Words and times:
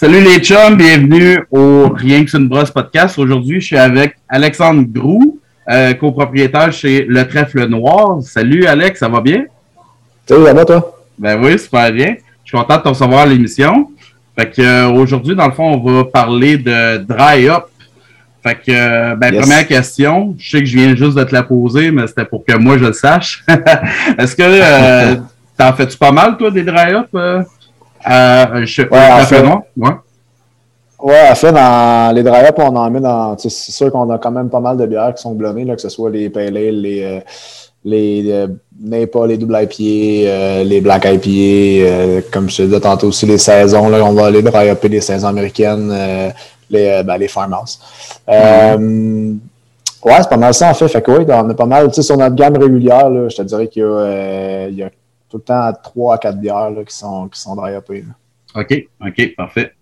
Salut 0.00 0.20
les 0.20 0.38
chums, 0.38 0.76
bienvenue 0.76 1.40
au 1.50 1.88
Rien 1.88 2.24
que 2.24 2.36
une 2.36 2.46
brosse 2.46 2.70
podcast. 2.70 3.18
Aujourd'hui, 3.18 3.60
je 3.60 3.66
suis 3.66 3.76
avec 3.76 4.14
Alexandre 4.28 4.84
Grou, 4.86 5.40
euh, 5.68 5.92
copropriétaire 5.94 6.72
chez 6.72 7.04
Le 7.04 7.26
Trèfle 7.26 7.66
Noir. 7.66 8.22
Salut 8.22 8.64
Alex, 8.64 9.00
ça 9.00 9.08
va 9.08 9.20
bien? 9.20 9.46
Salut, 10.24 10.44
ça 10.44 10.54
va 10.54 10.64
toi? 10.64 11.02
Ben 11.18 11.42
oui, 11.42 11.58
super 11.58 11.90
bien. 11.90 12.14
Je 12.44 12.50
suis 12.50 12.56
content 12.56 12.76
de 12.76 12.82
te 12.82 12.88
recevoir 12.90 13.22
à 13.22 13.26
l'émission. 13.26 13.90
Fait 14.38 14.48
que 14.48 14.62
euh, 14.62 14.88
aujourd'hui, 14.88 15.34
dans 15.34 15.48
le 15.48 15.52
fond, 15.52 15.64
on 15.64 15.78
va 15.78 16.04
parler 16.04 16.58
de 16.58 16.98
dry 16.98 17.48
up. 17.48 17.64
Fait 18.44 18.54
que, 18.54 18.70
euh, 18.70 19.16
ben, 19.16 19.36
première 19.36 19.66
question, 19.66 20.36
je 20.38 20.48
sais 20.48 20.60
que 20.60 20.66
je 20.66 20.78
viens 20.78 20.94
juste 20.94 21.18
de 21.18 21.24
te 21.24 21.34
la 21.34 21.42
poser, 21.42 21.90
mais 21.90 22.06
c'était 22.06 22.24
pour 22.24 22.44
que 22.44 22.56
moi 22.56 22.78
je 22.78 22.84
le 22.84 22.92
sache. 22.92 23.44
Est-ce 24.16 24.36
que 24.36 25.16
t'en 25.58 25.72
fais-tu 25.72 25.98
pas 25.98 26.12
mal, 26.12 26.36
toi, 26.36 26.52
des 26.52 26.62
dry 26.62 26.92
up? 26.92 27.08
Euh, 28.10 28.64
je, 28.64 28.82
Ouais, 28.82 29.12
en 29.12 29.18
fait. 29.24 29.42
noir? 29.42 29.62
Ouais. 29.76 29.90
Ouais, 31.00 31.28
en 31.30 31.34
fait, 31.36 31.52
dans 31.52 32.12
les 32.14 32.22
dry 32.24 32.40
on 32.58 32.76
en 32.76 32.90
met 32.90 33.00
dans. 33.00 33.38
C'est 33.38 33.50
sûr 33.50 33.90
qu'on 33.92 34.10
a 34.10 34.18
quand 34.18 34.32
même 34.32 34.48
pas 34.50 34.58
mal 34.60 34.76
de 34.76 34.84
bières 34.86 35.14
qui 35.14 35.22
sont 35.22 35.32
blonnées, 35.32 35.64
là, 35.64 35.76
que 35.76 35.80
ce 35.80 35.88
soit 35.88 36.10
les 36.10 36.28
pale 36.28 36.56
ale, 36.56 36.80
les, 36.80 37.04
euh, 37.04 37.20
les 37.84 38.24
euh, 38.32 38.48
NEPA, 38.80 39.26
les 39.28 39.38
double 39.38 39.56
IPA, 39.62 40.28
euh, 40.28 40.64
les 40.64 40.80
black 40.80 41.04
IPA, 41.04 41.88
euh, 41.88 42.20
comme 42.32 42.50
je 42.50 42.56
te 42.56 42.62
disais 42.62 42.80
tantôt 42.80 43.08
aussi, 43.08 43.26
les 43.26 43.38
saisons, 43.38 43.88
là, 43.88 44.04
on 44.04 44.12
va 44.12 44.26
aller 44.26 44.42
dry 44.42 44.70
upper 44.70 44.88
les 44.88 45.00
saisons 45.00 45.28
américaines, 45.28 45.92
les, 46.68 47.02
ben, 47.04 47.16
les 47.16 47.28
farmhouse. 47.28 47.78
Euh, 48.28 49.34
Ouais, 50.04 50.12
c'est 50.20 50.28
pas 50.28 50.36
mal 50.36 50.54
ça 50.54 50.70
en 50.70 50.74
fait. 50.74 50.86
Fait 50.86 51.02
que 51.02 51.10
oui, 51.10 51.24
on 51.28 51.50
a 51.50 51.54
pas 51.54 51.66
mal. 51.66 51.88
Tu 51.88 51.94
sais, 51.94 52.02
sur 52.02 52.16
notre 52.16 52.36
gamme 52.36 52.56
régulière, 52.56 53.10
là, 53.10 53.28
je 53.28 53.36
te 53.36 53.42
dirais 53.42 53.66
qu'il 53.66 53.82
y 53.82 54.82
a 54.82 54.88
tout 55.30 55.36
le 55.38 55.42
temps 55.42 55.72
3 55.82 56.14
à 56.14 56.18
4 56.18 56.38
bières 56.38 56.70
là, 56.70 56.84
qui 56.84 56.94
sont, 56.96 57.28
qui 57.28 57.40
sont 57.40 57.54
dry 57.56 57.76
uppées, 57.76 58.04
là. 58.06 58.60
OK, 58.60 58.86
OK, 59.06 59.34
parfait. 59.36 59.72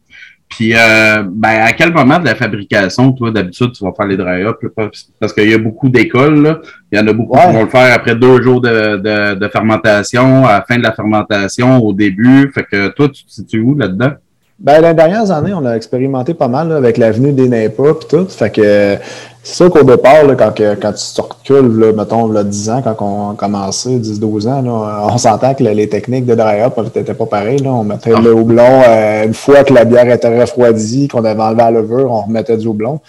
Puis, 0.49 0.75
euh, 0.75 1.25
ben, 1.29 1.63
à 1.63 1.73
quel 1.73 1.93
moment 1.93 2.21
de 2.21 2.25
la 2.25 2.37
fabrication, 2.37 3.13
toi, 3.13 3.33
d'habitude, 3.33 3.73
tu 3.73 3.83
vas 3.85 3.93
faire 3.97 4.07
les 4.07 4.17
dry 4.17 4.43
up? 4.45 4.57
là? 4.63 4.89
Parce 5.19 5.33
qu'il 5.33 5.51
y 5.51 5.55
a 5.55 5.59
beaucoup 5.59 5.89
d'écoles. 5.89 6.61
Il 6.93 6.99
y 6.99 7.03
en 7.03 7.07
a 7.09 7.13
beaucoup 7.13 7.35
Ouais. 7.37 7.47
qui 7.49 7.53
vont 7.53 7.65
le 7.65 7.69
faire 7.69 7.93
après 7.95 8.15
deux 8.15 8.41
jours 8.43 8.61
de, 8.61 8.97
de, 8.97 9.35
de 9.35 9.49
fermentation, 9.49 10.47
à 10.47 10.53
la 10.59 10.63
fin 10.63 10.79
de 10.79 10.85
la 10.85 10.93
fermentation, 10.93 11.79
au 11.79 11.93
début. 11.93 12.51
Fait 12.55 12.63
que 12.65 12.89
toi, 12.89 13.09
tu 13.09 13.25
te 13.25 13.31
situes 13.31 13.61
où 13.61 13.75
là-dedans? 13.77 14.13
Ben, 14.59 14.81
les 14.81 14.95
dernières 14.95 15.31
années, 15.31 15.53
on 15.53 15.65
a 15.67 15.75
expérimenté 15.77 16.33
pas 16.33 16.49
mal 16.49 16.69
là, 16.71 16.77
avec 16.77 16.97
l'avenue 16.97 17.33
des 17.33 17.47
NEPA 17.49 17.83
et 17.91 18.07
tout. 18.09 18.27
Fait 18.29 18.49
que 18.51 18.97
c'est 19.43 19.55
sûr 19.55 19.71
qu'au 19.71 19.83
départ, 19.83 20.25
là, 20.25 20.35
quand, 20.35 20.51
quand 20.81 20.93
tu 20.93 21.15
te 21.15 21.21
recules, 21.21 21.79
là, 21.79 21.93
mettons, 21.93 22.27
là, 22.33 22.43
10 22.43 22.71
ans, 22.71 22.83
quand 22.83 22.97
on 23.03 23.31
a 23.33 23.35
commencé, 23.35 23.99
10-12 23.99 24.49
ans, 24.49 24.63
là, 24.63 25.07
on 25.13 25.19
s'entend 25.19 25.53
que 25.55 25.63
les 25.63 25.89
techniques 25.91 26.25
de 26.25 26.35
dry 26.35 26.63
up 26.63 26.73
n'étaient 26.95 27.13
pas 27.13 27.27
pareilles. 27.27 27.59
Là. 27.59 27.71
On 27.71 27.85
mettait 27.85 28.13
Ah. 28.17 28.21
le 28.21 28.33
houblon, 28.35 28.83
euh, 28.89 29.25
une 29.27 29.35
fois 29.35 29.63
que 29.63 29.75
la 29.75 29.85
bière 29.85 30.11
était 30.11 30.41
refroidie, 30.41 31.07
qu'on 31.09 31.25
avait 31.25 31.41
enlevé 31.43 31.59
la 31.63 31.71
levure, 31.73 32.11
on 32.11 32.23
remettait 32.23 32.57
du 32.57 32.67
houblon. 32.67 33.01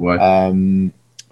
Ouais. 0.00 0.16
Euh, 0.20 0.86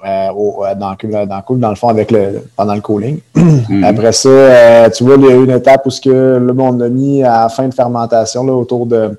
euh, 0.07 0.29
au- 0.37 0.65
euh, 0.65 0.75
dans, 0.77 0.91
le 1.03 1.27
dans 1.27 1.43
le 1.51 1.57
dans 1.59 1.71
le 1.71 1.75
fond, 1.75 1.89
avec 1.89 2.13
le, 2.13 2.45
pendant 2.57 2.75
le 2.77 2.81
cooling. 2.81 3.19
Mhm. 3.71 3.85
Après 3.85 4.13
ça, 4.13 4.89
tu 4.97 5.05
vois, 5.05 5.17
il 5.17 5.25
y 5.25 5.29
a 5.29 5.35
eu 5.35 5.45
une 5.45 5.51
étape 5.51 5.85
où 5.85 5.91
ce 5.91 6.01
que, 6.01 6.11
là, 6.39 6.53
on 6.57 6.81
a 6.81 6.89
mis 6.89 7.23
à 7.25 7.43
la 7.43 7.49
fin 7.51 7.67
de 7.69 7.75
fermentation, 7.75 8.45
là, 8.47 8.53
autour 8.55 8.87
de 8.87 9.11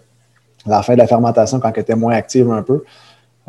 la 0.70 0.82
fin 0.84 0.94
de 0.94 1.00
la 1.00 1.08
fermentation, 1.08 1.60
quand 1.60 1.72
elle 1.76 1.82
était 1.82 1.96
moins 1.96 2.14
active 2.14 2.50
un 2.52 2.62
peu. 2.62 2.84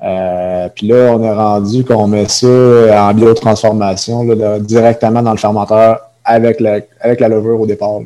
Euh, 0.03 0.69
puis 0.75 0.89
là, 0.89 1.13
on 1.15 1.23
est 1.23 1.33
rendu 1.33 1.85
qu'on 1.85 2.07
met 2.07 2.27
ça 2.29 2.47
en 2.47 3.13
biotransformation 3.15 4.23
là, 4.23 4.59
directement 4.59 5.23
dans 5.23 5.33
le 5.33 5.37
fermenteur 5.37 6.01
avec 6.25 6.61
la, 6.61 6.79
avec 7.01 7.21
la 7.21 7.29
levure 7.29 7.61
au 7.61 7.67
départ. 7.67 7.99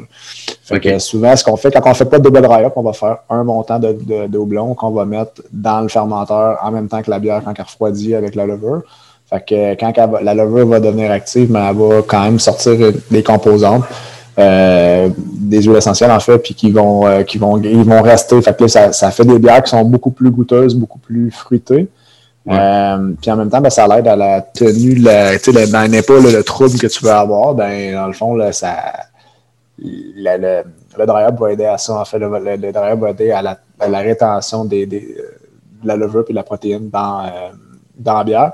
Fait 0.64 0.80
que 0.80 0.98
souvent, 0.98 1.36
ce 1.36 1.44
qu'on 1.44 1.56
fait, 1.56 1.70
quand 1.70 1.82
on 1.84 1.90
ne 1.90 1.94
fait 1.94 2.04
pas 2.06 2.18
de 2.18 2.22
double 2.24 2.40
dry 2.42 2.64
up, 2.64 2.72
on 2.76 2.82
va 2.82 2.92
faire 2.94 3.18
un 3.28 3.44
montant 3.44 3.78
de, 3.78 3.92
de, 3.92 4.26
de 4.26 4.38
houblon 4.38 4.74
qu'on 4.74 4.90
va 4.90 5.04
mettre 5.04 5.42
dans 5.52 5.80
le 5.80 5.88
fermenteur 5.88 6.58
en 6.62 6.70
même 6.70 6.88
temps 6.88 7.02
que 7.02 7.10
la 7.10 7.18
bière 7.18 7.42
quand 7.44 7.52
elle 7.56 7.64
refroidit 7.64 8.14
avec 8.14 8.34
la 8.34 8.46
levure. 8.46 8.82
Fait 9.28 9.44
que 9.44 9.74
quand 9.78 9.92
va- 10.10 10.22
la 10.22 10.34
levure 10.34 10.66
va 10.66 10.80
devenir 10.80 11.10
active, 11.10 11.50
mais 11.50 11.60
elle 11.68 11.76
va 11.76 12.02
quand 12.06 12.22
même 12.22 12.38
sortir 12.38 12.76
des 13.10 13.22
composantes, 13.22 13.84
euh, 14.38 15.08
des 15.16 15.62
huiles 15.62 15.76
essentielles 15.76 16.10
en 16.10 16.20
fait, 16.20 16.38
puis 16.38 16.54
qui 16.54 16.70
vont, 16.70 17.06
euh, 17.06 17.22
qui 17.22 17.38
vont, 17.38 17.60
ils 17.62 17.84
vont 17.84 18.02
rester. 18.02 18.40
Fait 18.42 18.56
que 18.56 18.62
là, 18.64 18.68
ça, 18.68 18.92
ça 18.92 19.10
fait 19.10 19.24
des 19.24 19.38
bières 19.38 19.62
qui 19.62 19.70
sont 19.70 19.84
beaucoup 19.84 20.10
plus 20.10 20.30
goûteuses, 20.30 20.74
beaucoup 20.74 20.98
plus 20.98 21.30
fruitées. 21.30 21.88
Ouais. 22.46 22.56
Euh, 22.58 23.12
puis 23.20 23.30
en 23.30 23.36
même 23.36 23.48
temps, 23.48 23.60
ben, 23.60 23.70
ça 23.70 23.86
l'aide 23.86 24.06
à 24.06 24.16
la 24.16 24.42
tenue, 24.42 24.96
la, 24.96 25.38
tu 25.38 25.50
sais, 25.50 25.52
le- 25.52 25.70
dans 25.70 26.02
pas 26.02 26.20
le, 26.20 26.36
le 26.36 26.42
trouble 26.44 26.78
que 26.78 26.86
tu 26.88 27.02
veux 27.04 27.10
avoir, 27.10 27.54
ben, 27.54 27.94
dans 27.94 28.06
le 28.06 28.12
fond, 28.12 28.34
là, 28.34 28.52
ça, 28.52 28.76
le, 29.78 30.36
le, 30.38 30.62
le 30.98 31.06
dry 31.06 31.24
up 31.24 31.38
va 31.38 31.52
aider 31.52 31.64
à 31.64 31.78
ça. 31.78 31.98
En 31.98 32.04
fait, 32.04 32.18
le, 32.18 32.28
le, 32.28 32.96
va 32.96 33.10
aider 33.10 33.30
à 33.30 33.40
la, 33.40 33.58
à 33.80 33.88
la 33.88 33.98
rétention 34.00 34.64
des, 34.64 34.84
des, 34.84 35.00
de 35.00 35.88
la 35.88 35.96
levure 35.96 36.24
et 36.28 36.32
de 36.32 36.36
la 36.36 36.42
protéine 36.42 36.90
dans, 36.90 37.20
euh, 37.20 37.50
dans 37.96 38.18
la 38.18 38.24
bière 38.24 38.52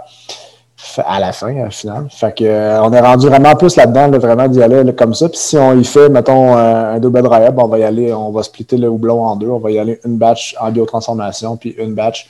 à 1.04 1.20
la 1.20 1.32
fin, 1.32 1.66
au 1.66 1.70
final. 1.70 2.06
Fait 2.10 2.34
que, 2.36 2.44
euh, 2.44 2.82
on 2.82 2.92
est 2.92 3.00
rendu 3.00 3.26
vraiment 3.28 3.54
plus 3.54 3.76
là-dedans, 3.76 4.08
là, 4.08 4.18
vraiment 4.18 4.48
d'y 4.48 4.62
aller 4.62 4.92
comme 4.94 5.14
ça. 5.14 5.28
Puis 5.28 5.38
si 5.38 5.56
on 5.56 5.78
y 5.78 5.84
fait, 5.84 6.08
mettons, 6.08 6.56
euh, 6.56 6.94
un 6.94 6.98
double 6.98 7.22
dry 7.22 7.44
up, 7.44 7.54
on 7.58 7.68
va 7.68 7.78
y 7.78 7.84
aller, 7.84 8.12
on 8.12 8.30
va 8.30 8.42
splitter 8.42 8.76
le 8.76 8.88
houblon 8.88 9.22
en 9.24 9.36
deux. 9.36 9.48
On 9.48 9.58
va 9.58 9.70
y 9.70 9.78
aller 9.78 10.00
une 10.04 10.16
batch 10.16 10.56
en 10.60 10.70
biotransformation, 10.70 11.56
puis 11.56 11.70
une 11.78 11.94
batch 11.94 12.28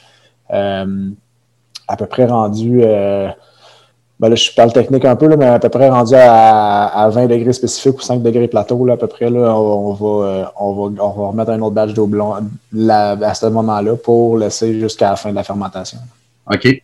euh, 0.53 1.11
à 1.89 1.97
peu 1.97 2.07
près 2.07 2.27
rendu. 2.27 2.81
euh, 2.83 3.29
ben 4.21 4.29
là, 4.29 4.35
je 4.35 4.51
parle 4.55 4.71
technique 4.71 5.07
un 5.07 5.17
peu, 5.17 5.35
mais 5.35 5.47
à 5.47 5.59
peu 5.59 5.71
près 5.71 5.89
rendu 5.89 6.15
à, 6.15 6.87
à 6.89 7.09
20 7.09 7.27
degrés 7.27 7.55
spécifiques 7.55 7.97
ou 7.97 8.03
5 8.03 8.23
degrés 8.23 8.49
plateau, 8.49 8.87
à 8.91 8.97
peu 8.99 9.07
près. 9.07 9.31
Là, 9.31 9.57
on, 9.57 9.95
va, 9.95 10.27
euh, 10.27 10.45
on, 10.59 10.73
va, 10.75 11.03
on 11.03 11.09
va 11.09 11.29
remettre 11.29 11.51
un 11.53 11.61
autre 11.63 11.75
batch 11.75 11.95
d'eau 11.95 12.07
blond 12.07 12.35
là, 12.71 13.17
à 13.23 13.33
ce 13.33 13.47
moment-là 13.47 13.97
pour 13.97 14.37
laisser 14.37 14.79
jusqu'à 14.79 15.11
la 15.11 15.17
fin 15.17 15.31
de 15.31 15.37
la 15.37 15.43
fermentation. 15.43 15.99
OK. 16.53 16.83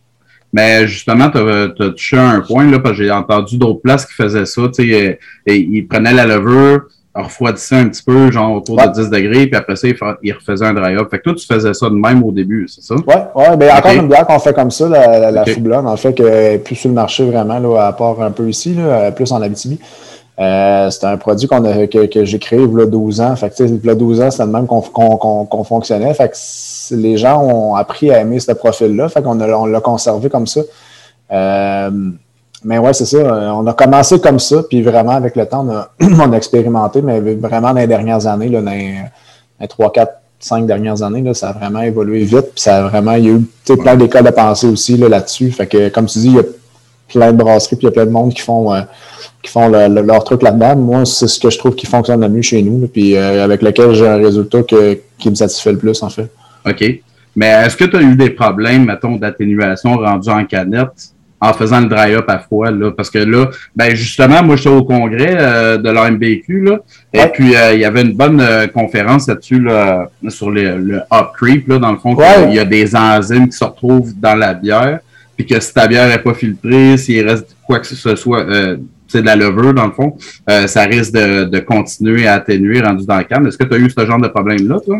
Mais 0.57 0.87
justement, 0.87 1.29
tu 1.29 1.37
as, 1.37 1.69
touché 1.91 2.17
un 2.17 2.41
point, 2.41 2.65
là, 2.71 2.79
parce 2.79 2.97
que 2.97 3.03
j'ai 3.03 3.11
entendu 3.11 3.57
d'autres 3.59 3.79
places 3.81 4.07
qui 4.07 4.13
faisaient 4.13 4.47
ça. 4.47 4.63
Tu 4.73 4.89
sais, 4.91 5.07
euh, 5.09 5.13
et 5.45 5.57
ils 5.57 5.87
prenaient 5.87 6.13
la 6.13 6.25
levure, 6.25 6.85
refroidissaient 7.13 7.75
un 7.75 7.87
petit 7.89 8.01
peu, 8.01 8.31
genre 8.31 8.53
autour 8.53 8.77
Ouais. 8.77 8.87
de 8.87 8.93
10 8.93 9.09
degrés, 9.11 9.45
puis 9.45 9.55
après 9.55 9.75
ça, 9.75 9.87
ils, 9.87 9.95
fa- 9.95 10.17
ils 10.23 10.33
refaisaient 10.33 10.65
un 10.65 10.73
dry-up. 10.73 11.09
Fait 11.11 11.19
que 11.19 11.23
toi, 11.25 11.33
tu 11.35 11.45
faisais 11.45 11.75
ça 11.75 11.89
de 11.89 11.95
même 11.95 12.23
au 12.23 12.31
début, 12.31 12.67
c'est 12.67 12.81
ça? 12.81 12.95
Ouais, 12.95 13.23
ouais, 13.35 13.55
ben 13.55 13.69
encore 13.77 13.91
Ok. 13.91 13.97
une 14.01 14.07
bière 14.07 14.25
qu'on 14.25 14.39
fait 14.39 14.53
comme 14.53 14.71
ça, 14.71 14.89
la, 14.89 15.19
la, 15.19 15.31
la 15.31 15.41
Ok. 15.43 15.49
Foublonne, 15.53 15.85
en 15.87 15.95
fait, 15.97 16.13
que 16.15 16.57
plus 16.57 16.75
sur 16.75 16.89
le 16.89 16.95
marché 16.95 17.23
vraiment, 17.29 17.59
là, 17.59 17.87
à 17.87 17.93
part 17.93 18.19
un 18.21 18.31
peu 18.31 18.49
ici, 18.49 18.73
là, 18.73 19.11
plus 19.11 19.31
en 19.31 19.41
Abitibi. 19.43 19.79
Euh, 20.39 20.89
c'est 20.91 21.05
un 21.05 21.17
produit 21.17 21.47
qu'on 21.47 21.65
a, 21.65 21.87
que, 21.87 22.25
j'ai 22.25 22.39
créé 22.39 22.59
il 22.61 22.77
y 22.77 22.81
a 22.81 22.85
12 22.85 23.21
ans. 23.21 23.35
Fait 23.35 23.49
que, 23.49 23.63
il 23.63 23.83
y 23.83 23.89
a 23.89 23.95
12 23.95 24.21
ans, 24.21 24.31
c'était 24.31 24.45
le 24.45 24.51
même 24.51 24.67
qu'on 24.67 25.63
fonctionnait. 25.63 26.13
Fait 26.13 26.29
que 26.29 26.95
les 26.95 27.17
gens 27.17 27.41
ont 27.41 27.75
appris 27.75 28.11
à 28.11 28.19
aimer 28.19 28.39
ce 28.39 28.51
profil-là. 28.51 29.09
Fait 29.09 29.23
qu'on 29.23 29.39
on 29.39 29.65
l'a 29.65 29.81
conservé 29.81 30.29
comme 30.29 30.47
ça. 30.47 30.61
Euh, 31.31 31.89
mais 32.63 32.77
ouais, 32.77 32.93
c'est 32.93 33.05
ça. 33.05 33.17
Euh, 33.17 33.49
On 33.51 33.65
a 33.67 33.73
commencé 33.73 34.19
comme 34.19 34.39
ça, 34.39 34.63
puis 34.67 34.81
vraiment, 34.81 35.11
avec 35.11 35.35
le 35.35 35.45
temps, 35.45 35.67
on 35.99 36.31
a, 36.33 36.35
expérimenté, 36.37 37.01
mais 37.01 37.19
vraiment 37.19 37.73
dans 37.73 37.79
les 37.79 37.87
dernières 37.87 38.27
années, 38.27 38.49
là, 38.49 38.61
dans 38.61 38.71
les, 38.71 38.93
dans 38.93 39.61
les 39.61 39.67
3, 39.67 39.91
4, 39.91 40.13
5 40.39 40.65
dernières 40.67 41.01
années, 41.01 41.21
là, 41.21 41.33
ça 41.33 41.49
a 41.49 41.53
vraiment 41.53 41.81
évolué 41.81 42.23
vite, 42.23 42.53
puis 42.53 42.61
ça 42.61 42.77
a 42.77 42.87
vraiment, 42.89 43.13
il 43.13 43.25
y 43.25 43.29
a 43.29 43.33
eu 43.33 43.77
plein 43.77 43.95
d'écoles 43.95 44.23
de 44.23 44.29
pensée 44.29 44.67
aussi 44.67 44.97
là, 44.97 45.09
là-dessus. 45.09 45.51
Fait 45.51 45.67
que, 45.67 45.89
comme 45.89 46.05
tu 46.05 46.19
dis, 46.19 46.27
il 46.27 46.35
y 46.35 46.39
a 46.39 46.43
plein 47.11 47.31
de 47.31 47.37
brasseries, 47.37 47.75
puis 47.75 47.83
il 47.83 47.89
y 47.89 47.89
a 47.89 47.91
plein 47.91 48.05
de 48.05 48.11
monde 48.11 48.33
qui 48.33 48.41
font, 48.41 48.73
euh, 48.73 48.81
qui 49.41 49.51
font 49.51 49.69
le- 49.69 49.87
le- 49.87 50.01
leur 50.01 50.23
truc 50.23 50.41
là-dedans. 50.43 50.75
Moi, 50.75 51.05
c'est 51.05 51.27
ce 51.27 51.39
que 51.39 51.49
je 51.49 51.57
trouve 51.57 51.75
qui 51.75 51.85
fonctionne 51.85 52.21
le 52.21 52.29
mieux 52.29 52.41
chez 52.41 52.61
nous, 52.61 52.87
puis 52.87 53.15
euh, 53.15 53.43
avec 53.43 53.61
lequel 53.61 53.93
j'ai 53.93 54.07
un 54.07 54.17
résultat 54.17 54.63
que- 54.63 54.99
qui 55.17 55.29
me 55.29 55.35
satisfait 55.35 55.71
le 55.71 55.77
plus, 55.77 56.01
en 56.03 56.09
fait. 56.09 56.29
OK. 56.67 56.83
Mais 57.35 57.47
est-ce 57.65 57.77
que 57.77 57.85
tu 57.85 57.95
as 57.97 58.01
eu 58.01 58.15
des 58.15 58.31
problèmes, 58.31 58.85
mettons, 58.85 59.15
d'atténuation 59.15 59.95
rendu 59.97 60.29
en 60.29 60.43
canette 60.43 61.11
en 61.39 61.53
faisant 61.53 61.79
le 61.81 61.85
dry-up 61.85 62.25
à 62.27 62.39
froid, 62.39 62.71
là? 62.71 62.89
Parce 62.91 63.11
que 63.11 63.19
là, 63.19 63.45
ben 63.75 63.95
justement, 63.95 64.41
moi, 64.41 64.55
j'étais 64.55 64.69
au 64.75 64.83
congrès 64.83 65.35
euh, 65.39 65.77
de 65.77 65.87
l'AMBQ, 65.91 66.63
là, 66.63 66.79
et 67.13 67.27
puis 67.27 67.55
euh, 67.55 67.73
il 67.75 67.79
y 67.81 67.85
avait 67.85 68.01
une 68.01 68.13
bonne 68.13 68.41
euh, 68.41 68.65
conférence 68.65 69.27
là-dessus, 69.27 69.59
là, 69.61 70.09
sur 70.29 70.49
le, 70.49 70.77
le 70.79 71.01
hop 71.11 71.31
creep, 71.37 71.67
là, 71.67 71.77
dans 71.77 71.91
le 71.91 71.99
fond, 71.99 72.15
Ouais. 72.15 72.47
il 72.49 72.55
y 72.55 72.59
a 72.59 72.65
des 72.65 72.95
enzymes 72.95 73.47
qui 73.49 73.55
se 73.57 73.63
retrouvent 73.63 74.13
dans 74.19 74.33
la 74.35 74.55
bière, 74.55 74.99
puis 75.37 75.45
que 75.45 75.59
si 75.59 75.73
ta 75.73 75.87
bière 75.87 76.09
n'est 76.09 76.17
pas 76.17 76.33
filtrée, 76.33 76.97
s'il 76.97 77.27
reste 77.27 77.55
quoi 77.65 77.79
que 77.79 77.87
ce 77.87 78.15
soit, 78.15 78.41
euh, 78.41 78.77
c'est 79.07 79.21
de 79.21 79.25
la 79.27 79.35
levure, 79.35 79.73
dans 79.73 79.85
le 79.85 79.91
fond, 79.91 80.17
euh, 80.49 80.67
ça 80.67 80.83
risque 80.83 81.13
de, 81.13 81.45
de 81.45 81.59
continuer 81.59 82.27
à 82.27 82.33
atténuer 82.33 82.81
rendu 82.81 83.05
dans 83.05 83.17
le 83.19 83.23
canne. 83.23 83.45
Est-ce 83.47 83.57
que 83.57 83.63
tu 83.63 83.75
as 83.75 83.77
eu 83.77 83.89
ce 83.89 84.05
genre 84.05 84.19
de 84.19 84.27
problème-là, 84.27 84.79
toi? 84.83 84.97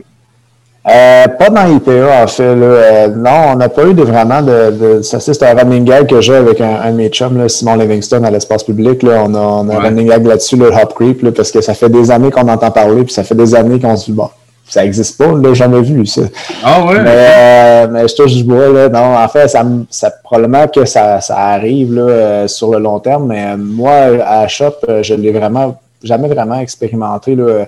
Euh, 0.89 1.27
pas 1.27 1.49
dans 1.49 1.65
l'IPA, 1.65 2.23
en 2.23 2.27
fait. 2.27 2.55
Là. 2.55 2.65
Euh, 2.65 3.07
non, 3.09 3.51
on 3.51 3.55
n'a 3.57 3.67
pas 3.67 3.85
eu 3.87 3.93
de, 3.93 4.03
vraiment 4.03 4.41
de. 4.41 4.71
de 4.71 5.01
ça, 5.01 5.19
c'est 5.19 5.43
un 5.43 5.53
running 5.53 5.83
gag 5.83 6.07
que 6.07 6.21
j'ai 6.21 6.35
avec 6.35 6.61
un, 6.61 6.75
un 6.81 6.91
de 6.91 6.97
mes 6.97 7.09
chums, 7.09 7.37
là, 7.37 7.49
Simon 7.49 7.75
Livingston, 7.75 8.23
à 8.23 8.31
l'espace 8.31 8.63
public. 8.63 9.03
Là. 9.03 9.23
On 9.25 9.35
a, 9.35 9.39
on 9.39 9.67
a 9.69 9.75
un 9.75 9.79
running 9.79 10.07
gag 10.07 10.25
là-dessus, 10.25 10.55
le 10.55 10.67
Hop 10.67 10.93
Creep, 10.95 11.23
là, 11.23 11.31
parce 11.33 11.51
que 11.51 11.59
ça 11.59 11.73
fait 11.73 11.89
des 11.89 12.09
années 12.09 12.31
qu'on 12.31 12.47
entend 12.47 12.71
parler, 12.71 13.03
puis 13.03 13.13
ça 13.13 13.23
fait 13.23 13.35
des 13.35 13.53
années 13.53 13.81
qu'on 13.81 13.97
se 13.97 14.05
dit, 14.05 14.13
bon, 14.13 14.29
ça 14.69 14.83
n'existe 14.83 15.17
pas, 15.17 15.31
là, 15.31 15.53
jamais 15.53 15.81
vu, 15.81 16.05
ça. 16.05 16.21
Ah 16.63 16.83
ouais? 16.85 17.01
Mais, 17.01 17.15
euh, 17.15 17.87
mais 17.89 18.07
je 18.07 18.15
touche 18.15 18.33
du 18.33 18.43
bois, 18.43 18.67
là. 18.67 18.89
Non, 18.89 19.15
en 19.17 19.27
fait, 19.27 19.47
ça, 19.47 19.63
ça 19.89 20.11
probablement 20.23 20.67
que 20.67 20.85
ça, 20.85 21.21
ça 21.21 21.37
arrive 21.37 21.93
là, 21.93 22.01
euh, 22.01 22.47
sur 22.47 22.71
le 22.71 22.79
long 22.79 22.99
terme, 22.99 23.27
mais 23.27 23.45
euh, 23.45 23.57
moi, 23.57 23.91
à 23.91 24.41
la 24.41 24.47
shop, 24.47 24.73
euh, 24.89 25.01
je 25.03 25.13
l'ai 25.13 25.31
vraiment 25.31 25.79
jamais 26.03 26.27
vraiment 26.27 26.59
expérimenté 26.59 27.35
là, 27.35 27.65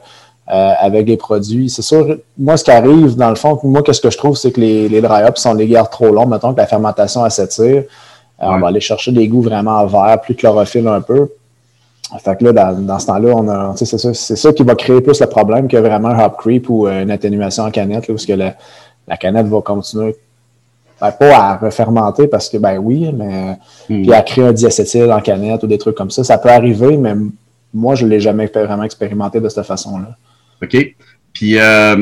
avec 0.47 1.07
les 1.07 1.17
produits. 1.17 1.69
C'est 1.69 1.81
sûr, 1.81 2.17
moi, 2.37 2.57
ce 2.57 2.63
qui 2.63 2.71
arrive, 2.71 3.15
dans 3.15 3.29
le 3.29 3.35
fond, 3.35 3.59
moi, 3.63 3.81
qu'est-ce 3.81 4.01
que 4.01 4.11
je 4.11 4.17
trouve, 4.17 4.37
c'est 4.37 4.51
que 4.51 4.59
les, 4.59 4.87
les 4.87 5.01
dry 5.01 5.23
ups 5.27 5.41
sont 5.41 5.53
les 5.53 5.67
gardes 5.67 5.89
trop 5.89 6.11
longs, 6.11 6.27
mettons 6.27 6.53
que 6.53 6.59
la 6.59 6.67
fermentation 6.67 7.27
s'étire. 7.29 7.83
On 8.39 8.59
va 8.59 8.67
aller 8.67 8.79
chercher 8.79 9.11
des 9.11 9.27
goûts 9.27 9.41
vraiment 9.41 9.85
verts, 9.85 10.21
plus 10.21 10.35
chlorophylle 10.35 10.87
un 10.87 11.01
peu. 11.01 11.27
Fait 12.17 12.37
que 12.37 12.45
là, 12.45 12.53
dans, 12.53 12.81
dans 12.81 12.97
ce 12.97 13.05
temps-là, 13.05 13.33
on 13.35 13.47
a, 13.47 13.73
c'est 13.75 13.85
ça, 13.85 14.13
c'est 14.13 14.35
ça 14.35 14.51
qui 14.51 14.63
va 14.63 14.73
créer 14.73 14.99
plus 15.01 15.19
le 15.21 15.27
problème 15.27 15.67
que 15.67 15.77
vraiment 15.77 16.09
un 16.09 16.25
hop 16.25 16.37
creep 16.37 16.69
ou 16.69 16.87
une 16.87 17.11
atténuation 17.11 17.65
en 17.65 17.71
canette, 17.71 18.07
là, 18.07 18.15
parce 18.15 18.25
que 18.25 18.33
la, 18.33 18.55
la 19.07 19.17
canette 19.17 19.45
va 19.45 19.61
continuer 19.61 20.15
ben, 20.99 21.11
pas 21.11 21.37
à 21.37 21.57
refermenter 21.57 22.27
parce 22.27 22.49
que, 22.49 22.57
ben 22.57 22.77
oui, 22.77 23.09
mais 23.13 23.57
hmm. 23.89 24.01
puis 24.03 24.13
à 24.13 24.21
créer 24.21 24.45
un 24.45 24.51
diacétyl 24.51 25.11
en 25.11 25.21
canette 25.21 25.63
ou 25.63 25.67
des 25.67 25.77
trucs 25.77 25.95
comme 25.95 26.11
ça. 26.11 26.23
Ça 26.23 26.37
peut 26.37 26.49
arriver, 26.49 26.97
mais 26.97 27.13
moi, 27.73 27.95
je 27.95 28.05
ne 28.05 28.09
l'ai 28.09 28.19
jamais 28.19 28.47
vraiment 28.47 28.83
expérimenté 28.83 29.39
de 29.39 29.47
cette 29.49 29.65
façon-là. 29.65 30.17
OK. 30.61 30.95
Puis, 31.31 31.57
euh, 31.57 31.95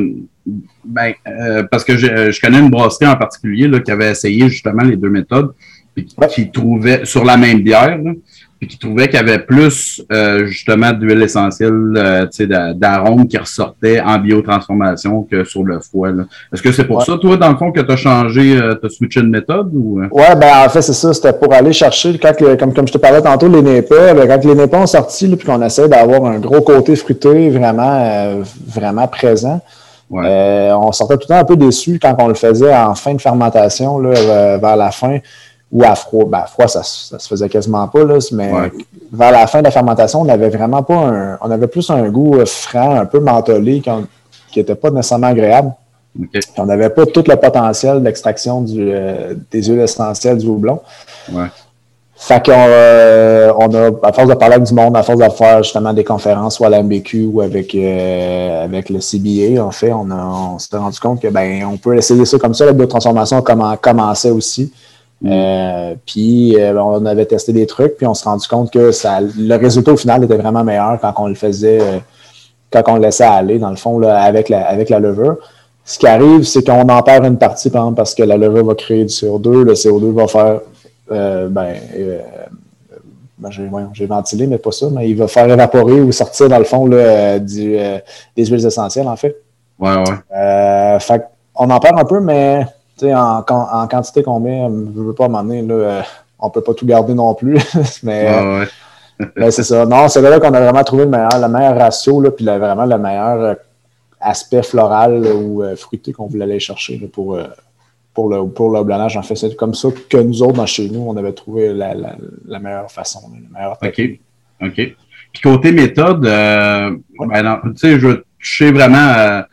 ben, 0.83 1.13
euh, 1.27 1.63
parce 1.69 1.83
que 1.83 1.98
je, 1.98 2.31
je, 2.31 2.42
connais 2.42 2.60
une 2.60 2.69
brasserie 2.69 3.07
en 3.07 3.18
particulier 3.18 3.68
là, 3.68 3.80
qui 3.81 3.92
avait 3.92 4.12
essayé 4.12 4.50
justement 4.50 4.83
les 4.83 4.95
deux 4.95 5.10
méthodes, 5.10 5.53
puis 5.94 6.07
qui 6.30 6.50
trouvait 6.50 7.06
sur 7.06 7.24
la 7.24 7.38
même 7.38 7.62
bière, 7.62 7.98
là, 7.98 8.12
puis 8.59 8.68
qui 8.68 8.80
trouvait 8.80 9.07
qu'il 9.07 9.19
y 9.19 9.21
avait 9.21 9.39
plus 9.39 10.04
euh, 10.12 10.48
justement 10.48 10.92
d'huile 10.92 11.21
essentielle, 11.21 11.94
euh, 11.95 12.74
d'arômes 12.74 13.27
qui 13.27 13.38
ressortaient 13.38 14.01
en 14.01 14.18
biotransformation 14.18 15.27
que 15.30 15.44
sur 15.44 15.63
le 15.63 15.80
foie. 15.80 16.09
Est-ce 16.51 16.63
que 16.63 16.71
c'est 16.71 16.86
pour 16.86 17.04
ça, 17.04 17.18
toi, 17.18 17.38
dans 17.38 17.51
le 17.51 17.57
fond, 17.57 17.71
que 17.71 17.81
tu 17.81 17.92
as 17.92 17.95
changé, 17.95 18.59
euh, 18.59 18.74
tu 18.75 18.88
as 18.88 18.89
switché 18.89 19.21
de 19.21 19.27
méthode? 19.27 19.69
Ou... 19.75 20.01
Oui, 20.12 20.24
ben 20.38 20.65
en 20.65 20.69
fait, 20.69 20.81
c'est 20.81 20.94
ça. 20.94 21.13
C'était 21.13 21.33
pour 21.33 21.54
aller 21.54 21.71
chercher, 21.71 22.18
quand, 22.18 22.33
comme, 22.57 22.74
comme 22.74 22.88
je 22.88 22.94
te 22.94 22.98
parlais 22.98 23.21
tantôt, 23.21 23.48
les 23.48 23.62
ben, 23.62 24.27
quand 24.27 24.44
les 24.44 24.56
NEPA 24.56 24.77
ont 24.80 24.88
sorti, 24.88 25.27
puis 25.36 25.45
qu'on 25.45 25.62
essaie 25.62 25.88
d'avoir 25.88 26.25
un 26.25 26.39
gros 26.39 26.62
côté 26.62 26.95
fruité 26.95 27.50
vraiment, 27.50 28.42
vraiment 28.68 29.07
présent, 29.07 29.62
on 30.10 30.92
sortait 30.92 31.15
tout 31.15 31.27
le 31.30 31.36
temps 31.36 31.42
un 31.42 31.45
peu 31.45 31.57
déçu 31.57 32.00
quand 32.01 32.15
on 32.19 32.27
le 32.27 32.33
faisait 32.33 32.74
en 32.74 32.95
fin 32.95 33.13
de 33.13 33.21
fermentation, 33.21 34.00
là, 34.00 34.57
vers 34.57 34.75
la 34.75 34.89
fin 34.89 35.19
ou 35.71 35.83
à 35.83 35.95
froid. 35.95 36.25
Ben, 36.25 36.39
à 36.39 36.45
froid, 36.45 36.67
ça, 36.67 36.83
ça 36.83 37.19
se 37.19 37.27
faisait 37.27 37.49
quasiment 37.49 37.87
pas, 37.87 38.03
là, 38.03 38.17
mais 38.31 38.51
vers 39.11 39.31
la 39.31 39.47
fin 39.47 39.59
de 39.59 39.65
la 39.65 39.71
fermentation, 39.71 40.21
on 40.21 40.25
n'avait 40.25 40.49
vraiment 40.49 40.83
pas 40.83 40.95
un. 40.95 41.37
On 41.41 41.51
avait 41.51 41.67
plus 41.67 41.89
un 41.89 42.09
goût 42.09 42.35
euh, 42.35 42.45
franc, 42.45 42.95
un 42.95 43.05
peu 43.05 43.19
mentholé, 43.19 43.81
qui 44.51 44.59
n'était 44.59 44.75
pas 44.75 44.89
nécessairement 44.89 45.27
agréable. 45.27 45.71
On 46.57 46.65
n'avait 46.65 46.89
pas 46.89 47.05
tout 47.05 47.23
le 47.27 47.35
potentiel 47.35 48.01
d'extraction 48.01 48.65
euh, 48.75 49.35
des 49.51 49.63
huiles 49.63 49.81
essentielles 49.81 50.37
du 50.37 50.47
houblon. 50.47 50.79
Ouais. 51.31 51.45
Fait 52.19 52.43
qu'on 52.43 52.51
euh, 52.55 53.53
on 53.59 53.71
a, 53.75 53.91
à 54.01 54.11
force 54.11 54.27
de 54.27 54.33
parler 54.33 54.55
avec 54.55 54.67
du 54.67 54.73
monde, 54.73 54.97
à 54.97 55.03
force 55.03 55.19
de 55.19 55.29
faire 55.29 55.61
justement 55.61 55.93
des 55.93 56.03
conférences, 56.03 56.55
soit 56.55 56.65
à 56.65 56.69
la 56.71 56.81
MBQ 56.81 57.29
ou 57.31 57.41
avec, 57.41 57.75
avec 57.75 58.89
le 58.89 58.99
CBA, 58.99 59.63
en 59.63 59.69
fait, 59.69 59.93
on, 59.93 60.09
on 60.09 60.57
s'est 60.57 60.75
rendu 60.75 60.99
compte 60.99 61.21
que 61.21 61.27
ben 61.27 61.63
on 61.71 61.77
peut 61.77 61.95
essayer 61.95 62.25
ça 62.25 62.39
comme 62.39 62.55
ça. 62.55 62.65
La 62.65 62.73
biotransformation 62.73 63.43
commençait 63.79 64.31
aussi. 64.31 64.71
Euh, 65.25 65.95
puis 66.05 66.55
euh, 66.57 66.79
on 66.79 67.05
avait 67.05 67.25
testé 67.25 67.51
des 67.51 67.65
trucs, 67.65 67.97
puis 67.97 68.05
on 68.05 68.13
s'est 68.13 68.29
rendu 68.29 68.47
compte 68.47 68.71
que 68.71 68.91
ça, 68.91 69.19
le 69.19 69.55
résultat 69.55 69.93
au 69.93 69.97
final 69.97 70.23
était 70.23 70.37
vraiment 70.37 70.63
meilleur 70.63 70.99
quand 71.01 71.13
on 71.17 71.27
le 71.27 71.35
faisait, 71.35 71.81
euh, 71.81 71.97
quand 72.71 72.83
on 72.87 72.95
le 72.95 73.01
laissait 73.01 73.23
aller, 73.23 73.57
dans 73.57 73.71
le 73.71 73.77
fond, 73.77 73.97
là, 73.97 74.21
avec, 74.21 74.49
la, 74.49 74.67
avec 74.67 74.89
la 74.89 74.99
levure. 74.99 75.37
Ce 75.85 75.97
qui 75.97 76.05
arrive, 76.05 76.43
c'est 76.43 76.63
qu'on 76.63 76.87
en 76.87 77.01
perd 77.01 77.25
une 77.25 77.37
partie, 77.37 77.69
par 77.69 77.83
exemple, 77.83 77.97
parce 77.97 78.13
que 78.13 78.23
la 78.23 78.37
levure 78.37 78.65
va 78.65 78.75
créer 78.75 79.05
du 79.05 79.13
CO2, 79.13 79.63
le 79.63 79.73
CO2 79.73 80.13
va 80.13 80.27
faire, 80.27 80.59
ben, 81.09 81.49
ben 83.39 83.51
j'ai 83.93 84.05
ventilé, 84.05 84.47
mais 84.47 84.57
pas 84.57 84.73
ça, 84.73 84.87
mais 84.91 85.09
il 85.09 85.15
va 85.15 85.27
faire 85.27 85.49
évaporer 85.49 86.01
ou 86.01 86.11
sortir, 86.11 86.49
dans 86.49 86.57
le 86.59 86.65
fond, 86.65 86.87
là, 86.87 87.39
du, 87.39 87.77
des 88.35 88.45
huiles 88.45 88.65
essentielles, 88.65 89.07
en 89.07 89.15
fait. 89.15 89.37
Ouais, 89.79 89.95
ouais. 89.95 90.99
fait 90.99 91.23
on 91.55 91.69
en 91.69 91.79
perd 91.79 91.97
un 91.97 92.05
peu, 92.05 92.19
mais 92.19 92.65
en, 93.03 93.44
en, 93.47 93.88
quantité 93.88 94.23
qu'on 94.23 94.39
met, 94.39 94.67
je 94.95 95.01
veux 95.01 95.13
pas 95.13 95.27
m'emmener, 95.27 95.61
là, 95.61 95.73
euh, 95.73 96.01
on 96.39 96.49
peut 96.49 96.61
pas 96.61 96.73
tout 96.73 96.85
garder 96.85 97.13
non 97.13 97.33
plus. 97.33 97.57
mais, 98.03 98.65
mais 99.35 99.51
c'est 99.51 99.63
ça. 99.63 99.85
Non, 99.85 100.07
c'est 100.07 100.21
là 100.21 100.39
qu'on 100.39 100.53
a 100.53 100.61
vraiment 100.61 100.83
trouvé 100.83 101.03
le 101.03 101.09
meilleur, 101.09 101.39
le 101.39 101.47
meilleur 101.47 101.77
ratio, 101.77 102.21
là, 102.21 102.31
puis 102.31 102.45
vraiment 102.45 102.85
le 102.85 102.97
meilleur 102.97 103.41
euh, 103.41 103.53
aspect 104.19 104.63
floral 104.63 105.25
ou 105.25 105.63
euh, 105.63 105.75
fruité 105.75 106.11
qu'on 106.11 106.27
voulait 106.27 106.44
aller 106.44 106.59
chercher 106.59 106.97
pour, 107.13 107.39
pour, 108.13 108.29
le, 108.29 108.47
pour 108.47 108.71
le 108.71 108.83
blanage. 108.83 109.17
En 109.17 109.23
fait, 109.23 109.35
c'est 109.35 109.55
comme 109.55 109.73
ça 109.73 109.89
que 110.09 110.17
nous 110.17 110.41
autres, 110.41 110.65
chez 110.65 110.89
nous, 110.89 111.05
on 111.07 111.15
avait 111.17 111.33
trouvé 111.33 111.73
la, 111.73 111.93
la, 111.93 112.59
meilleure 112.59 112.91
façon, 112.91 113.21
la 113.53 113.59
meilleure 113.59 113.77
OK. 113.81 114.01
OK. 114.61 114.95
Puis 115.33 115.41
côté 115.43 115.71
méthode, 115.71 116.21
ben, 116.21 117.00
tu 117.19 117.77
sais, 117.77 118.00
je 118.00 118.21
sais 118.41 118.71
vraiment 118.71 119.43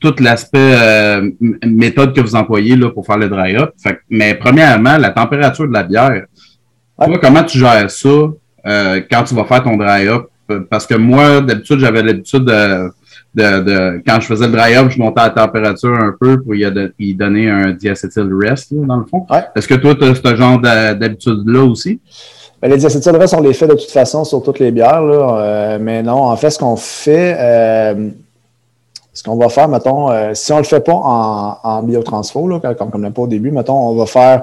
tout 0.00 0.14
l'aspect 0.20 0.58
euh, 0.58 1.30
méthode 1.64 2.14
que 2.14 2.20
vous 2.20 2.36
employez 2.36 2.76
là, 2.76 2.90
pour 2.90 3.06
faire 3.06 3.18
le 3.18 3.28
dry 3.28 3.56
up. 3.56 3.70
mais 4.10 4.34
premièrement, 4.34 4.98
la 4.98 5.10
température 5.10 5.66
de 5.66 5.72
la 5.72 5.82
bière. 5.82 6.24
Toi, 7.02 7.18
comment 7.20 7.44
tu 7.44 7.58
gères 7.58 7.90
ça 7.90 8.08
euh, 8.08 9.00
quand 9.10 9.24
tu 9.24 9.34
vas 9.34 9.44
faire 9.44 9.62
ton 9.62 9.76
dry 9.76 10.08
up? 10.08 10.26
Parce 10.70 10.86
que 10.86 10.94
moi, 10.94 11.40
d'habitude, 11.40 11.80
j'avais 11.80 12.02
l'habitude 12.02 12.44
de, 12.44 12.92
de, 13.34 14.02
quand 14.06 14.20
je 14.20 14.26
faisais 14.26 14.46
le 14.46 14.52
dry 14.52 14.76
up, 14.76 14.90
je 14.90 14.98
montais 14.98 15.22
la 15.22 15.30
température 15.30 15.92
un 15.92 16.14
peu 16.18 16.40
pour 16.40 16.54
y, 16.54 17.14
donner 17.14 17.50
un 17.50 17.72
diacétyl 17.72 18.28
rest, 18.32 18.72
dans 18.72 18.98
le 18.98 19.04
fond. 19.04 19.26
Est-ce 19.54 19.66
que 19.66 19.74
toi, 19.74 19.94
tu 19.94 20.04
as 20.04 20.14
ce 20.14 20.36
genre 20.36 20.60
d'habitude-là 20.60 21.64
aussi? 21.64 22.00
Ben, 22.62 22.70
les 22.70 22.78
diacétyl 22.78 23.16
rest, 23.16 23.34
on 23.34 23.42
les 23.42 23.52
fait 23.52 23.66
de 23.66 23.74
toute 23.74 23.90
façon 23.90 24.24
sur 24.24 24.42
toutes 24.42 24.60
les 24.60 24.70
bières. 24.70 25.02
Là, 25.02 25.38
euh, 25.38 25.78
mais 25.80 26.02
non, 26.02 26.22
en 26.22 26.36
fait, 26.36 26.50
ce 26.50 26.58
qu'on 26.58 26.76
fait, 26.76 27.36
ce 29.16 29.22
qu'on 29.22 29.36
va 29.36 29.48
faire, 29.48 29.66
mettons, 29.66 30.10
euh, 30.10 30.34
si 30.34 30.52
on 30.52 30.56
ne 30.56 30.60
le 30.60 30.66
fait 30.66 30.80
pas 30.80 30.92
en, 30.92 31.56
en 31.64 31.82
biotransfo, 31.82 32.46
là, 32.48 32.60
comme, 32.74 32.90
comme 32.90 33.10
pas 33.10 33.22
au 33.22 33.26
début, 33.26 33.50
mettons, 33.50 33.88
on 33.88 33.94
va 33.94 34.04
faire 34.04 34.42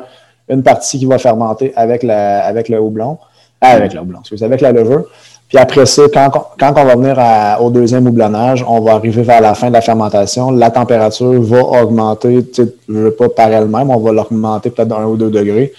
une 0.50 0.64
partie 0.64 0.98
qui 0.98 1.06
va 1.06 1.20
fermenter 1.20 1.72
avec, 1.76 2.02
la, 2.02 2.44
avec 2.44 2.70
le 2.70 2.80
houblon, 2.80 3.20
euh, 3.64 3.68
avec 3.68 3.94
le 3.94 4.02
houblon, 4.02 4.20
avec 4.42 4.62
la 4.62 4.72
levure. 4.72 5.04
Puis 5.48 5.60
après 5.60 5.86
ça, 5.86 6.02
quand, 6.12 6.32
quand 6.60 6.74
on 6.76 6.86
va 6.86 6.96
venir 6.96 7.16
au 7.62 7.70
deuxième 7.70 8.08
houblonnage, 8.08 8.66
on 8.68 8.82
va 8.82 8.94
arriver 8.94 9.22
vers 9.22 9.42
la 9.42 9.54
fin 9.54 9.68
de 9.68 9.74
la 9.74 9.82
fermentation. 9.82 10.50
La 10.50 10.72
température 10.72 11.40
va 11.40 11.62
augmenter, 11.84 12.44
tu 12.48 12.64
sais, 12.64 13.12
pas 13.12 13.30
par 13.30 13.50
elle-même, 13.50 13.92
on 13.92 14.00
va 14.00 14.12
l'augmenter 14.12 14.72
peut-être 14.72 14.88
d'un 14.88 15.06
ou 15.06 15.18
deux 15.18 15.30
degrés. 15.30 15.72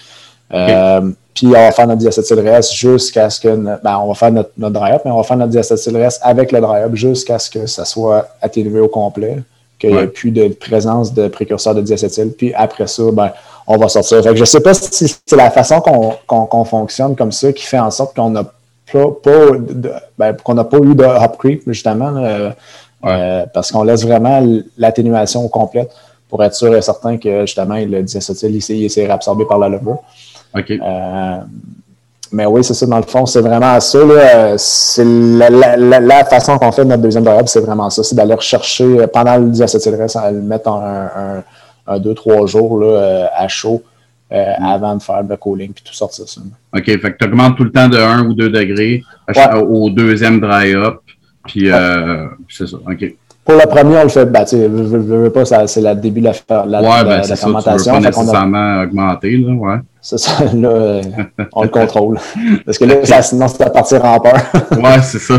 Euh, 0.53 1.01
puis 1.35 1.47
on 1.47 1.51
va 1.51 1.71
faire 1.73 1.85
notre 1.85 1.99
diacétylreste 1.99 2.73
jusqu'à 2.73 3.29
ce 3.29 3.41
que. 3.41 3.49
Ben, 3.83 3.99
on 3.99 4.07
va 4.07 4.13
faire 4.15 4.31
notre, 4.31 4.51
notre 4.57 4.79
dry-up, 4.79 5.01
mais 5.03 5.11
on 5.11 5.17
va 5.17 5.23
faire 5.23 5.35
notre 5.35 5.51
diacétylreste 5.51 6.21
avec 6.23 6.53
le 6.53 6.61
dry-up 6.61 6.95
jusqu'à 6.95 7.37
ce 7.37 7.49
que 7.49 7.65
ça 7.67 7.83
soit 7.83 8.29
atténué 8.41 8.79
au 8.79 8.87
complet, 8.87 9.39
qu'il 9.77 9.91
n'y 9.91 9.97
ait 9.97 10.07
plus 10.07 10.31
de 10.31 10.47
présence 10.47 11.13
de 11.13 11.27
précurseurs 11.27 11.75
de 11.75 11.81
diacétyl. 11.81 12.31
Puis 12.31 12.53
après 12.53 12.87
ça, 12.87 13.03
ben, 13.11 13.31
on 13.67 13.75
va 13.75 13.89
sortir. 13.89 14.23
Fait 14.23 14.29
que 14.29 14.35
je 14.37 14.41
ne 14.41 14.45
sais 14.45 14.61
pas 14.61 14.73
si 14.73 15.13
c'est 15.25 15.35
la 15.35 15.51
façon 15.51 15.81
qu'on 16.25 16.65
fonctionne 16.65 17.17
comme 17.17 17.33
ça 17.33 17.51
qui 17.51 17.65
fait 17.65 17.79
en 17.79 17.91
sorte 17.91 18.15
qu'on 18.15 18.29
n'a 18.29 18.45
pas, 18.93 19.07
ben, 20.17 20.37
qu'on 20.41 20.53
n'a 20.53 20.63
pas 20.63 20.77
eu 20.77 20.95
de 20.95 21.03
hop 21.03 21.37
creep, 21.37 21.63
justement, 21.67 22.15
euh, 23.05 23.45
parce 23.53 23.73
qu'on 23.73 23.83
laisse 23.83 24.05
vraiment 24.05 24.41
l'atténuation 24.77 25.45
complète 25.49 25.91
pour 26.29 26.41
être 26.45 26.55
sûr 26.55 26.73
et 26.73 26.81
certain 26.81 27.17
que 27.17 27.41
justement 27.41 27.75
le 27.75 28.03
diacétyl 28.03 28.55
il, 28.55 28.75
il 28.83 28.89
s'est 28.89 29.05
réabsorbé 29.05 29.43
par 29.43 29.59
la 29.59 29.67
levure. 29.67 29.99
Euh, 30.55 31.37
mais 32.31 32.45
oui, 32.45 32.63
c'est 32.63 32.73
ça, 32.73 32.85
dans 32.85 32.97
le 32.97 33.03
fond, 33.03 33.25
c'est 33.25 33.41
vraiment 33.41 33.79
ça. 33.79 33.99
C'est 34.57 35.05
la, 35.05 36.25
façon 36.25 36.57
qu'on 36.57 36.71
fait 36.71 36.85
notre 36.85 37.01
deuxième 37.01 37.23
variable, 37.23 37.47
c'est 37.47 37.61
vraiment 37.61 37.89
ça. 37.89 38.03
C'est 38.03 38.15
d'aller 38.15 38.33
rechercher 38.33 39.07
pendant 39.13 39.37
le 39.37 39.49
diacétylreste, 39.49 40.15
à 40.15 40.31
le 40.31 40.41
mettre 40.41 40.69
un, 40.69 41.43
un, 41.87 41.99
deux, 41.99 42.13
trois 42.13 42.45
jours 42.47 42.79
là, 42.79 42.87
euh, 42.87 43.25
à 43.35 43.47
chaud 43.47 43.83
euh, 44.31 44.43
mm. 44.59 44.65
avant 44.65 44.95
de 44.95 45.03
faire 45.03 45.23
le 45.23 45.37
cooling 45.37 45.71
puis 45.71 45.83
tout 45.83 45.93
sortir 45.93 46.27
ça. 46.27 46.41
OK, 46.75 46.85
fait 46.85 46.99
que 46.99 47.17
tu 47.17 47.25
augmentes 47.25 47.57
tout 47.57 47.63
le 47.63 47.71
temps 47.71 47.87
de 47.87 47.97
1 47.97 48.25
ou 48.25 48.33
2 48.33 48.49
degrés 48.49 49.03
au 49.67 49.89
deuxième 49.89 50.39
dry-up. 50.39 51.01
Puis 51.45 51.69
c'est 52.49 52.67
ça. 52.67 52.77
OK. 52.77 53.15
Pour 53.45 53.53
le 53.53 53.67
premier, 53.67 53.97
on 53.97 54.03
le 54.03 54.09
fait, 54.09 54.25
ben, 54.25 54.43
tu 54.43 54.57
sais, 54.57 54.67
veux, 54.67 55.29
pas, 55.29 55.45
c'est 55.45 55.79
le 55.79 55.93
début 55.93 56.19
de 56.19 56.25
la, 56.25 56.65
la, 56.65 56.81
ouais, 56.81 57.03
ben, 57.03 57.21
la 57.29 57.35
fermentation. 57.35 57.77
Ça, 57.93 57.99
tu 57.99 58.05
veux 58.05 58.11
pas 58.11 58.21
nécessairement 58.23 58.81
augmenter, 58.81 59.37
là, 59.37 59.53
ouais. 59.53 59.77
C'est 60.01 60.17
ça, 60.17 60.31
là, 60.55 60.67
euh, 60.67 61.01
on 61.53 61.61
le 61.61 61.69
contrôle. 61.69 62.17
Parce 62.65 62.79
que 62.79 62.85
là, 62.85 62.95
ça, 63.03 63.21
sinon, 63.23 63.47
ça 63.47 63.65
va 63.65 63.69
partir 63.69 64.03
en 64.03 64.19
peur. 64.19 64.33
ouais, 64.71 64.99
c'est 65.03 65.19
ça. 65.19 65.35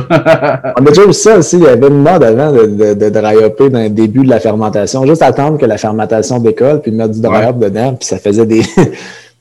on 0.78 0.86
a 0.86 0.88
déjà 0.88 1.04
vu 1.04 1.12
ça 1.12 1.38
aussi. 1.38 1.56
Il 1.56 1.64
y 1.64 1.66
avait 1.66 1.88
une 1.88 2.02
mode 2.02 2.22
avant 2.22 2.52
de, 2.52 2.66
de, 2.66 2.94
de 2.94 3.08
dry 3.10 3.44
upper 3.44 3.70
dans 3.70 3.82
le 3.82 3.90
début 3.90 4.24
de 4.24 4.30
la 4.30 4.38
fermentation. 4.38 5.04
Juste 5.04 5.22
attendre 5.22 5.58
que 5.58 5.66
la 5.66 5.76
fermentation 5.76 6.38
décolle, 6.38 6.82
puis 6.82 6.92
mettre 6.92 7.12
du 7.12 7.20
dry 7.20 7.44
up 7.44 7.58
dedans, 7.58 7.94
puis 7.94 8.06
ça 8.06 8.18
faisait 8.18 8.46
des. 8.46 8.62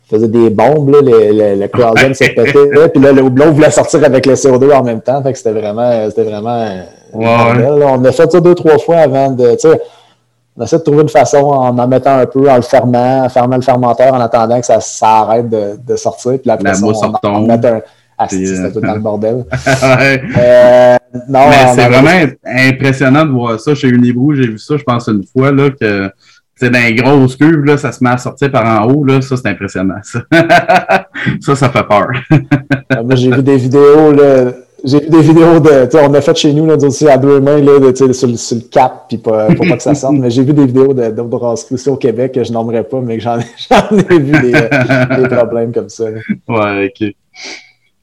faisait 0.09 0.27
des 0.27 0.49
bombes, 0.51 0.89
là, 0.89 1.01
le, 1.01 1.55
le, 1.55 1.61
le 1.61 2.13
s'est 2.13 2.29
pété, 2.29 2.59
puis 2.93 3.01
là, 3.01 3.11
le 3.11 3.23
houblon 3.23 3.51
voulait 3.51 3.71
sortir 3.71 4.03
avec 4.03 4.25
le 4.27 4.35
CO2 4.35 4.71
en 4.73 4.83
même 4.83 5.01
temps, 5.01 5.21
fait 5.23 5.31
que 5.31 5.37
c'était 5.39 5.59
vraiment, 5.59 6.07
c'était 6.09 6.29
vraiment 6.29 6.67
on 7.15 8.03
a 8.03 8.11
fait 8.11 8.31
ça 8.31 8.39
deux, 8.39 8.55
trois 8.55 8.77
fois 8.77 8.97
avant 8.97 9.31
de. 9.31 9.55
On 10.57 10.63
essaie 10.63 10.77
de 10.77 10.83
trouver 10.83 11.01
une 11.01 11.09
façon 11.09 11.37
en 11.37 11.77
en 11.77 11.87
mettant 11.87 12.17
un 12.17 12.25
peu, 12.25 12.49
en 12.49 12.55
le 12.55 12.61
fermant, 12.61 13.25
en 13.25 13.29
fermant 13.29 13.57
le 13.57 13.61
fermenteur 13.61 14.13
en 14.13 14.21
attendant 14.21 14.57
que 14.59 14.65
ça, 14.65 14.79
ça 14.79 15.19
arrête 15.19 15.49
de, 15.49 15.77
de 15.85 15.95
sortir. 15.97 16.39
Puis 16.41 16.49
après, 16.49 16.71
La 16.71 16.79
on, 16.81 16.93
on, 17.23 17.41
met 17.41 17.65
un, 17.65 17.81
Ah, 18.17 18.27
c'était 18.29 18.71
tout 18.71 18.79
dans 18.79 18.93
le 18.93 19.01
bordel. 19.01 19.43
euh, 19.83 20.97
non, 21.27 21.49
c'est 21.75 21.87
vraiment 21.89 22.31
impressionnant 22.45 23.25
de 23.25 23.31
voir 23.31 23.59
ça 23.59 23.75
chez 23.75 23.89
Unibrew. 23.89 24.35
J'ai 24.35 24.47
vu 24.47 24.57
ça, 24.57 24.77
je 24.77 24.83
pense, 24.83 25.07
une 25.07 25.25
fois, 25.25 25.51
là, 25.51 25.69
que 25.69 26.09
c'est 26.55 26.69
dans 26.69 26.79
les 26.79 26.95
grosses 26.95 27.35
cuves, 27.35 27.65
là, 27.65 27.77
ça 27.77 27.91
se 27.91 28.01
met 28.01 28.11
à 28.11 28.17
sortir 28.17 28.49
par 28.49 28.65
en 28.65 28.89
haut, 28.89 29.03
là, 29.03 29.21
ça, 29.21 29.35
c'est 29.35 29.47
impressionnant, 29.49 29.99
ça. 30.03 30.21
ça, 31.41 31.55
ça 31.55 31.69
fait 31.69 31.83
peur. 31.83 32.07
Ah, 32.89 33.03
moi, 33.03 33.15
j'ai 33.15 33.29
vu 33.29 33.43
des 33.43 33.57
vidéos, 33.57 34.13
là, 34.13 34.53
j'ai 34.85 34.99
vu 34.99 35.09
des 35.09 35.21
vidéos 35.21 35.59
de. 35.59 35.89
On 35.97 36.13
a 36.13 36.21
fait 36.21 36.35
chez 36.37 36.53
nous 36.53 36.65
là, 36.65 36.75
aussi 36.75 37.07
à 37.09 37.17
deux 37.17 37.39
mains 37.41 37.59
là, 37.59 37.79
de, 37.79 37.95
sur, 37.95 38.13
sur, 38.13 38.27
le 38.57 38.69
cap 38.69 39.05
puis 39.07 39.17
pour, 39.17 39.33
pour 39.55 39.67
pas 39.67 39.77
que 39.77 39.83
ça 39.83 39.95
sorte. 39.95 40.15
mais 40.15 40.29
j'ai 40.29 40.43
vu 40.43 40.53
des 40.53 40.65
vidéos 40.65 40.93
d'autres 40.93 41.23
brasseries 41.23 41.75
aussi 41.75 41.89
au 41.89 41.97
Québec 41.97 42.33
que 42.33 42.43
je 42.43 42.53
nommerai 42.53 42.83
pas, 42.83 43.01
mais 43.01 43.19
j'en 43.19 43.37
ai 43.39 44.19
vu 44.19 44.31
des, 44.31 44.51
des, 44.51 45.27
problèmes 45.27 45.73
comme 45.73 45.89
ça. 45.89 46.05
Ouais, 46.47 46.91
ok. 46.93 47.13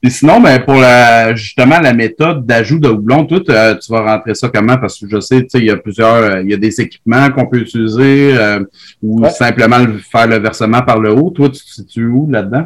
Et 0.05 0.09
sinon, 0.09 0.41
ben, 0.41 0.59
pour 0.59 0.73
la, 0.73 1.33
justement 1.33 1.79
la 1.79 1.93
méthode 1.93 2.45
d'ajout 2.45 2.77
de 2.77 2.89
houblon, 2.89 3.25
euh, 3.31 3.75
tu 3.75 3.91
vas 3.91 4.01
rentrer 4.01 4.35
ça 4.35 4.49
comment? 4.53 4.77
Parce 4.77 4.99
que 4.99 5.07
je 5.07 5.21
sais, 5.21 5.43
tu 5.43 5.49
sais, 5.49 5.59
il 5.59 5.65
y 5.65 5.69
a 5.69 5.77
plusieurs, 5.77 6.41
il 6.41 6.51
y 6.51 6.53
a 6.53 6.57
des 6.57 6.81
équipements 6.81 7.31
qu'on 7.31 7.45
peut 7.45 7.59
utiliser 7.59 8.35
euh, 8.37 8.59
ou 9.01 9.25
simplement 9.29 9.77
faire 10.11 10.27
le 10.27 10.39
versement 10.39 10.81
par 10.81 10.99
le 10.99 11.13
haut. 11.13 11.29
Toi, 11.29 11.47
tu 11.47 11.63
te 11.63 11.69
situes 11.69 12.07
où 12.07 12.29
là-dedans? 12.29 12.65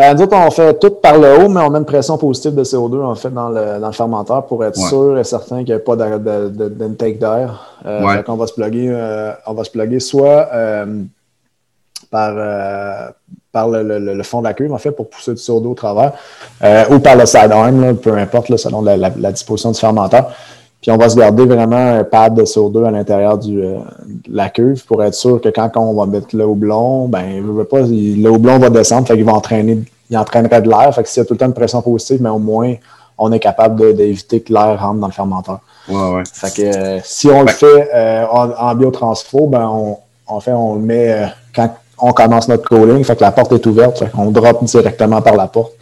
Euh, 0.00 0.12
nous 0.12 0.22
autres, 0.22 0.36
on 0.36 0.50
fait 0.50 0.78
tout 0.80 0.90
par 0.90 1.18
le 1.18 1.38
haut, 1.38 1.48
mais 1.48 1.60
on 1.60 1.70
met 1.70 1.78
une 1.78 1.84
pression 1.84 2.18
positive 2.18 2.54
de 2.54 2.64
CO2 2.64 3.00
en 3.04 3.14
fait 3.14 3.30
dans 3.30 3.48
le, 3.48 3.78
dans 3.78 3.86
le 3.86 3.92
fermenteur 3.92 4.44
pour 4.46 4.64
être 4.64 4.76
sûr 4.76 5.16
et 5.18 5.22
certain 5.22 5.58
qu'il 5.58 5.66
n'y 5.66 5.72
a 5.72 5.78
pas 5.78 5.94
d'intake 5.94 7.18
d'air. 7.20 7.76
Euh, 7.86 8.22
on 8.26 8.34
va 8.34 8.46
se 8.48 8.54
plugger, 8.54 8.88
euh, 8.90 9.32
on 9.46 9.54
va 9.54 9.62
se 9.62 9.70
plugger 9.70 10.00
soit 10.00 10.48
par, 12.10 13.12
par 13.52 13.68
le, 13.68 13.98
le, 13.98 14.22
fond 14.24 14.40
de 14.40 14.44
la 14.44 14.54
cuve, 14.54 14.72
en 14.72 14.78
fait, 14.78 14.90
pour 14.90 15.08
pousser 15.08 15.32
du 15.32 15.40
CO2 15.40 15.66
au 15.66 15.74
travers, 15.74 16.12
ou 16.90 16.98
par 16.98 17.16
le 17.16 17.26
sidearm, 17.26 17.96
peu 17.96 18.16
importe, 18.16 18.48
là, 18.48 18.58
selon 18.58 18.82
la, 18.82 18.96
la, 18.96 19.32
disposition 19.32 19.70
du 19.70 19.78
fermenteur. 19.78 20.32
Puis 20.84 20.90
on 20.90 20.98
va 20.98 21.08
se 21.08 21.16
garder 21.16 21.46
vraiment 21.46 21.98
un 21.98 22.04
pad 22.04 22.34
de 22.34 22.42
CO2 22.42 22.84
à 22.84 22.90
l'intérieur 22.90 23.38
du, 23.38 23.58
euh, 23.58 23.78
de 24.04 24.36
la 24.36 24.50
cuve 24.50 24.84
pour 24.84 25.02
être 25.02 25.14
sûr 25.14 25.40
que 25.40 25.48
quand 25.48 25.70
on 25.76 25.94
va 25.94 26.04
mettre 26.04 26.36
le 26.36 26.44
houblon, 26.44 27.08
ben, 27.08 27.42
veut 27.42 27.64
pas, 27.64 27.80
le 27.80 28.28
houblon 28.28 28.58
va 28.58 28.68
descendre, 28.68 29.08
fait 29.08 29.14
qu'il 29.14 29.24
va 29.24 29.32
entraîner, 29.32 29.78
il 30.10 30.18
entraînerait 30.18 30.60
de 30.60 30.68
l'air. 30.68 30.94
Fait 30.94 31.02
que 31.02 31.08
s'il 31.08 31.22
y 31.22 31.24
a 31.24 31.24
tout 31.24 31.32
le 31.32 31.38
temps 31.38 31.46
une 31.46 31.54
pression 31.54 31.80
positive, 31.80 32.20
mais 32.20 32.28
au 32.28 32.38
moins, 32.38 32.74
on 33.16 33.32
est 33.32 33.38
capable 33.38 33.96
d'éviter 33.96 34.42
que 34.42 34.52
l'air 34.52 34.78
rentre 34.78 35.00
dans 35.00 35.06
le 35.06 35.12
fermenteur. 35.14 35.60
Ouais, 35.88 36.16
ouais. 36.16 36.22
Fait 36.30 36.54
que 36.54 36.76
euh, 36.76 37.00
si 37.02 37.28
on 37.30 37.40
le 37.40 37.48
fait 37.48 37.88
euh, 37.94 38.26
en, 38.26 38.74
biotransfo, 38.74 39.46
ben, 39.46 39.66
on, 39.66 39.96
en 40.26 40.40
fait, 40.40 40.52
on 40.52 40.74
le 40.74 40.82
met 40.82 41.32
quand 41.56 41.74
on 41.98 42.12
commence 42.12 42.46
notre 42.46 42.68
cooling, 42.68 43.02
fait 43.04 43.16
que 43.16 43.22
la 43.22 43.32
porte 43.32 43.52
est 43.52 43.64
ouverte, 43.64 44.00
fait 44.00 44.10
qu'on 44.10 44.30
drop 44.30 44.62
directement 44.62 45.22
par 45.22 45.36
la 45.36 45.46
porte 45.46 45.72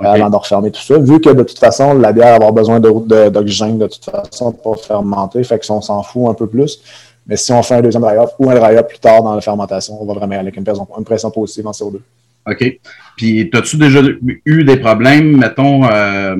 avant 0.00 0.30
de 0.30 0.36
refermer 0.36 0.70
tout 0.70 0.80
ça. 0.80 0.98
Vu 0.98 1.20
que 1.20 1.30
de 1.30 1.42
toute 1.42 1.58
façon, 1.58 1.94
la 1.94 2.12
bière 2.12 2.28
va 2.28 2.34
avoir 2.36 2.52
besoin 2.52 2.80
d'oxygène 2.80 3.78
de, 3.78 3.86
toute 3.86 4.04
façon 4.04 4.52
pour 4.52 4.82
fermenter, 4.84 5.42
fait 5.44 5.58
que 5.58 5.70
on 5.70 5.80
s'en 5.80 6.02
fout 6.02 6.28
un 6.28 6.34
peu 6.34 6.46
plus. 6.46 6.80
Mais 7.26 7.36
si 7.36 7.52
on 7.52 7.62
fait 7.62 7.76
un 7.76 7.82
deuxième 7.82 8.02
dry 8.02 8.16
ou 8.38 8.50
un 8.50 8.54
dry 8.54 8.82
plus 8.88 8.98
tard 8.98 9.22
dans 9.22 9.34
la 9.34 9.40
fermentation, 9.40 10.00
on 10.00 10.06
va 10.06 10.14
vraiment 10.14 10.32
aller 10.32 10.48
avec 10.48 10.56
une 10.56 10.64
pression, 10.64 10.86
une 10.98 11.04
pression 11.04 11.30
positive 11.30 11.66
en 11.66 11.72
CO2. 11.72 11.98
OK. 12.46 12.80
Puis, 13.16 13.50
as-tu 13.52 13.76
déjà 13.76 14.00
eu 14.44 14.64
des 14.64 14.76
problèmes, 14.78 15.36
mettons, 15.36 15.84
euh, 15.84 16.36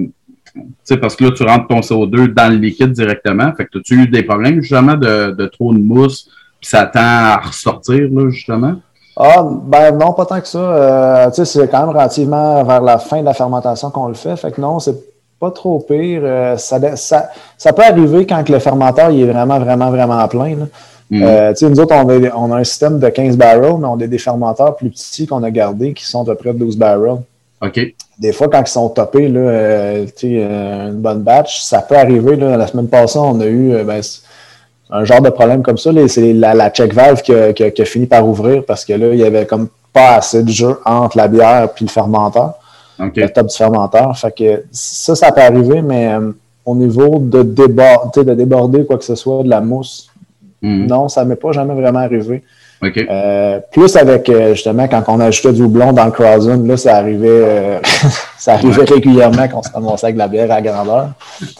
tu 0.54 0.62
sais, 0.82 0.96
parce 0.96 1.14
que 1.14 1.24
là, 1.24 1.30
tu 1.30 1.42
rentres 1.42 1.68
ton 1.68 1.80
CO2 1.80 2.28
dans 2.28 2.50
le 2.50 2.56
liquide 2.56 2.92
directement. 2.92 3.52
Fait 3.54 3.66
que 3.66 3.78
as-tu 3.78 4.02
eu 4.02 4.08
des 4.08 4.22
problèmes, 4.22 4.62
justement, 4.62 4.94
de, 4.94 5.32
de 5.32 5.46
trop 5.46 5.72
de 5.72 5.78
mousse, 5.78 6.28
puis 6.60 6.68
ça 6.68 6.86
tend 6.86 7.00
à 7.00 7.36
ressortir, 7.36 8.08
là, 8.10 8.30
justement? 8.30 8.80
Ah, 9.22 9.46
ben 9.46 9.92
non, 9.98 10.14
pas 10.14 10.24
tant 10.24 10.40
que 10.40 10.48
ça. 10.48 10.58
Euh, 10.58 11.30
c'est 11.32 11.70
quand 11.70 11.80
même 11.80 11.90
relativement 11.90 12.64
vers 12.64 12.80
la 12.80 12.98
fin 12.98 13.20
de 13.20 13.26
la 13.26 13.34
fermentation 13.34 13.90
qu'on 13.90 14.08
le 14.08 14.14
fait. 14.14 14.34
Fait 14.36 14.50
que 14.50 14.60
non, 14.60 14.78
c'est 14.78 14.96
pas 15.38 15.50
trop 15.50 15.78
pire. 15.80 16.22
Euh, 16.24 16.56
ça, 16.56 16.96
ça, 16.96 17.28
ça, 17.58 17.72
peut 17.74 17.82
arriver 17.82 18.26
quand 18.26 18.48
le 18.48 18.58
fermenteur 18.58 19.10
il 19.10 19.22
est 19.22 19.30
vraiment, 19.30 19.58
vraiment, 19.58 19.90
vraiment 19.90 20.26
plein. 20.26 20.56
Là. 20.56 20.66
Mm. 21.10 21.22
Euh, 21.22 21.52
nous 21.62 21.80
autres, 21.80 21.94
on 21.94 22.08
a, 22.08 22.34
on 22.34 22.52
a, 22.52 22.56
un 22.56 22.64
système 22.64 22.98
de 22.98 23.08
15 23.10 23.36
barrels, 23.36 23.76
mais 23.78 23.86
on 23.86 24.00
a 24.00 24.06
des 24.06 24.18
fermenteurs 24.18 24.76
plus 24.76 24.88
petits 24.88 25.26
qu'on 25.26 25.42
a 25.42 25.50
gardés 25.50 25.92
qui 25.92 26.06
sont 26.06 26.22
à 26.22 26.34
peu 26.34 26.36
près 26.36 26.52
12 26.54 26.78
barrels. 26.78 27.20
OK. 27.60 27.78
Des 28.18 28.32
fois, 28.32 28.48
quand 28.48 28.62
ils 28.62 28.70
sont 28.70 28.88
topés, 28.88 29.28
là, 29.28 29.40
euh, 29.40 30.06
une 30.22 31.00
bonne 31.00 31.20
batch, 31.20 31.60
ça 31.62 31.82
peut 31.82 31.96
arriver. 31.96 32.36
Là, 32.36 32.56
la 32.56 32.66
semaine 32.66 32.88
passée, 32.88 33.18
on 33.18 33.38
a 33.40 33.46
eu 33.46 33.82
ben, 33.84 34.00
un 34.92 35.04
genre 35.04 35.20
de 35.20 35.30
problème 35.30 35.62
comme 35.62 35.78
ça. 35.78 35.90
C'est 36.08 36.32
la, 36.32 36.54
la, 36.54 36.70
check 36.70 36.92
valve 36.92 37.22
qui 37.22 37.32
a, 37.32 37.52
qui, 37.52 37.84
fini 37.84 38.06
par 38.06 38.26
ouvrir 38.26 38.64
parce 38.64 38.84
que 38.84 38.92
là, 38.92 39.08
il 39.12 39.18
y 39.20 39.24
avait 39.24 39.46
comme 39.46 39.68
pas 39.92 40.16
assez 40.16 40.42
de 40.42 40.50
jeu 40.50 40.78
entre 40.84 41.16
la 41.16 41.28
bière 41.28 41.64
et 41.64 41.82
le 41.82 41.88
fermenteur. 41.88 42.54
Le 42.98 43.26
top 43.28 43.46
du 43.46 43.56
fermenteur. 43.56 44.16
Fait 44.18 44.32
que 44.36 44.64
ça, 44.70 45.14
ça 45.14 45.32
peut 45.32 45.40
arriver, 45.40 45.80
mais 45.80 46.12
euh, 46.12 46.32
au 46.66 46.76
niveau 46.76 47.18
de, 47.18 47.42
de 47.42 48.34
déborder 48.34 48.84
quoi 48.84 48.98
que 48.98 49.04
ce 49.04 49.14
soit 49.14 49.42
de 49.42 49.48
la 49.48 49.62
mousse, 49.62 50.10
mhm. 50.60 50.86
non, 50.86 51.08
ça 51.08 51.24
ne 51.24 51.30
m'est 51.30 51.36
pas 51.36 51.52
jamais 51.52 51.74
vraiment 51.74 52.00
arrivé. 52.00 52.42
Euh, 52.82 53.60
plus 53.70 53.94
avec, 53.96 54.28
euh, 54.28 54.54
justement, 54.54 54.88
quand 54.88 55.02
on 55.08 55.20
ajoutait 55.20 55.52
du 55.52 55.62
houblon 55.62 55.92
dans 55.92 56.06
le 56.06 56.10
croissant, 56.10 56.56
là, 56.62 56.76
ça 56.78 56.96
arrivait, 56.96 57.28
euh, 57.28 57.80
ça 58.38 58.54
arrivait 58.54 58.84
régulièrement 58.84 59.48
quand 59.48 59.58
on 59.58 59.62
se 59.62 59.72
ramassait 59.72 60.06
avec 60.06 60.14
de 60.14 60.20
la 60.20 60.28
bière 60.28 60.50
à 60.50 60.62
grandeur. 60.62 61.10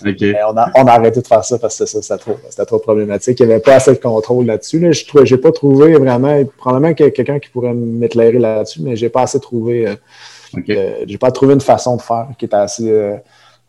on, 0.03 0.57
a, 0.57 0.71
on 0.77 0.85
a 0.87 0.93
arrêté 0.93 1.21
de 1.21 1.27
faire 1.27 1.45
ça 1.45 1.59
parce 1.59 1.79
que 1.79 1.85
c'était 1.85 2.17
trop, 2.17 2.39
trop 2.67 2.79
problématique. 2.79 3.39
Il 3.41 3.47
n'y 3.47 3.53
avait 3.53 3.61
pas 3.61 3.75
assez 3.75 3.93
de 3.93 3.99
contrôle 3.99 4.47
là-dessus. 4.47 4.79
Là. 4.81 4.93
Je 4.93 5.35
n'ai 5.35 5.41
pas 5.41 5.53
trouvé 5.53 5.93
vraiment, 5.95 6.43
probablement 6.57 6.95
qu'il 6.95 7.05
y 7.05 7.09
a 7.09 7.13
quelqu'un 7.13 7.39
qui 7.39 7.51
pourrait 7.51 7.75
m'éclairer 7.75 8.39
là-dessus, 8.39 8.81
mais 8.83 8.97
j'ai 8.97 9.11
pas 9.11 9.23
assez 9.23 9.41
trouvé, 9.41 9.95
j'ai 10.67 11.19
pas 11.19 11.31
trouvé 11.31 11.53
une 11.53 11.61
façon 11.61 11.97
de 11.97 12.03
faire 12.03 12.29
qui 12.39 12.47
était 12.47 12.57
assez, 12.57 12.91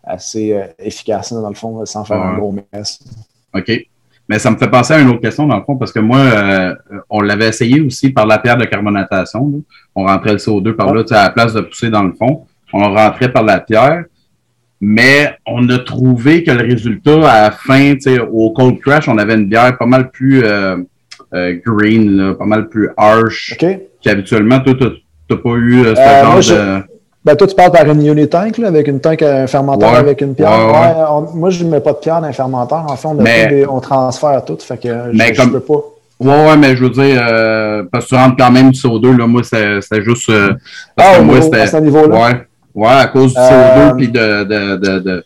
assez 0.06 0.58
efficace, 0.80 1.34
dans 1.34 1.50
le 1.50 1.56
fond, 1.56 1.86
sans 1.86 2.06
faire 2.06 2.22
un 2.22 2.38
gros 2.38 2.56
mess. 2.72 3.00
OK. 3.54 3.72
Mais 4.32 4.40
ça 4.40 4.50
me 4.50 4.56
fait 4.56 4.70
penser 4.70 4.94
à 4.94 5.00
une 5.02 5.10
autre 5.10 5.20
question, 5.20 5.46
dans 5.46 5.58
le 5.58 5.64
fond, 5.64 5.76
parce 5.76 5.92
que 5.92 6.00
moi, 6.00 6.20
euh, 6.20 6.74
on 7.10 7.20
l'avait 7.20 7.50
essayé 7.50 7.82
aussi 7.82 8.12
par 8.12 8.26
la 8.26 8.38
pierre 8.38 8.56
de 8.56 8.64
carbonatation. 8.64 9.62
On 9.94 10.06
rentrait 10.06 10.32
le 10.32 10.38
CO2 10.38 10.72
par 10.72 10.94
là, 10.94 11.04
à 11.12 11.24
la 11.24 11.30
place 11.32 11.54
de 11.54 11.60
pousser 11.60 11.90
dans 11.90 12.04
le 12.04 12.14
fond. 12.14 12.46
On 12.72 12.94
rentrait 12.94 13.30
par 13.30 13.44
la 13.44 13.60
pierre. 13.60 14.06
Mais 14.80 15.38
on 15.46 15.68
a 15.68 15.80
trouvé 15.80 16.46
que 16.46 16.52
le 16.52 16.62
résultat, 16.62 17.30
à 17.30 17.42
la 17.42 17.52
fin, 17.52 17.94
au 18.32 18.52
cold 18.52 18.80
crash, 18.80 19.10
on 19.10 19.18
avait 19.18 19.34
une 19.34 19.48
bière 19.48 19.78
pas 19.78 19.86
mal 19.86 20.10
plus 20.12 20.46
euh, 20.46 20.78
euh, 21.34 21.60
green, 21.66 22.34
pas 22.36 22.46
mal 22.46 22.70
plus 22.70 22.88
harsh 22.96 23.58
qu'habituellement. 24.02 24.62
Toi, 24.62 24.76
tu 24.76 24.86
n'as 25.30 25.38
pas 25.42 25.56
eu 25.58 25.84
ce 25.84 25.96
genre 25.96 26.38
de... 26.40 26.91
Ben, 27.24 27.36
toi, 27.36 27.46
tu 27.46 27.54
parles 27.54 27.72
par 27.72 27.86
une 27.88 28.06
unit 28.06 28.28
tank, 28.28 28.58
là, 28.58 28.68
avec 28.68 28.88
une 28.88 29.00
tank, 29.00 29.22
un 29.22 29.46
fermenteur 29.46 29.94
avec 29.94 30.22
une 30.22 30.34
pierre. 30.34 30.50
moi, 31.36 31.52
je 31.52 31.64
ne 31.64 31.70
mets 31.70 31.80
pas 31.80 31.94
de 31.94 31.98
pierre 31.98 32.20
dans 32.20 32.28
un 32.28 32.34
fermenteur. 32.34 32.86
En 32.90 32.96
fait, 32.96 33.08
on, 33.68 33.76
on 33.76 33.80
transfère 33.80 34.44
tout. 34.44 34.58
Fait 34.60 34.78
que 34.78 34.90
je, 35.14 35.38
comme... 35.38 35.52
peux 35.52 35.60
pas. 35.60 35.84
Ouais, 36.20 36.48
ouais, 36.48 36.58
mais 36.58 36.76
je 36.76 36.84
veux 36.84 36.90
dire, 36.92 37.20
euh, 37.28 37.84
parce 37.92 38.06
que 38.06 38.10
tu 38.10 38.16
rentres 38.16 38.36
quand 38.38 38.52
même 38.52 38.70
du 38.70 38.80
CO2, 38.80 39.18
là, 39.18 39.26
moi, 39.26 39.42
c'était 39.44 40.04
juste. 40.04 40.30
Euh, 40.30 40.54
parce 40.96 41.16
ah, 41.16 41.20
que 41.20 41.24
moi, 41.24 41.42
c'était. 41.42 41.62
À 41.62 41.68
ce 41.68 41.78
niveau-là? 41.78 42.16
Ouais, 42.16 42.48
ouais, 42.76 42.90
à 42.90 43.08
cause 43.08 43.34
du 43.34 43.40
CO2, 43.40 43.42
euh, 43.50 43.94
puis 43.96 44.08
de, 44.08 44.44
de, 44.44 44.76
de, 44.78 45.00
de, 45.00 45.24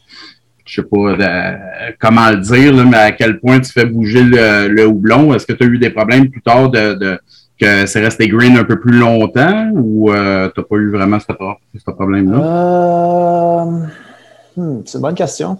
je 0.66 0.82
sais 0.82 0.88
pas 0.88 1.58
comment 2.00 2.30
le 2.30 2.38
dire, 2.38 2.74
là, 2.74 2.84
mais 2.86 2.98
à 2.98 3.12
quel 3.12 3.40
point 3.42 3.60
tu 3.60 3.72
fais 3.74 3.86
bouger 3.86 4.24
le, 4.24 4.70
le 4.70 4.88
houblon. 4.88 5.34
Est-ce 5.34 5.46
que 5.46 5.54
tu 5.54 5.64
as 5.66 5.68
eu 5.68 5.78
des 5.78 5.90
problèmes 5.90 6.30
plus 6.30 6.42
tard 6.42 6.70
de, 6.70 6.94
de 6.94 7.20
que 7.60 7.86
c'est 7.86 8.02
resté 8.02 8.28
green 8.28 8.58
un 8.58 8.64
peu 8.64 8.80
plus 8.80 8.98
longtemps 8.98 9.70
ou 9.74 10.12
euh, 10.12 10.50
tu 10.54 10.60
n'as 10.60 10.66
pas 10.66 10.76
eu 10.76 10.92
vraiment 10.92 11.20
ce, 11.20 11.26
ce 11.78 11.92
problème-là? 11.92 12.38
Euh, 12.38 13.66
hmm, 14.58 14.82
c'est 14.86 14.98
une 14.98 15.02
bonne 15.02 15.16
question. 15.16 15.58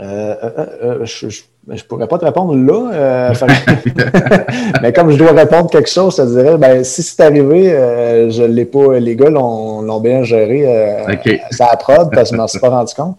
Euh, 0.00 1.04
je, 1.04 1.28
je 1.68 1.74
ne 1.74 1.78
pourrais 1.88 2.08
pas 2.08 2.18
te 2.18 2.24
répondre 2.24 2.54
là. 2.54 2.90
Euh, 2.92 3.34
mais 4.82 4.92
comme 4.92 5.10
je 5.10 5.16
dois 5.16 5.32
répondre 5.32 5.70
quelque 5.70 5.90
chose, 5.90 6.16
je 6.16 6.22
te 6.22 6.28
dirais, 6.28 6.56
ben, 6.56 6.82
si 6.84 7.02
c'est 7.02 7.22
arrivé, 7.22 7.72
euh, 7.72 8.30
je 8.30 8.42
l'ai 8.42 8.64
pas, 8.64 8.98
les 8.98 9.14
gars 9.14 9.28
l'ont 9.28 10.00
bien 10.00 10.22
géré. 10.22 10.64
Euh, 10.66 11.14
Ça 11.50 11.66
a 11.66 11.76
prod 11.76 12.10
parce 12.12 12.30
que 12.30 12.34
je 12.34 12.34
ne 12.34 12.38
m'en 12.38 12.48
suis 12.48 12.58
pas 12.58 12.70
rendu 12.70 12.94
compte. 12.94 13.16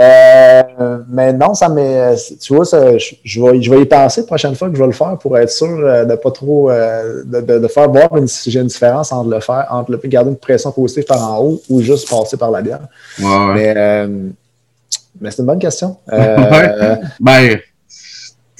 Euh, 0.00 0.98
mais 1.08 1.32
non, 1.32 1.54
ça 1.54 1.68
m'est. 1.68 2.14
Tu 2.40 2.54
vois, 2.54 2.64
ça, 2.64 2.96
je, 2.96 3.42
vais, 3.42 3.62
je 3.62 3.70
vais 3.70 3.82
y 3.82 3.86
penser 3.86 4.22
la 4.22 4.26
prochaine 4.26 4.54
fois 4.54 4.68
que 4.68 4.74
je 4.74 4.80
vais 4.80 4.86
le 4.86 4.92
faire 4.92 5.18
pour 5.18 5.36
être 5.36 5.50
sûr 5.50 5.68
de 5.68 6.14
pas 6.14 6.30
trop 6.30 6.70
de, 6.70 7.58
de, 7.58 7.68
faire 7.68 7.90
voir 7.90 8.16
une, 8.16 8.26
si 8.26 8.50
j'ai 8.50 8.60
une 8.60 8.66
différence 8.66 9.12
entre 9.12 9.28
le 9.28 9.40
faire, 9.40 9.66
entre 9.70 9.92
le 9.92 10.00
garder 10.04 10.30
une 10.30 10.36
pression 10.36 10.72
positive 10.72 11.04
par 11.04 11.22
en 11.22 11.40
haut 11.40 11.60
ou 11.68 11.82
juste 11.82 12.08
passer 12.08 12.36
par 12.36 12.50
la 12.50 12.62
bière. 12.62 12.80
Mais 13.18 13.74
mais 15.20 15.30
c'est 15.30 15.42
une 15.42 15.46
bonne 15.46 15.58
question. 15.58 15.96
Euh, 16.12 16.96
ben, 17.20 17.56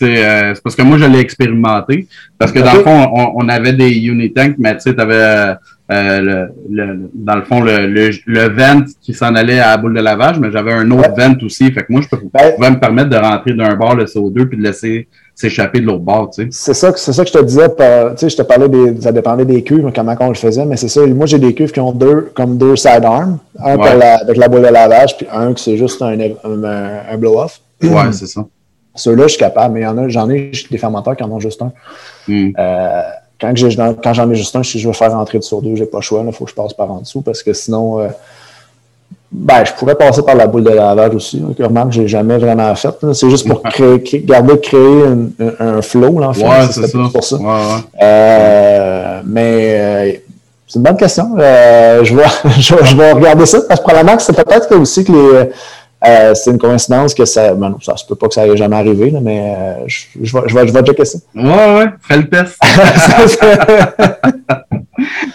euh, 0.02 0.54
c'est 0.54 0.62
parce 0.62 0.74
que 0.74 0.82
moi, 0.82 0.96
je 0.96 1.04
l'ai 1.04 1.18
expérimenté. 1.18 2.08
Parce 2.38 2.52
que 2.52 2.60
dans 2.60 2.72
le 2.72 2.80
fond, 2.80 3.32
on, 3.36 3.48
avait 3.48 3.74
des 3.74 3.90
Unitank, 3.90 4.56
mais 4.58 4.74
tu 4.76 4.80
sais, 4.80 4.94
tu 4.94 5.00
avais 5.00 5.56
euh, 5.92 6.46
le, 6.70 7.10
dans 7.12 7.36
le 7.36 7.42
fond 7.42 7.60
le, 7.60 7.86
le, 7.86 8.48
vent 8.48 8.82
qui 9.02 9.12
s'en 9.12 9.34
allait 9.34 9.60
à 9.60 9.72
la 9.72 9.76
boule 9.76 9.94
de 9.94 10.00
lavage, 10.00 10.38
mais 10.38 10.50
j'avais 10.50 10.72
un 10.72 10.90
autre 10.90 11.14
vent 11.14 11.34
aussi. 11.42 11.70
Fait 11.72 11.82
que 11.82 11.92
moi, 11.92 12.00
je 12.00 12.08
ben 12.16 12.52
pouvais 12.54 12.70
me 12.70 12.78
permettre 12.78 13.10
de 13.10 13.16
rentrer 13.16 13.52
d'un 13.52 13.74
bord 13.74 13.94
le 13.94 14.04
CO2 14.04 14.46
puis 14.46 14.56
de 14.56 14.62
laisser 14.62 15.08
s'échapper 15.40 15.80
de 15.80 15.86
l'autre 15.86 16.00
bord, 16.00 16.30
tu 16.30 16.42
sais. 16.42 16.48
C'est 16.50 16.74
ça, 16.74 16.92
c'est 16.94 17.12
ça 17.12 17.22
que 17.24 17.28
je 17.28 17.32
te 17.32 17.42
disais, 17.42 17.68
tu 17.68 17.76
sais, 18.16 18.28
je 18.28 18.36
te 18.36 18.42
parlais 18.42 18.68
des, 18.68 19.00
ça 19.00 19.10
dépendait 19.10 19.46
des 19.46 19.62
cuves, 19.62 19.90
comment 19.94 20.14
on 20.20 20.28
le 20.28 20.34
faisait, 20.34 20.66
mais 20.66 20.76
c'est 20.76 20.88
ça. 20.88 21.06
Moi, 21.06 21.26
j'ai 21.26 21.38
des 21.38 21.54
cuves 21.54 21.72
qui 21.72 21.80
ont 21.80 21.92
deux, 21.92 22.30
comme 22.34 22.58
deux 22.58 22.76
sidearms, 22.76 23.38
un 23.58 23.78
avec 23.78 24.36
la 24.36 24.48
boule 24.48 24.62
de 24.62 24.68
lavage, 24.68 25.16
puis 25.16 25.26
un 25.32 25.54
qui 25.54 25.62
c'est 25.62 25.76
juste 25.78 26.02
un, 26.02 26.18
un, 26.18 27.16
blow-off. 27.16 27.60
Ouais, 27.82 28.12
c'est 28.12 28.26
ça. 28.26 28.44
Ceux-là, 28.94 29.24
je 29.24 29.28
suis 29.28 29.38
capable, 29.38 29.74
mais 29.74 29.80
il 29.80 29.84
y 29.84 29.86
en 29.86 29.96
a, 29.96 30.08
j'en 30.08 30.28
ai 30.28 30.50
des 30.70 30.78
fermenteurs 30.78 31.16
qui 31.16 31.22
en 31.22 31.30
ont 31.30 31.40
juste 31.40 31.62
un. 31.62 31.72
Hmm. 32.28 32.50
Euh, 32.58 33.02
quand, 33.40 33.54
j'en 33.56 34.30
ai 34.30 34.34
juste 34.34 34.54
un, 34.56 34.62
si 34.62 34.78
je 34.78 34.88
veux 34.88 34.92
faire 34.92 35.12
rentrer 35.12 35.40
sur 35.40 35.62
deux, 35.62 35.74
j'ai 35.74 35.86
pas 35.86 35.98
le 35.98 36.02
choix, 36.02 36.22
il 36.26 36.32
faut 36.32 36.44
que 36.44 36.50
je 36.50 36.54
passe 36.54 36.74
par 36.74 36.90
en 36.90 37.00
dessous 37.00 37.22
parce 37.22 37.42
que 37.42 37.54
sinon, 37.54 38.00
euh, 38.00 38.08
ben, 39.32 39.64
je 39.64 39.72
pourrais 39.74 39.94
passer 39.94 40.22
par 40.22 40.34
la 40.34 40.48
boule 40.48 40.64
de 40.64 40.70
lavage 40.70 41.14
aussi. 41.14 41.40
Remarque, 41.60 41.92
je 41.92 42.02
n'ai 42.02 42.08
jamais 42.08 42.36
vraiment 42.36 42.74
fait. 42.74 42.92
C'est 43.12 43.30
juste 43.30 43.46
pour 43.46 43.62
créer, 43.62 44.02
garder, 44.24 44.58
créer 44.58 45.04
un, 45.60 45.80
flow, 45.82 46.18
là, 46.18 46.30
en 46.30 46.32
fait. 46.32 46.44
Ouais, 46.44 46.66
c'est 46.70 46.86
ça. 46.86 46.98
Pour 47.12 47.22
ça. 47.22 47.36
Ouais, 47.36 47.44
euh, 48.02 49.20
mais 49.24 49.76
euh, 49.78 50.12
c'est 50.66 50.78
une 50.78 50.82
bonne 50.82 50.96
question. 50.96 51.36
Euh, 51.38 52.00
je, 52.04 52.16
vais, 52.16 52.24
je, 52.58 52.96
vais 52.96 53.12
regarder 53.12 53.46
ça 53.46 53.60
parce 53.68 53.78
que 53.78 53.84
probablement 53.84 54.16
que 54.16 54.22
c'est 54.22 54.32
peut-être 54.32 54.74
aussi 54.76 55.04
que 55.04 55.12
les. 55.12 56.34
c'est 56.34 56.50
une 56.50 56.58
coïncidence 56.58 57.14
que 57.14 57.24
ça. 57.24 57.54
Ben 57.54 57.76
ça 57.82 57.96
se 57.96 58.04
peut 58.04 58.16
pas 58.16 58.26
que 58.26 58.34
ça 58.34 58.48
ait 58.48 58.56
jamais 58.56 58.76
arrivé, 58.76 59.12
là, 59.12 59.20
mais 59.22 59.76
je, 59.86 60.06
je, 60.20 60.36
vais, 60.36 60.42
je, 60.48 60.54
vais, 60.56 60.66
je 60.66 60.72
vais 60.72 60.82
checker 60.82 61.04
ça. 61.04 61.18
Ouais, 61.36 61.44
ouais, 61.44 61.86
fais 62.02 62.16
le 62.16 62.28
test. 62.28 62.58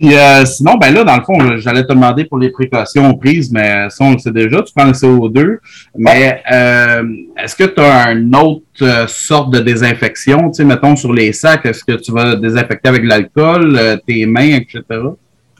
Puis 0.00 0.16
euh, 0.16 0.46
sinon, 0.46 0.76
ben 0.78 0.94
là, 0.94 1.04
dans 1.04 1.16
le 1.16 1.22
fond, 1.22 1.58
j'allais 1.58 1.84
te 1.84 1.92
demander 1.92 2.24
pour 2.24 2.38
les 2.38 2.48
précautions 2.48 3.12
prises, 3.18 3.52
mais 3.52 3.90
ça, 3.90 4.02
on 4.02 4.12
le 4.12 4.18
sait 4.18 4.30
déjà, 4.30 4.62
tu 4.62 4.72
prends 4.74 4.86
le 4.86 4.92
CO2. 4.92 5.58
Mais 5.94 6.42
euh, 6.50 7.02
est-ce 7.36 7.54
que 7.54 7.64
tu 7.64 7.80
as 7.82 8.12
une 8.12 8.34
autre 8.34 8.62
euh, 8.80 9.06
sorte 9.06 9.50
de 9.52 9.58
désinfection, 9.58 10.48
tu 10.48 10.54
sais, 10.54 10.64
mettons 10.64 10.96
sur 10.96 11.12
les 11.12 11.34
sacs, 11.34 11.66
est-ce 11.66 11.84
que 11.84 11.92
tu 12.00 12.12
vas 12.12 12.34
désinfecter 12.34 12.88
avec 12.88 13.04
l'alcool, 13.04 13.78
tes 14.06 14.24
mains, 14.24 14.56
etc.? 14.56 14.80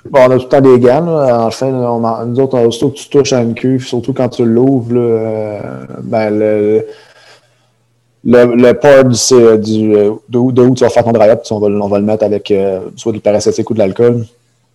Bon, 0.08 0.20
on 0.26 0.30
a 0.30 0.38
tout 0.38 0.44
le 0.44 0.48
temps 0.48 0.60
des 0.62 0.78
gants. 0.78 1.04
Là. 1.04 1.44
En 1.44 1.50
fait, 1.50 1.70
nous 1.70 2.40
autres, 2.40 2.58
aussitôt 2.60 2.88
que 2.88 2.96
tu 2.96 3.10
touches 3.10 3.34
à 3.34 3.42
une 3.42 3.52
cuve, 3.52 3.84
surtout 3.84 4.14
quand 4.14 4.30
tu 4.30 4.46
l'ouvres, 4.46 4.94
ben, 6.02 6.30
le, 6.38 6.86
le, 8.24 8.54
le 8.54 8.74
port 8.74 9.04
du, 9.04 9.58
du, 9.58 9.88
de, 10.28 10.38
où, 10.38 10.52
de, 10.52 10.62
où 10.62 10.74
tu 10.74 10.84
vas 10.84 10.90
faire 10.90 11.04
ton 11.04 11.12
dry 11.12 11.30
up, 11.30 11.42
on 11.50 11.58
va, 11.58 11.68
on 11.68 11.88
va 11.88 11.98
le 11.98 12.04
mettre 12.04 12.24
avec 12.24 12.50
euh, 12.50 12.80
soit 12.96 13.12
du 13.12 13.20
paracétique 13.20 13.68
ou 13.70 13.74
de 13.74 13.78
l'alcool. 13.78 14.24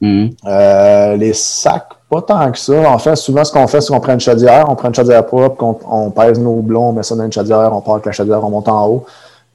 Euh, 0.04 1.16
les 1.16 1.34
sacs, 1.34 1.90
pas 2.10 2.22
tant 2.22 2.52
que 2.52 2.60
ça. 2.60 2.90
En 2.90 3.00
fait, 3.00 3.16
souvent, 3.16 3.44
ce 3.44 3.52
qu'on 3.52 3.68
fait, 3.68 3.82
c'est 3.82 3.92
qu'on 3.92 4.00
prend 4.00 4.14
une 4.14 4.20
chaudière, 4.20 4.66
on 4.70 4.76
prend 4.76 4.90
une 4.90 4.96
chaudière 4.96 5.26
propre, 5.26 5.64
on, 5.64 5.78
on 5.90 6.12
pèse 6.12 6.40
nos 6.40 6.62
blonds, 6.62 6.90
on 6.90 6.94
met 6.94 7.04
ça 7.04 7.16
dans 7.16 7.26
une 7.26 7.32
chaudière, 7.32 7.72
on 7.74 7.82
part 7.82 7.96
avec 7.96 8.06
la 8.06 8.12
chaudière, 8.12 8.44
on 8.44 8.50
monte 8.50 8.68
en 8.68 8.88
haut. 8.88 9.06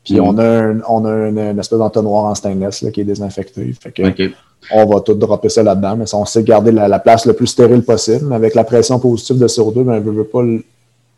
Puis 0.05 0.15
mm-hmm. 0.15 0.21
on 0.21 0.39
a, 0.39 0.45
un, 0.45 0.81
on 0.89 1.05
a 1.05 1.29
une, 1.29 1.59
espèce 1.59 1.79
d'entonnoir 1.79 2.25
en 2.25 2.35
stainless 2.35 2.83
là, 2.83 2.91
qui 2.91 3.03
est 3.03 3.05
désinfecté. 3.05 3.73
Fait 3.81 3.93
que 3.93 4.31
On 4.73 4.87
va 4.87 5.01
tout 5.01 5.15
dropper 5.15 5.51
ça 5.51 5.63
là-dedans, 5.63 5.97
mais 5.97 6.15
on 6.15 6.25
sait 6.25 6.43
garder 6.43 6.73
la, 6.73 6.99
place 6.99 7.27
le 7.27 7.35
plus 7.35 7.49
stérile 7.49 7.83
possible. 7.83 8.33
Avec 8.33 8.55
la 8.55 8.65
pression 8.65 8.99
positive 8.99 9.39
de 9.39 9.47
CO2, 9.47 9.83
ben, 9.85 10.01
veut 10.01 10.25
pas 10.25 10.43
le 10.43 10.65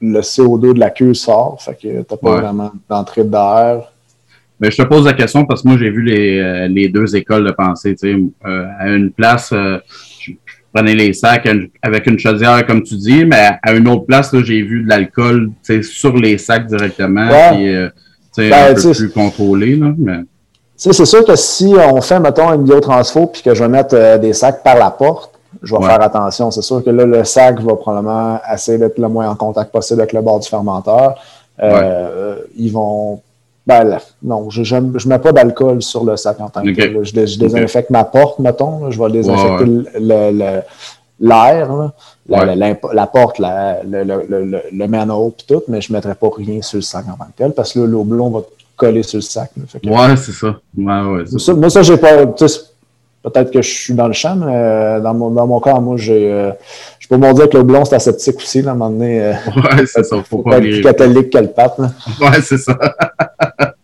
CO2 0.03 0.75
de 0.75 0.81
la 0.81 0.91
queue 0.91 1.15
sort, 1.15 1.63
fait 1.63 1.79
que 1.81 2.03
t'as 2.03 2.17
pas 2.17 2.41
vraiment 2.41 2.73
d'entrée 2.89 3.25
d'air. 3.25 3.93
Mais 4.63 4.71
je 4.71 4.77
te 4.77 4.83
pose 4.83 5.05
la 5.05 5.13
question 5.13 5.45
parce 5.45 5.63
que 5.63 5.69
moi, 5.69 5.77
j'ai 5.77 5.91
vu 5.91 6.03
les, 6.03 6.39
euh, 6.39 6.69
les, 6.69 6.89
deux 6.89 7.17
écoles 7.17 7.45
de 7.45 7.51
pensée. 7.51 7.97
Euh, 8.05 8.65
à 8.79 8.89
une 8.89 9.11
place, 9.11 9.51
euh, 9.53 9.79
je 10.21 10.33
prenais 10.73 10.95
les 10.95 11.13
sacs 11.13 11.49
avec 11.83 12.07
une 12.07 12.17
chaudière, 12.17 12.65
comme 12.65 12.85
tu 12.85 12.95
dis, 12.95 13.25
mais 13.25 13.51
à 13.61 13.73
une 13.73 13.89
autre 13.89 14.07
place, 14.07 14.31
j'ai 14.45 14.63
vu 14.63 14.85
de 14.85 14.89
l'alcool 14.89 15.51
sur 15.83 16.17
les 16.17 16.39
sacs 16.39 16.69
directement, 16.69 17.29
ouais. 17.29 17.91
puis 18.37 18.51
ben, 18.51 18.71
un 18.71 18.75
peu 18.75 18.93
plus 18.93 19.11
contrôlé. 19.11 19.75
Là, 19.75 19.93
mais... 19.99 20.21
C'est 20.77 20.93
sûr 21.05 21.25
que 21.25 21.35
si 21.35 21.75
on 21.77 22.01
fait, 22.01 22.21
mettons, 22.21 22.53
une 22.53 22.63
biotransfo 22.63 23.27
puis 23.27 23.43
que 23.43 23.55
je 23.55 23.65
vais 23.65 23.69
mettre 23.69 24.19
des 24.19 24.33
sacs 24.33 24.63
par 24.63 24.77
la 24.77 24.91
porte, 24.91 25.32
je 25.63 25.75
vais 25.75 25.83
faire 25.83 26.03
attention. 26.03 26.51
C'est 26.51 26.63
sûr 26.63 26.83
que 26.83 26.91
là, 26.91 27.05
le 27.05 27.25
sac 27.25 27.61
va 27.61 27.75
probablement 27.77 28.39
essayer 28.53 28.79
d'être 28.79 28.99
le 28.99 29.09
moins 29.09 29.29
en 29.29 29.35
contact 29.35 29.73
possible 29.73 30.01
avec 30.01 30.13
le 30.13 30.21
bord 30.21 30.41
du 30.41 30.49
fermenteur. 30.49 31.17
Euh, 31.63 32.37
ils 32.57 32.73
vont. 32.73 33.21
Ben, 33.65 33.99
non, 34.23 34.51
je 34.51 34.75
ne 34.75 35.09
mets 35.09 35.19
pas 35.21 35.33
d'alcool 35.33 35.83
sur 35.83 36.05
le 36.05 36.17
sac 36.17 36.41
en 36.41 36.49
tant 36.49 36.63
que 36.63 36.71
tel. 36.71 36.99
Je, 37.05 37.39
désinfecte 37.39 37.91
ma 37.91 38.05
porte, 38.05 38.41
mettons. 38.41 38.91
Je 38.91 39.01
vais 39.01 39.11
désinfecter 39.11 39.65
l'air, 41.21 41.93
la, 42.29 43.07
porte, 43.07 43.39
le, 43.39 44.03
le, 44.03 44.63
le 44.73 44.89
manhole 44.89 45.31
et 45.39 45.45
tout, 45.47 45.63
mais 45.69 45.81
je 45.81 45.93
ne 45.93 45.97
mettrai 45.97 46.17
pas 46.17 46.29
rien 46.37 46.61
sur 46.61 46.79
le 46.79 46.83
sac 46.83 47.05
en 47.09 47.17
tant 47.17 47.27
que 47.27 47.37
tel 47.37 47.53
parce 47.53 47.73
que 47.73 47.79
l'eau 47.79 48.03
blond 48.03 48.31
va 48.31 48.41
coller 48.77 49.05
sur 49.05 49.19
le 49.19 49.23
sac. 49.23 49.53
ouais, 49.85 50.17
c'est 50.17 50.33
ça. 50.33 50.57
Ouais, 50.77 51.25
ça. 51.39 51.55
Moi, 51.55 51.71
ça, 51.71 51.83
j'ai 51.83 51.97
pas. 51.97 52.25
Peut-être 53.23 53.53
que 53.53 53.63
je 53.63 53.69
suis 53.71 53.95
dans 53.95 54.09
le 54.09 54.13
champ, 54.13 54.35
mais 54.35 54.53
euh, 54.53 55.01
dans, 55.01 55.15
mon, 55.15 55.31
dans 55.31 55.47
mon 55.47 55.61
cas, 55.61 55.79
moi, 55.79 55.97
j'ai, 55.97 56.33
euh, 56.33 56.51
je 56.99 57.07
peux 57.07 57.17
me 57.17 57.33
dire 57.35 57.49
que 57.49 57.57
le 57.57 57.63
blond, 57.63 57.85
c'est 57.85 57.95
aseptique 57.95 58.37
aussi, 58.37 58.63
là, 58.63 58.71
à 58.71 58.75
un 58.75 58.77
moment 58.77 58.91
donné. 58.91 59.23
Euh, 59.23 59.33
ouais, 59.57 59.87
c'est 59.87 60.03
ça. 60.03 60.17
Faut, 60.17 60.39
faut 60.39 60.43
pas 60.43 60.59
être 60.59 60.65
plus 60.65 60.83
catholique 60.83 61.31
que 61.31 61.39
le 61.39 61.47
pape. 61.47 61.79
Là. 61.79 61.91
Ouais, 62.21 62.41
c'est 62.43 62.59
ça. 62.59 62.77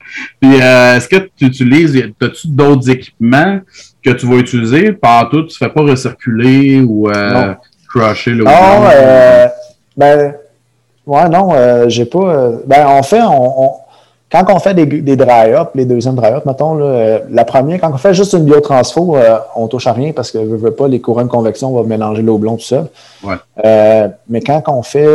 Puis, 0.40 0.54
est-ce 0.56 1.08
que 1.08 1.16
tu 1.36 1.46
utilises, 1.46 1.96
as-tu 2.20 2.48
d'autres 2.48 2.90
équipements 2.90 3.60
que 4.04 4.10
tu 4.10 4.26
vas 4.26 4.36
utiliser? 4.36 4.92
Partout, 4.92 5.42
tu 5.42 5.62
ne 5.62 5.68
fais 5.68 5.72
pas 5.72 5.82
recirculer 5.82 6.80
ou 6.80 7.08
crusher 7.88 8.32
le 8.32 8.44
Non, 8.44 8.50
ben, 9.96 10.34
ouais, 11.06 11.28
non, 11.28 11.88
j'ai 11.88 12.06
pas. 12.06 12.52
ben, 12.66 12.86
en 12.86 13.02
fait, 13.02 13.20
on 13.22 13.72
quand 14.30 14.44
on 14.50 14.58
fait 14.58 14.74
des, 14.74 14.84
des 14.84 15.16
dry-up, 15.16 15.70
les 15.74 15.86
deuxièmes 15.86 16.14
dry-up, 16.14 16.44
mettons, 16.44 16.78
euh, 16.80 17.20
la 17.30 17.44
première, 17.46 17.80
quand 17.80 17.90
on 17.92 17.96
fait 17.96 18.12
juste 18.12 18.34
une 18.34 18.44
biotransfo, 18.44 19.16
euh, 19.16 19.38
on 19.56 19.68
touche 19.68 19.86
à 19.86 19.92
rien 19.92 20.12
parce 20.12 20.30
que 20.30 20.38
je 20.38 20.54
veux 20.54 20.70
pas, 20.70 20.86
les 20.86 21.00
courants 21.00 21.24
de 21.24 21.28
convection 21.28 21.72
vont 21.72 21.84
mélanger 21.84 22.20
l'eau 22.20 22.36
blonde 22.36 22.58
tout 22.58 22.64
seul. 22.64 22.86
Ouais. 23.24 23.36
Euh, 23.64 24.08
mais 24.28 24.42
quand 24.42 24.62
on 24.66 24.82
fait 24.82 25.06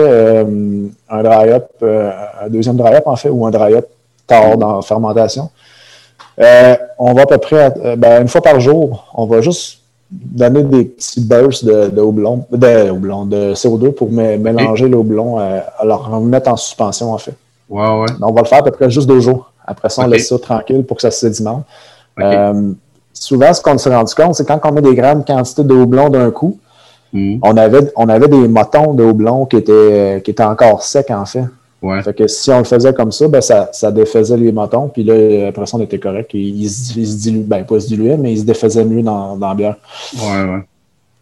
un 1.10 1.24
dry-up, 1.24 1.68
un 1.84 2.50
deuxième 2.50 2.76
dry-up, 2.76 3.04
en 3.06 3.16
fait, 3.16 3.30
ou 3.30 3.46
un 3.46 3.52
dry-up 3.52 3.88
tard 4.26 4.58
dans 4.58 4.78
la 4.78 4.82
fermentation, 4.82 5.50
on 6.40 7.14
va 7.14 7.22
à 7.22 7.26
peu 7.28 7.38
près, 7.38 7.72
ben, 7.98 8.24
une 8.24 8.28
fois 8.28 8.42
par 8.42 8.60
jour, 8.60 9.06
on 9.14 9.28
va 9.28 9.42
juste 9.42 9.80
donner 10.10 10.64
des 10.64 10.86
petits 10.86 11.22
bursts 11.22 11.66
de, 11.66 11.90
de, 11.90 12.04
blonde, 12.04 12.46
de, 12.52 12.58
de 12.58 13.54
CO2 13.54 13.92
pour 13.92 14.12
mélanger 14.12 14.88
l'eau 14.88 15.04
blonde, 15.04 15.40
alors 15.78 16.10
remettre 16.10 16.50
en 16.50 16.58
suspension, 16.58 17.14
en 17.14 17.20
fait. 17.20 17.36
On 17.74 18.32
va 18.32 18.42
le 18.42 18.48
faire 18.48 18.60
à 18.60 18.64
peu 18.64 18.72
près 18.72 18.90
juste 18.90 19.08
deux 19.08 19.20
jours. 19.20 19.52
Après 19.66 19.90
ça, 19.90 20.04
on 20.04 20.08
laisse 20.08 20.28
ça 20.28 20.38
tranquille 20.38 20.84
pour 20.84 20.98
que 20.98 21.02
ça 21.02 21.12
se 21.12 21.20
sédimente. 21.20 21.64
Euh, 22.20 22.74
souvent, 23.14 23.54
ce 23.54 23.62
qu'on 23.62 23.78
s'est 23.78 23.94
rendu 23.94 24.14
compte, 24.14 24.36
c'est 24.36 24.46
quand 24.46 24.60
on 24.64 24.72
met 24.72 24.82
des 24.82 24.96
grandes 24.96 25.26
quantités 25.26 25.64
de 25.64 25.74
houblon 25.74 26.10
d'un 26.10 26.32
coup, 26.32 26.60
hmm. 27.14 27.38
on, 27.42 27.58
avait, 27.58 27.92
on 27.96 28.10
avait 28.10 28.28
des 28.28 28.48
motons 28.48 28.94
de 28.94 29.04
houblon 29.04 29.46
qui 29.46 29.58
étaient, 29.58 30.22
qui 30.24 30.32
étaient 30.32 30.44
encore 30.44 30.84
secs, 30.84 31.10
en 31.12 31.26
fait. 31.26 31.46
Fait 32.04 32.14
que 32.14 32.28
si 32.28 32.50
on 32.50 32.60
le 32.60 32.64
faisait 32.64 32.94
comme 32.94 33.12
ça, 33.12 33.28
ben 33.28 33.42
ça, 33.42 33.70
ça 33.74 33.92
défaisait 33.92 34.38
les 34.38 34.54
motons, 34.54 34.88
puis 34.88 35.04
là, 35.04 35.50
après 35.50 35.66
ça, 35.66 35.76
on 35.76 35.82
était 35.82 36.00
correct. 36.00 36.32
Ils, 36.34 36.70
se 36.70 36.94
diluaient, 36.94 37.44
ben 37.44 37.66
pas 37.66 37.80
se 37.80 37.88
diluaient, 37.88 38.16
mais 38.16 38.32
ils 38.32 38.40
se 38.40 38.46
défaisaient 38.46 38.86
mieux 38.86 39.02
dans, 39.02 39.36
dans 39.36 39.50
la 39.50 39.56
bière. 39.56 39.76
Ouais, 40.16 40.44
ouais. 40.44 40.62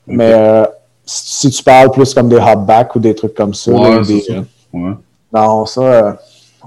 Mais 0.05 0.31
euh, 0.33 0.65
si 1.03 1.49
tu 1.49 1.63
parles 1.63 1.89
plus 1.89 2.13
comme 2.13 2.29
des 2.29 2.37
hopbacks 2.37 2.95
ou 2.95 2.99
des 2.99 3.15
trucs 3.15 3.33
comme 3.33 3.55
ça, 3.55 3.71
des, 4.03 4.23
ouais. 4.73 4.91
non, 5.33 5.65
ça, 5.65 6.17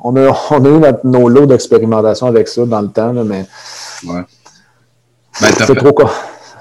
on 0.04 0.14
a, 0.16 0.28
on 0.50 0.64
a 0.64 0.68
eu 0.68 0.92
nos 1.04 1.28
lots 1.28 1.46
d'expérimentation 1.46 2.28
avec 2.28 2.46
ça 2.46 2.64
dans 2.64 2.82
le 2.82 2.88
temps, 2.88 3.12
mais. 3.12 3.46
Ouais. 4.06 4.22
Ben, 5.40 5.48
c'est 5.66 5.74
trop 5.74 5.92
quoi. 5.92 6.12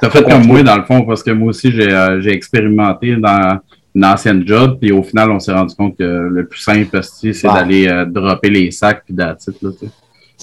T'as 0.01 0.09
fait 0.09 0.23
comme 0.23 0.45
moi, 0.47 0.63
dans 0.63 0.75
le 0.75 0.83
fond, 0.83 1.05
parce 1.05 1.23
que 1.23 1.31
moi 1.31 1.49
aussi, 1.49 1.71
j'ai 1.71 1.89
euh, 1.89 2.21
expérimenté 2.23 3.15
dans 3.15 3.59
une 3.95 4.03
ancienne 4.03 4.43
job, 4.45 4.77
puis 4.81 4.91
au 4.91 5.03
final, 5.03 5.31
on 5.31 5.39
s'est 5.39 5.53
rendu 5.53 5.75
compte 5.75 5.95
que 5.95 6.03
le 6.03 6.45
plus 6.45 6.59
simple, 6.59 6.99
c'est 7.03 7.43
d'aller 7.43 7.87
euh, 7.87 8.03
dropper 8.05 8.49
les 8.49 8.71
sacs, 8.71 9.03
puis 9.05 9.13
d'attitude, 9.13 9.55
là, 9.61 9.69
tu 9.79 9.85
sais. 9.85 9.91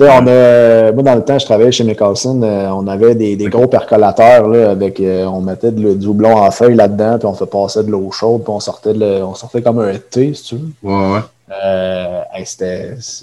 On 0.08 0.26
a, 0.26 0.92
moi, 0.92 1.02
dans 1.02 1.14
le 1.14 1.22
temps, 1.22 1.38
je 1.38 1.44
travaillais 1.44 1.72
chez 1.72 1.84
Mickelson, 1.84 2.40
euh, 2.42 2.70
on 2.70 2.86
avait 2.86 3.14
des, 3.14 3.36
des 3.36 3.46
gros 3.48 3.66
percolateurs, 3.66 4.48
là, 4.48 4.70
avec, 4.70 5.02
on 5.02 5.42
mettait 5.42 5.72
du 5.72 5.94
doublon 5.94 6.38
en 6.38 6.50
feuille 6.50 6.76
là-dedans, 6.76 7.18
puis 7.18 7.26
on 7.26 7.34
fait 7.34 7.50
passer 7.50 7.82
de 7.84 7.90
l'eau 7.90 8.10
chaude, 8.12 8.44
puis 8.44 8.52
on 8.52 8.60
sortait, 8.60 8.94
de 8.94 9.22
on 9.22 9.34
sortait 9.34 9.60
comme 9.60 9.80
un 9.80 9.92
thé, 9.98 10.32
si 10.32 10.44
tu 10.44 10.54
veux. 10.54 10.68
Ouais, 10.82 11.12
ouais. 11.14 11.20
Euh, 11.50 12.22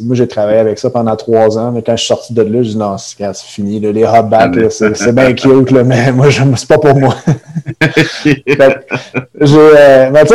moi, 0.01 0.15
j'ai 0.15 0.27
travaillé 0.27 0.59
avec 0.59 0.79
ça 0.79 0.89
pendant 0.89 1.15
trois 1.15 1.57
ans, 1.57 1.71
mais 1.71 1.81
quand 1.81 1.95
je 1.95 2.01
suis 2.01 2.07
sorti 2.07 2.33
de 2.33 2.41
là, 2.41 2.61
je 2.61 2.71
dis 2.71 2.77
non, 2.77 2.97
c'est 2.97 3.33
fini. 3.37 3.79
les 3.79 4.03
ah, 4.03 4.27
c'est 4.69 5.15
bien 5.15 5.33
cute, 5.33 5.71
mais 5.71 6.11
moi, 6.11 6.27
c'est 6.29 6.67
pas 6.67 6.77
pour 6.77 6.95
moi. 6.95 7.15
euh, 9.41 10.09
mais 10.11 10.25
tu 10.25 10.33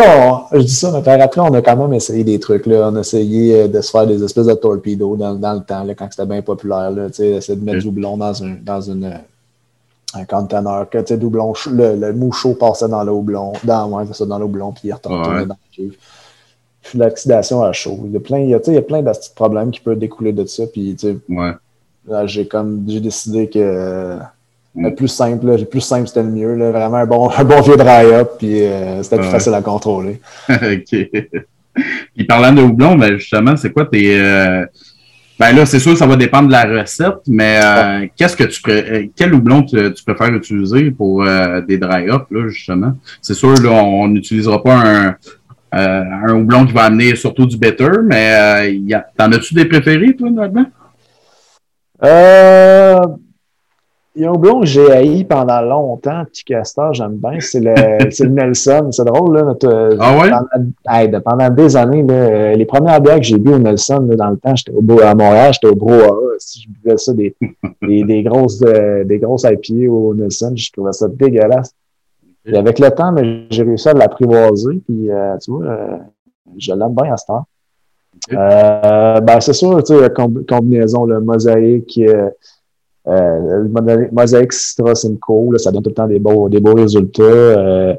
je 0.53 0.59
dis 0.59 0.75
ça, 0.75 0.91
mais 0.91 1.23
après, 1.23 1.41
on 1.43 1.53
a 1.53 1.61
quand 1.61 1.77
même 1.77 1.93
essayé 1.93 2.25
des 2.25 2.41
trucs. 2.41 2.65
Là. 2.65 2.89
On 2.91 2.97
a 2.97 3.01
essayé 3.01 3.63
euh, 3.63 3.69
de 3.69 3.81
se 3.83 3.91
faire 3.91 4.07
des 4.07 4.23
espèces 4.25 4.47
de 4.47 4.55
torpedos 4.55 5.17
dans, 5.17 5.35
dans 5.35 5.53
le 5.53 5.61
temps, 5.61 5.85
là, 5.85 5.95
quand 5.95 6.09
c'était 6.11 6.27
bien 6.27 6.41
populaire. 6.41 6.91
Là, 6.91 7.09
essayer 7.09 7.57
de 7.57 7.65
mettre 7.65 7.81
du 7.81 7.85
doublon 7.85 8.17
dans, 8.17 8.43
un, 8.43 8.57
dans 8.63 8.81
une, 8.81 9.05
euh, 9.05 9.19
un 10.15 10.25
conteneur, 10.25 10.89
que 10.89 11.15
doublon, 11.15 11.53
le, 11.71 11.97
le 11.97 12.13
mou 12.15 12.33
chaud 12.33 12.55
passait 12.55 12.89
dans 12.89 13.05
l'eau 13.05 13.21
blond, 13.21 13.53
dans, 13.65 13.91
ouais, 13.91 14.05
ça, 14.13 14.25
dans 14.25 14.39
l'eau 14.39 14.49
blond, 14.49 14.73
puis 14.73 14.89
il 14.89 14.93
retournait 14.93 15.45
dans 15.45 15.57
le 15.57 15.75
cuve. 15.75 15.95
Puis 16.83 16.99
l'oxydation 16.99 17.63
à 17.63 17.73
chaud. 17.73 18.01
Il 18.07 18.13
y 18.13 18.17
a 18.17 18.21
plein, 18.21 18.39
il 18.39 18.51
y 18.51 18.55
a, 18.55 18.61
il 18.67 18.75
y 18.75 18.79
a 18.79 18.83
plein 18.83 19.03
de 19.03 19.11
problèmes 19.35 19.71
qui 19.71 19.81
peuvent 19.81 19.99
découler 19.99 20.33
de 20.33 20.45
ça. 20.47 20.65
Puis, 20.67 20.97
ouais. 21.29 21.53
j'ai 22.27 22.47
comme 22.47 22.85
j'ai 22.89 23.01
décidé 23.01 23.49
que 23.49 24.19
le 24.75 24.91
mm. 24.91 24.95
plus 24.95 25.09
simple, 25.09 25.47
le 25.47 25.65
plus 25.65 25.81
simple, 25.81 26.09
c'était 26.09 26.23
le 26.23 26.31
mieux. 26.31 26.55
Là. 26.55 26.71
Vraiment 26.71 26.97
un 26.97 27.07
bon, 27.07 27.31
un 27.31 27.45
bon 27.45 27.61
vieux 27.61 27.77
dry-up, 27.77 28.33
puis 28.39 28.63
euh, 28.63 29.03
c'était 29.03 29.19
plus 29.19 29.29
facile 29.29 29.55
à 29.55 29.63
contrôler. 29.63 30.21
OK. 30.49 30.97
puis 32.15 32.25
parlant 32.25 32.53
de 32.53 32.63
houblon, 32.63 32.97
ben 32.97 33.17
justement, 33.17 33.57
c'est 33.57 33.73
quoi 33.73 33.87
tes. 33.87 34.19
Euh... 34.19 34.65
Ben 35.39 35.57
là, 35.57 35.67
c'est 35.67 35.81
sûr 35.81 35.93
que 35.93 35.99
ça 35.99 36.07
va 36.07 36.15
dépendre 36.15 36.47
de 36.47 36.53
la 36.53 36.65
recette, 36.65 37.17
mais 37.27 37.59
euh, 37.61 38.07
qu'est-ce 38.17 38.37
que 38.37 38.45
tu 38.45 38.63
pré... 38.63 39.11
quel 39.17 39.35
houblon 39.35 39.65
tu, 39.65 39.91
préfères 40.07 40.33
utiliser 40.33 40.91
pour 40.93 41.25
euh, 41.25 41.61
des 41.63 41.79
dry-up, 41.79 42.27
là, 42.31 42.49
justement? 42.49 42.93
C'est 43.21 43.35
sûr, 43.35 43.55
là, 43.55 43.71
on 43.73 44.09
n'utilisera 44.09 44.63
pas 44.63 44.75
un, 44.75 45.17
un 45.73 46.35
houblon 46.35 46.67
qui 46.67 46.73
va 46.73 46.85
amener 46.85 47.17
surtout 47.17 47.47
du 47.47 47.57
better, 47.57 47.91
mais 48.05 48.75
t'en 49.17 49.33
as-tu 49.33 49.55
des 49.55 49.65
préférés, 49.65 50.15
toi, 50.15 50.29
là-dedans? 50.31 50.67
Euh 52.05 52.99
il 54.15 54.23
y 54.23 54.25
a 54.27 54.29
un 54.29 54.33
houblon 54.35 54.61
que 54.61 54.67
j'ai 54.67 54.91
haï 54.93 55.25
pendant 55.25 55.63
longtemps, 55.63 56.25
petit 56.27 56.45
castor, 56.45 56.93
j'aime 56.93 57.17
bien, 57.17 57.41
c'est 57.41 57.61
le, 57.61 57.73
le 58.25 58.29
Nelson. 58.29 58.91
C'est 58.91 59.05
drôle, 59.05 59.37
là. 59.37 59.43
Notre, 59.43 59.97
ah 59.99 60.19
ouais? 60.19 60.31
Pendant, 60.85 61.21
pendant, 61.21 61.51
des 61.51 61.77
années, 61.77 62.03
là, 62.03 62.55
les 62.55 62.67
premières 62.67 63.01
bières 63.01 63.17
que 63.17 63.23
j'ai 63.23 63.39
bu 63.39 63.55
au 63.55 63.59
Nelson, 63.59 64.07
là, 64.11 64.17
dans 64.17 64.31
le 64.31 64.37
temps, 64.37 64.55
j'étais 64.55 64.73
au, 64.73 65.01
à 65.01 65.15
Montréal, 65.15 65.53
j'étais 65.55 65.69
au 65.69 65.77
Brouhaha. 65.77 66.15
Si 66.39 66.63
je 66.63 66.69
buvais 66.69 66.99
ça, 66.99 67.15
des, 67.15 67.35
des, 67.83 68.05
des, 68.05 68.23
grosses, 68.23 68.63
euh, 68.63 69.05
des 69.05 69.19
grosses 69.19 69.45
IPA 69.45 69.91
au 69.91 70.15
Nelson, 70.15 70.53
je 70.57 70.71
trouvais 70.73 70.93
ça 70.93 71.09
dégueulasse. 71.09 71.75
Et 72.45 72.57
avec 72.57 72.79
le 72.79 72.91
temps, 72.91 73.15
j'ai 73.51 73.63
réussi 73.63 73.89
à 73.89 73.93
l'apprivoiser, 73.93 74.83
puis 74.87 75.11
euh, 75.11 75.37
tu 75.39 75.53
vois, 75.53 75.65
euh, 75.65 75.99
je 76.59 76.73
l'aime 76.73 76.95
bien 76.95 77.13
à 77.13 77.17
ce 77.17 77.27
temps. 77.27 77.47
Euh, 78.33 79.21
ben, 79.21 79.41
c'est 79.41 79.53
sûr, 79.53 79.83
tu 79.83 79.95
sais, 79.95 80.01
la 80.01 80.11
combinaison, 80.11 81.05
le 81.05 81.21
mosaïque, 81.21 82.01
le 83.07 84.11
Mosaic 84.13 84.53
Citra 84.53 84.95
Simcoe, 84.95 85.57
ça 85.59 85.71
donne 85.71 85.83
tout 85.83 85.91
le 85.91 85.95
temps 85.95 86.07
des 86.07 86.19
beaux, 86.19 86.49
des 86.49 86.61
beaux 86.61 86.75
résultats. 86.75 87.97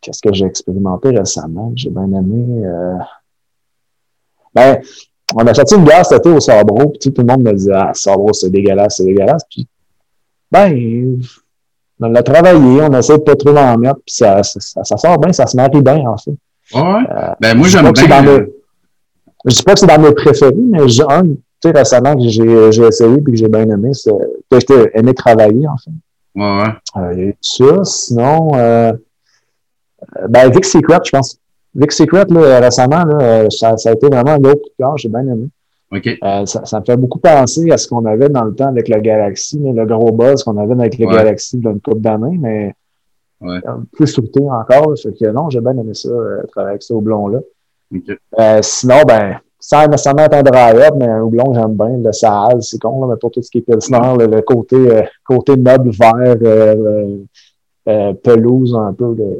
Qu'est-ce 0.00 0.22
que 0.22 0.32
j'ai 0.32 0.46
expérimenté 0.46 1.10
récemment? 1.10 1.72
J'ai 1.76 1.90
bien 1.90 2.10
aimé. 2.12 2.64
Ben, 4.54 4.80
on 5.34 5.46
a 5.46 5.54
sorti 5.54 5.74
une 5.74 5.84
bière 5.84 6.04
cet 6.04 6.20
été 6.20 6.30
au 6.30 6.40
Sabro, 6.40 6.90
puis 6.90 7.12
tout 7.12 7.22
le 7.22 7.26
monde 7.26 7.42
me 7.42 7.52
dit 7.52 7.70
Ah, 7.72 7.92
Sabro, 7.94 8.32
c'est 8.32 8.50
dégueulasse, 8.50 8.96
c'est 8.96 9.04
dégueulasse. 9.04 9.42
Puis, 9.50 9.66
ben, 10.50 11.20
on 12.02 12.08
l'a 12.08 12.22
travaillé, 12.22 12.82
on 12.82 12.92
essaie 12.98 13.18
de 13.18 13.22
pas 13.22 13.36
trop 13.36 13.56
en 13.56 13.78
mettre, 13.78 14.00
puis 14.06 14.14
ça, 14.14 14.42
ça, 14.42 14.84
ça, 14.84 14.96
sort 14.96 15.18
bien, 15.18 15.32
ça 15.32 15.46
se 15.46 15.56
marie 15.56 15.82
bien, 15.82 16.04
en 16.06 16.16
fait. 16.16 16.34
Ouais? 16.74 16.80
Euh, 16.80 17.34
ben, 17.40 17.56
moi, 17.56 17.68
j'aime 17.68 17.90
bien. 17.92 18.22
Mes, 18.22 18.46
je 19.44 19.56
dis 19.56 19.62
pas 19.62 19.74
que 19.74 19.80
c'est 19.80 19.86
dans 19.86 20.00
mes 20.00 20.12
préférés, 20.12 20.52
mais 20.54 20.88
j'ai 20.88 21.02
un, 21.08 21.22
tu 21.22 21.36
sais, 21.62 21.70
récemment 21.70 22.14
que 22.14 22.28
j'ai 22.28 22.82
essayé 22.86 23.14
et 23.14 23.22
que 23.22 23.36
j'ai 23.36 23.48
bien 23.48 23.68
aimé, 23.68 23.90
c'est 23.92 24.10
que 24.10 24.58
j'ai 24.60 24.90
aimé 24.94 25.14
travailler, 25.14 25.66
en 25.66 25.76
fait. 25.76 25.90
Ouais, 26.34 26.62
ouais. 26.62 27.28
Euh, 27.28 27.32
ça. 27.40 27.84
Sinon, 27.84 28.50
euh, 28.54 28.92
ben, 30.28 30.50
Vic 30.50 30.64
Secret, 30.64 31.00
je 31.04 31.10
pense. 31.10 31.38
Vic 31.74 31.92
Secret, 31.92 32.26
là, 32.28 32.60
récemment, 32.60 33.04
là, 33.04 33.50
ça, 33.50 33.76
ça, 33.76 33.90
a 33.90 33.92
été 33.92 34.06
vraiment 34.06 34.32
un 34.32 34.44
autre 34.44 34.60
coup 34.78 34.96
j'ai 34.96 35.08
bien 35.08 35.20
aimé. 35.20 35.48
OK. 35.92 36.06
Euh, 36.22 36.46
ça, 36.46 36.64
ça, 36.64 36.80
me 36.80 36.84
fait 36.84 36.96
beaucoup 36.96 37.18
penser 37.18 37.70
à 37.70 37.76
ce 37.76 37.86
qu'on 37.86 38.04
avait 38.06 38.30
dans 38.30 38.44
le 38.44 38.54
temps 38.54 38.68
avec 38.68 38.88
la 38.88 39.00
Galaxy, 39.00 39.58
le 39.58 39.84
gros 39.84 40.10
buzz 40.10 40.42
qu'on 40.42 40.56
avait 40.56 40.72
avec 40.72 40.98
la 40.98 41.06
ouais. 41.06 41.14
Galaxy 41.14 41.58
d'une 41.58 41.80
couple 41.80 42.00
d'années, 42.00 42.38
mais 42.38 42.74
ouais. 43.42 43.60
plus 43.92 44.06
sauté 44.06 44.40
encore. 44.40 44.94
Fait 44.98 45.12
que 45.12 45.30
non, 45.30 45.50
j'ai 45.50 45.60
bien 45.60 45.76
aimé 45.76 45.92
ça, 45.92 46.08
euh, 46.08 46.42
travailler 46.50 46.70
avec 46.70 46.82
ce 46.82 46.94
houblon-là. 46.94 47.40
Okay. 47.94 48.16
Euh, 48.40 48.58
sinon, 48.62 49.02
ben, 49.06 49.36
sans 49.62 49.86
nécessairement 49.86 50.24
être 50.24 50.34
un 50.34 50.42
dry-up, 50.42 50.94
mais 50.98 51.06
un 51.06 51.22
houblon, 51.22 51.54
j'aime 51.54 51.74
bien. 51.74 51.96
Le 52.02 52.12
Saal, 52.12 52.62
c'est 52.62 52.80
con, 52.80 53.00
là, 53.02 53.12
mais 53.12 53.18
pour 53.18 53.30
tout 53.30 53.42
ce 53.42 53.50
qui 53.50 53.58
est 53.58 53.60
Pilsner, 53.60 54.16
le, 54.18 54.26
le 54.26 54.42
côté, 54.42 54.76
euh, 54.76 55.02
côté 55.24 55.56
noble 55.56 55.90
vert, 55.90 56.36
euh, 56.42 57.18
euh, 57.88 58.12
pelouse 58.14 58.74
un 58.74 58.92
peu. 58.92 59.14
De, 59.14 59.38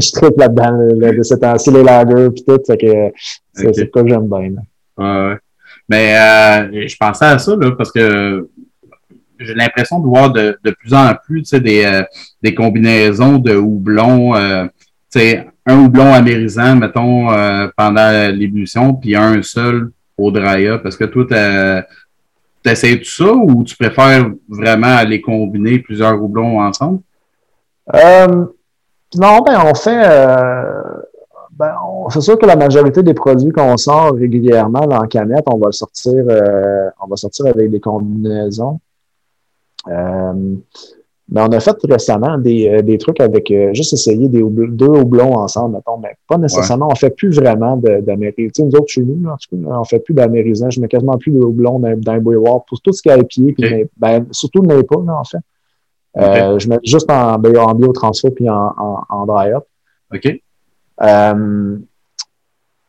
je 0.00 0.12
tripe 0.12 0.38
là-dedans, 0.38 0.88
de 0.94 1.22
ces 1.22 1.38
temps-ci, 1.38 1.70
les 1.70 1.82
lagers 1.82 2.30
puis 2.30 2.44
tout. 2.44 2.60
C'est 2.64 2.76
que 2.76 3.12
c'est 3.54 3.68
okay. 3.68 3.90
quoi 3.90 4.02
que 4.02 4.08
j'aime 4.08 4.28
bien. 4.28 4.50
Là. 4.50 4.60
Mais 5.88 6.16
euh, 6.16 6.86
je 6.86 6.96
pensais 6.96 7.24
à 7.24 7.38
ça, 7.38 7.56
là, 7.56 7.72
parce 7.72 7.90
que 7.90 8.48
j'ai 9.38 9.54
l'impression 9.54 9.98
de 9.98 10.06
voir 10.06 10.30
de, 10.30 10.56
de 10.62 10.70
plus 10.70 10.94
en 10.94 11.12
plus 11.14 11.50
des, 11.50 11.84
euh, 11.84 12.02
des 12.40 12.54
combinaisons 12.54 13.38
de 13.38 13.56
houblons. 13.56 14.36
Euh, 14.36 14.66
un 15.66 15.78
houblon 15.78 16.12
amérisant, 16.12 16.76
mettons, 16.76 17.30
euh, 17.30 17.68
pendant 17.76 18.32
l'ébullition, 18.32 18.94
puis 18.94 19.14
un 19.14 19.42
seul 19.42 19.90
au 20.16 20.30
dry-up. 20.30 20.86
Est-ce 20.86 20.96
que 20.96 21.04
toi, 21.04 21.26
t'essayes 22.62 22.98
tout 22.98 23.10
ça 23.10 23.32
ou 23.32 23.64
tu 23.64 23.76
préfères 23.76 24.30
vraiment 24.48 24.96
aller 24.96 25.20
combiner 25.20 25.80
plusieurs 25.80 26.22
houblons 26.22 26.60
ensemble? 26.60 27.00
Euh, 27.94 28.46
non, 29.16 29.40
ben 29.42 29.60
on 29.66 29.74
fait... 29.74 30.02
Ben, 31.58 31.74
c'est 32.08 32.22
sûr 32.22 32.38
que 32.38 32.46
la 32.46 32.56
majorité 32.56 33.02
des 33.02 33.14
produits 33.14 33.52
qu'on 33.52 33.76
sort 33.76 34.14
régulièrement 34.14 34.86
là, 34.86 35.00
en 35.02 35.06
canette, 35.06 35.44
on 35.52 35.58
va 35.58 35.66
le 35.66 35.72
sortir, 35.72 36.24
euh, 36.28 36.88
on 37.02 37.06
va 37.06 37.16
sortir 37.16 37.46
avec 37.46 37.70
des 37.70 37.80
combinaisons. 37.80 38.80
Euh, 39.88 40.54
mais 41.28 41.40
on 41.40 41.52
a 41.52 41.60
fait 41.60 41.76
récemment 41.84 42.36
des, 42.38 42.68
euh, 42.68 42.82
des 42.82 42.98
trucs 42.98 43.20
avec 43.20 43.50
euh, 43.50 43.72
juste 43.72 43.92
essayer 43.92 44.28
des 44.28 44.42
deux 44.42 44.86
houblons 44.86 45.34
ensemble, 45.36 45.76
mettons, 45.76 45.98
mais 45.98 46.14
pas 46.28 46.36
nécessairement. 46.36 46.86
Ouais. 46.86 46.92
On 46.92 46.96
fait 46.96 47.10
plus 47.10 47.34
vraiment 47.34 47.76
d'amérisant. 47.76 48.34
Tu 48.36 48.50
sais, 48.54 48.62
nous 48.64 48.74
autres, 48.74 48.88
chez 48.88 49.02
nous, 49.02 49.22
là, 49.22 49.34
en 49.34 49.36
tout 49.36 49.56
cas, 49.56 49.76
on 49.78 49.84
fait 49.84 50.00
plus 50.00 50.14
d'amérisant. 50.14 50.68
Je 50.70 50.80
mets 50.80 50.88
quasiment 50.88 51.16
plus 51.18 51.32
de 51.32 51.38
houblons 51.38 51.78
dans, 51.78 51.98
dans 51.98 52.14
les 52.14 52.20
bouilloires 52.20 52.64
pour 52.64 52.80
tout 52.80 52.92
ce 52.92 53.02
qui 53.02 53.08
est 53.08 53.24
pied, 53.24 53.52
puis 53.52 53.66
okay. 53.66 53.90
ben, 53.96 54.26
surtout 54.30 54.62
le 54.62 54.82
pas, 54.82 55.00
là, 55.06 55.20
en 55.20 55.24
fait. 55.24 55.38
Okay. 56.14 56.40
Euh, 56.42 56.58
je 56.58 56.68
mets 56.68 56.80
juste 56.84 57.10
en, 57.10 57.34
en 57.34 57.74
biotransfert 57.74 58.32
puis 58.34 58.48
en, 58.48 58.72
en, 58.76 59.02
en 59.08 59.26
dry-up. 59.26 59.64
OK. 60.14 60.42
Euh, 61.00 61.78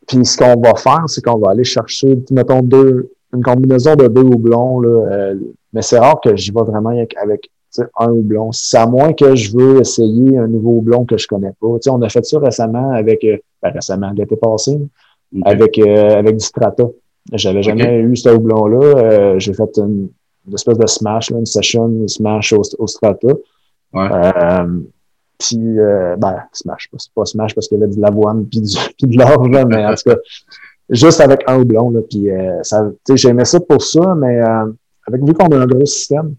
puis 0.08 0.26
ce 0.26 0.38
qu'on 0.38 0.60
va 0.60 0.76
faire, 0.76 1.04
c'est 1.08 1.24
qu'on 1.24 1.38
va 1.38 1.52
aller 1.52 1.64
chercher, 1.64 2.18
mettons, 2.32 2.62
deux, 2.62 3.12
une 3.34 3.42
combinaison 3.42 3.96
de 3.96 4.08
deux 4.08 4.22
houblons, 4.22 4.80
là, 4.80 4.90
euh, 4.90 5.36
mais 5.72 5.82
c'est 5.82 5.98
rare 5.98 6.20
que 6.22 6.36
j'y 6.36 6.52
vais 6.52 6.62
vraiment 6.62 6.90
avec, 6.90 7.16
avec 7.18 7.50
un 7.98 8.10
houblon. 8.10 8.52
C'est 8.52 8.78
à 8.78 8.86
moins 8.86 9.14
que 9.14 9.36
je 9.36 9.56
veux 9.56 9.80
essayer 9.80 10.38
un 10.38 10.48
nouveau 10.48 10.78
houblon 10.78 11.06
que 11.06 11.18
je 11.18 11.28
connais 11.28 11.54
pas. 11.60 11.68
sais, 11.82 11.90
on 11.90 12.02
a 12.02 12.10
fait 12.10 12.24
ça 12.26 12.40
récemment 12.40 12.92
avec, 12.92 13.24
euh, 13.24 13.38
ben 13.62 13.72
récemment, 13.72 14.12
l'été 14.12 14.36
passé, 14.36 14.80
okay. 15.36 15.42
avec, 15.46 15.78
euh, 15.80 16.18
avec 16.20 16.38
du 16.38 16.46
Strata. 16.46 16.86
J'avais 17.32 17.64
jamais 17.64 17.84
okay. 17.84 18.00
eu 18.00 18.16
ce 18.16 18.30
houblon-là. 18.30 18.80
Euh, 18.80 19.40
J'ai 19.40 19.54
fait 19.54 19.78
une, 19.78 20.10
une, 20.48 20.54
espèce 20.54 20.78
de 20.78 20.88
smash, 20.88 21.32
là, 21.32 21.40
une 21.40 21.46
session, 21.46 21.88
une 21.88 22.08
smash 22.08 22.54
au, 22.54 22.62
au 22.78 22.88
Strata. 22.88 23.30
Ouais. 23.94 24.10
Euh, 25.42 26.14
puis, 26.16 26.20
ben, 26.20 26.36
smash, 26.52 26.90
c'est 26.98 27.12
pas 27.14 27.26
smash 27.26 27.54
parce 27.54 27.68
qu'il 27.68 27.80
y 27.80 27.84
avait 27.84 27.94
de 27.94 28.00
l'avoine 28.00 28.46
puis, 28.46 28.62
du, 28.62 28.76
puis 28.98 29.08
de 29.08 29.18
l'orge, 29.18 29.50
mais 29.68 29.86
en 29.86 29.94
tout 29.96 30.10
cas, 30.10 30.18
juste 30.90 31.22
avec 31.22 31.44
un 31.48 31.60
houblon. 31.60 31.90
Là, 31.90 32.02
puis, 32.10 32.30
ça, 32.62 32.90
j'aimais 33.14 33.46
ça 33.46 33.60
pour 33.60 33.82
ça, 33.82 34.16
mais 34.16 34.40
avec 34.40 35.24
vu 35.24 35.34
qu'on 35.34 35.48
a 35.48 35.58
un 35.58 35.68
gros 35.68 35.86
système, 35.86 36.36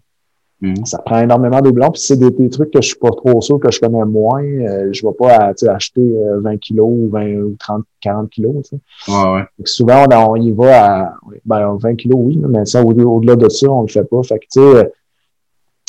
Mm. 0.61 0.85
Ça 0.85 0.99
prend 0.99 1.19
énormément 1.19 1.59
de 1.61 1.69
blanc, 1.69 1.91
puis 1.91 2.01
c'est 2.01 2.15
des, 2.15 2.31
des, 2.31 2.49
trucs 2.49 2.71
que 2.71 2.81
je 2.81 2.87
suis 2.87 2.97
pas 2.97 3.11
trop 3.11 3.41
sûr, 3.41 3.59
que 3.59 3.69
je 3.71 3.79
connais 3.79 4.05
moins. 4.05 4.43
Euh, 4.43 4.89
je 4.91 5.05
vais 5.05 5.13
pas 5.13 5.53
acheter 5.67 6.01
euh, 6.01 6.39
20 6.39 6.57
kilos 6.57 6.89
ou 6.89 7.09
20 7.09 7.35
ou 7.41 7.55
30, 7.59 7.83
40 8.01 8.29
kilos. 8.29 8.55
Ouais, 9.07 9.13
ouais. 9.13 9.43
souvent, 9.65 10.05
on, 10.09 10.31
on, 10.31 10.35
y 10.37 10.51
va 10.51 11.03
à 11.03 11.13
ben, 11.45 11.77
20 11.77 11.95
kilos, 11.95 12.17
oui, 12.21 12.37
mais 12.37 12.65
ça, 12.65 12.83
au-delà 12.83 13.33
au 13.33 13.35
de 13.35 13.49
ça, 13.49 13.69
on 13.69 13.81
le 13.81 13.87
fait 13.87 14.05
pas. 14.05 14.23
Fait 14.23 14.39
que, 14.39 14.45
tu 14.51 14.61
sais, 14.61 14.91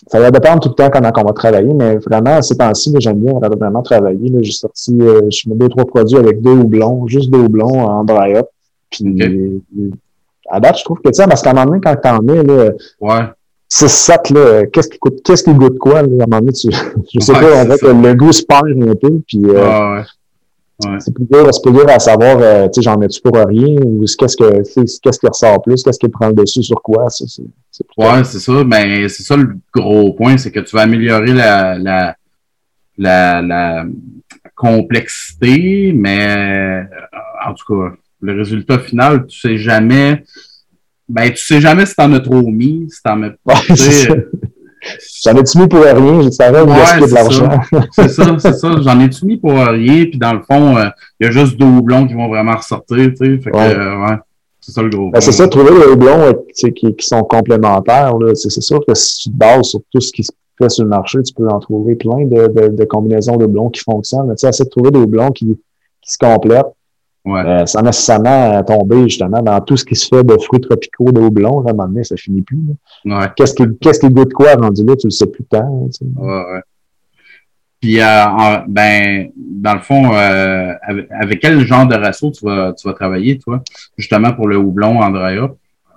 ça 0.06 0.20
va 0.20 0.30
dépendre 0.30 0.60
tout 0.60 0.68
le 0.68 0.74
temps 0.74 0.88
comment 0.88 1.10
on 1.16 1.24
va 1.24 1.32
travailler, 1.32 1.72
mais 1.74 1.96
vraiment, 1.96 2.40
ces 2.40 2.56
temps-ci, 2.56 2.94
j'aime 2.98 3.18
bien 3.18 3.32
vraiment 3.40 3.82
travailler. 3.82 4.32
J'ai 4.40 4.52
sorti, 4.52 4.96
euh, 5.00 5.22
je 5.30 5.48
mets 5.48 5.56
deux, 5.56 5.68
trois 5.68 5.84
produits 5.84 6.16
avec 6.16 6.40
deux 6.40 6.52
houblons, 6.52 7.06
juste 7.08 7.30
deux 7.30 7.40
houblons 7.40 7.80
en 7.80 8.04
dry-up. 8.04 8.46
Puis, 8.88 9.04
okay. 9.04 9.60
à 10.48 10.60
date, 10.60 10.78
je 10.78 10.84
trouve 10.84 10.98
que, 10.98 11.08
tu 11.08 11.14
sais, 11.14 11.26
parce 11.26 11.42
qu'à 11.42 11.50
un 11.50 11.54
moment 11.54 11.66
donné, 11.66 11.80
quand 11.82 11.96
t'en 11.96 12.22
mets, 12.22 12.44
là, 12.44 12.70
ouais. 13.00 13.24
6-7, 13.68 14.32
là, 14.32 14.66
qu'est-ce 14.66 14.88
qui 14.88 14.98
coûte, 14.98 15.22
qu'est-ce 15.24 15.42
qui 15.42 15.52
goûte 15.52 15.76
quoi, 15.78 16.02
là, 16.02 16.02
à 16.02 16.02
un 16.02 16.08
moment 16.08 16.38
donné, 16.38 16.52
tu, 16.52 16.70
je 17.14 17.20
sais 17.20 17.32
ouais, 17.32 17.40
pas, 17.40 17.64
en 17.64 17.66
fait, 17.66 17.82
le 17.82 18.14
goût 18.14 18.30
se 18.30 18.44
perd 18.44 18.68
un 18.68 18.94
peu, 18.94 19.20
puis, 19.26 19.42
euh, 19.44 19.96
ouais, 19.96 20.02
ouais. 20.84 21.00
c'est 21.00 21.14
plus 21.14 21.24
dur, 21.24 21.48
c'est 21.52 21.62
plus 21.62 21.72
dur 21.72 21.88
à 21.88 21.98
savoir, 21.98 22.38
euh, 22.40 22.68
tu 22.68 22.74
sais, 22.74 22.82
j'en 22.82 22.98
mets-tu 22.98 23.20
pour 23.20 23.34
rien, 23.36 23.76
ou 23.82 24.04
qu'est-ce 24.04 24.36
que, 24.36 24.62
qu'est-ce 25.00 25.18
qui 25.18 25.26
ressort 25.26 25.62
plus, 25.62 25.82
qu'est-ce 25.82 25.98
qui 25.98 26.08
prend 26.08 26.28
le 26.28 26.34
dessus 26.34 26.62
sur 26.62 26.80
quoi, 26.82 27.08
c'est, 27.08 27.28
c'est, 27.28 27.42
c'est 27.70 27.84
Ouais, 27.96 28.24
c'est 28.24 28.38
ça, 28.38 28.64
ben, 28.64 29.08
c'est 29.08 29.22
ça 29.22 29.36
le 29.36 29.56
gros 29.72 30.12
point, 30.12 30.36
c'est 30.36 30.50
que 30.50 30.60
tu 30.60 30.74
vas 30.76 30.82
améliorer 30.82 31.32
la, 31.32 31.78
la, 31.78 32.16
la, 32.98 33.42
la 33.42 33.84
complexité, 34.54 35.92
mais, 35.94 36.86
en 37.46 37.54
tout 37.54 37.64
cas, 37.74 37.96
le 38.20 38.36
résultat 38.36 38.78
final, 38.78 39.26
tu 39.26 39.38
sais 39.38 39.58
jamais, 39.58 40.24
ben, 41.08 41.30
tu 41.30 41.38
sais 41.38 41.60
jamais 41.60 41.86
si 41.86 41.94
t'en 41.94 42.12
as 42.12 42.20
trop 42.20 42.42
mis, 42.42 42.88
si 42.90 43.02
t'en 43.02 43.16
mets 43.16 43.34
pas. 43.44 43.60
J'en 45.25 45.37
ai-tu 45.37 45.59
mis 45.59 45.68
pour 45.68 45.81
rien? 45.81 46.22
J'ai 46.22 46.31
savais 46.31 46.61
ouais, 46.61 46.66
de 46.66 47.14
l'argent. 47.14 47.51
c'est 47.92 48.09
ça, 48.09 48.37
c'est 48.38 48.53
ça. 48.55 48.70
J'en 48.81 49.01
ai-tu 49.01 49.27
mis 49.27 49.37
pour 49.37 49.53
rien? 49.53 50.05
Puis 50.05 50.18
dans 50.18 50.33
le 50.33 50.42
fond, 50.42 50.77
euh, 50.77 50.87
il 51.20 51.27
y 51.27 51.29
a 51.29 51.33
juste 51.33 51.57
deux 51.57 51.66
houblons 51.66 52.07
qui 52.07 52.14
vont 52.14 52.29
vraiment 52.29 52.57
ressortir. 52.57 52.96
Tu 52.96 53.16
sais. 53.16 53.38
Fait 53.38 53.51
que, 53.51 53.57
euh, 53.57 54.07
ouais. 54.07 54.16
C'est 54.61 54.72
ça 54.72 54.83
le 54.83 54.88
gros. 54.88 55.11
Ben, 55.11 55.20
c'est 55.20 55.33
ça, 55.33 55.46
trouver 55.46 55.70
des 55.70 55.87
houblons 55.87 56.20
euh, 56.22 56.33
qui, 56.55 56.72
qui, 56.72 57.07
sont 57.07 57.22
complémentaires. 57.22 58.12
C'est 58.35 58.61
sûr 58.61 58.81
que 58.87 58.94
si 58.94 59.18
tu 59.18 59.31
te 59.31 59.37
bases 59.37 59.66
sur 59.66 59.81
tout 59.92 60.01
ce 60.01 60.12
qui 60.12 60.25
se 60.25 60.33
fait 60.59 60.68
sur 60.68 60.85
le 60.85 60.90
marché, 60.90 61.22
tu 61.22 61.33
peux 61.35 61.46
en 61.49 61.61
trouver 61.61 61.94
plein 61.94 62.25
de, 62.25 62.49
de, 62.49 62.68
de 62.68 62.85
combinaisons 62.85 63.37
de 63.37 63.44
houblons 63.44 63.70
qui 63.70 63.81
fonctionnent. 63.81 64.27
Mais 64.27 64.35
tu 64.35 64.40
sais, 64.40 64.49
essaie 64.49 64.64
de 64.64 64.70
trouver 64.70 64.90
des 64.90 64.99
houblons 64.99 65.31
qui, 65.31 65.46
qui 65.46 66.12
se 66.12 66.18
complètent 66.18 66.75
Ouais. 67.26 67.40
Euh, 67.40 67.66
sans 67.66 67.82
nécessairement 67.82 68.62
tomber 68.62 69.02
justement 69.02 69.42
dans 69.42 69.60
tout 69.60 69.76
ce 69.76 69.84
qui 69.84 69.96
se 69.96 70.06
fait 70.06 70.22
de 70.22 70.36
fruits 70.38 70.60
tropicaux, 70.60 71.10
de 71.10 71.20
houblon, 71.20 71.60
là, 71.60 71.70
à 71.70 71.72
un 71.72 71.76
moment 71.76 71.88
donné, 71.88 72.04
ça 72.04 72.16
finit 72.16 72.42
plus. 72.42 72.58
Ouais. 73.04 73.26
Qu'est-ce 73.36 73.54
qui, 73.54 73.64
qu'est-ce 73.80 74.00
qui 74.00 74.08
goûte 74.08 74.32
quoi 74.32 74.54
rendu 74.54 74.84
là, 74.84 74.94
tu 74.96 75.08
le 75.08 75.10
sais 75.10 75.26
plus 75.26 75.44
tant. 75.44 75.88
Tu 75.88 75.98
sais. 75.98 76.04
ouais. 76.16 76.60
Puis, 77.80 78.00
euh, 78.00 78.24
ben, 78.68 79.30
dans 79.36 79.74
le 79.74 79.80
fond, 79.80 80.14
euh, 80.14 80.72
avec, 81.10 81.40
quel 81.40 81.60
genre 81.60 81.86
de 81.86 81.96
ratio 81.96 82.30
tu 82.30 82.44
vas, 82.44 82.72
tu 82.72 82.88
vas 82.88 82.94
travailler, 82.94 83.38
toi, 83.38 83.60
justement 83.98 84.32
pour 84.32 84.48
le 84.48 84.56
houblon, 84.56 85.00
Andrea? 85.00 85.48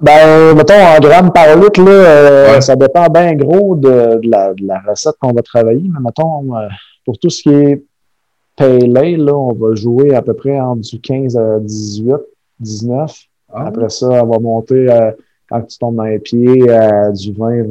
Ben, 0.02 0.56
mettons, 0.56 0.74
en 0.74 1.00
grammes 1.00 1.32
par 1.32 1.56
litre, 1.58 1.82
là, 1.82 1.92
euh, 1.92 2.62
ça 2.62 2.76
dépend 2.76 3.08
bien 3.08 3.34
gros 3.36 3.76
de, 3.76 4.20
de, 4.22 4.30
la, 4.30 4.54
de, 4.54 4.66
la, 4.66 4.80
recette 4.88 5.16
qu'on 5.20 5.34
va 5.34 5.42
travailler. 5.42 5.84
Mais 5.84 6.00
mettons, 6.00 6.56
euh, 6.56 6.68
pour 7.06 7.18
tout 7.18 7.30
ce 7.30 7.44
qui 7.44 7.50
est 7.50 7.84
Pale 8.60 9.24
là, 9.24 9.36
on 9.36 9.54
va 9.54 9.74
jouer 9.74 10.14
à 10.14 10.22
peu 10.22 10.34
près 10.34 10.60
entre 10.60 10.82
du 10.82 11.00
15 11.00 11.38
à 11.38 11.60
18, 11.60 12.14
19. 12.60 13.16
Ah. 13.54 13.68
Après 13.68 13.90
ça, 13.90 14.08
on 14.08 14.28
va 14.28 14.40
monter 14.40 14.92
euh, 14.92 15.12
quand 15.48 15.62
tu 15.62 15.78
tombes 15.78 15.96
dans 15.96 16.04
les 16.04 16.20
pieds 16.20 16.70
à 16.70 17.10
du 17.12 17.32
20, 17.32 17.64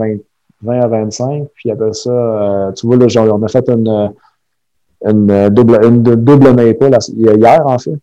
20, 0.63 0.81
à 0.81 0.87
25. 0.89 1.49
Puis 1.55 1.71
après 1.71 1.93
ça, 1.93 2.11
euh, 2.11 2.73
tu 2.73 2.87
vois, 2.87 2.97
là, 2.97 3.07
genre, 3.07 3.39
on 3.39 3.43
a 3.43 3.49
fait 3.49 3.69
une, 3.69 4.13
une 5.05 5.49
double, 5.51 5.79
une 5.85 6.03
double 6.03 6.55
maple 6.55 6.91
hier, 7.15 7.67
en 7.67 7.79
fait. 7.79 7.99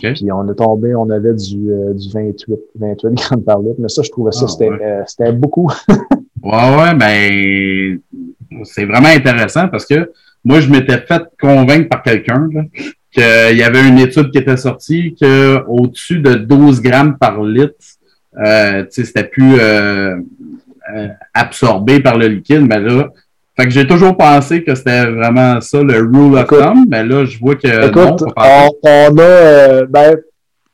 Puis 0.00 0.32
on 0.32 0.48
est 0.48 0.54
tombé, 0.54 0.94
on 0.94 1.08
avait 1.10 1.34
du, 1.34 1.70
euh, 1.70 1.92
du 1.92 2.08
28, 2.10 2.58
28 2.76 3.14
grammes 3.14 3.42
par 3.42 3.58
litre. 3.60 3.76
Mais 3.78 3.88
ça, 3.88 4.02
je 4.02 4.10
trouvais 4.10 4.32
ça, 4.32 4.46
ah, 4.48 5.04
c'était 5.06 5.32
beaucoup. 5.32 5.70
ouais, 5.88 6.76
ouais, 6.76 6.94
ben, 6.96 8.00
c'est 8.64 8.86
vraiment 8.86 9.08
intéressant 9.08 9.68
parce 9.68 9.86
que 9.86 10.10
moi, 10.44 10.60
je 10.60 10.68
m'étais 10.68 10.98
fait 10.98 11.22
convaincre 11.40 11.88
par 11.88 12.02
quelqu'un 12.02 12.48
qu'il 13.12 13.56
y 13.56 13.62
avait 13.62 13.86
une 13.86 13.98
étude 13.98 14.30
qui 14.30 14.38
était 14.38 14.56
sortie 14.56 15.14
qu'au-dessus 15.20 16.20
de 16.20 16.34
12 16.34 16.80
grammes 16.80 17.16
par 17.18 17.42
litre, 17.42 17.74
euh, 18.44 18.84
c'était 18.90 19.24
plus 19.24 19.60
euh, 19.60 20.16
euh, 20.94 21.08
absorbé 21.34 22.00
par 22.00 22.16
le 22.16 22.28
liquide. 22.28 22.66
Mais 22.66 22.80
là, 22.80 23.10
fait 23.56 23.64
que 23.64 23.70
j'ai 23.70 23.86
toujours 23.86 24.16
pensé 24.16 24.64
que 24.64 24.74
c'était 24.74 25.04
vraiment 25.04 25.60
ça 25.60 25.82
le 25.82 25.98
rule 25.98 26.38
of 26.38 26.48
thumb, 26.48 26.86
mais 26.88 27.04
là, 27.04 27.26
je 27.26 27.38
vois 27.38 27.54
que. 27.56 27.88
Écoute, 27.88 28.24
on, 28.34 28.40
a. 28.40 28.68
Euh, 28.82 29.86
ben, 29.88 30.16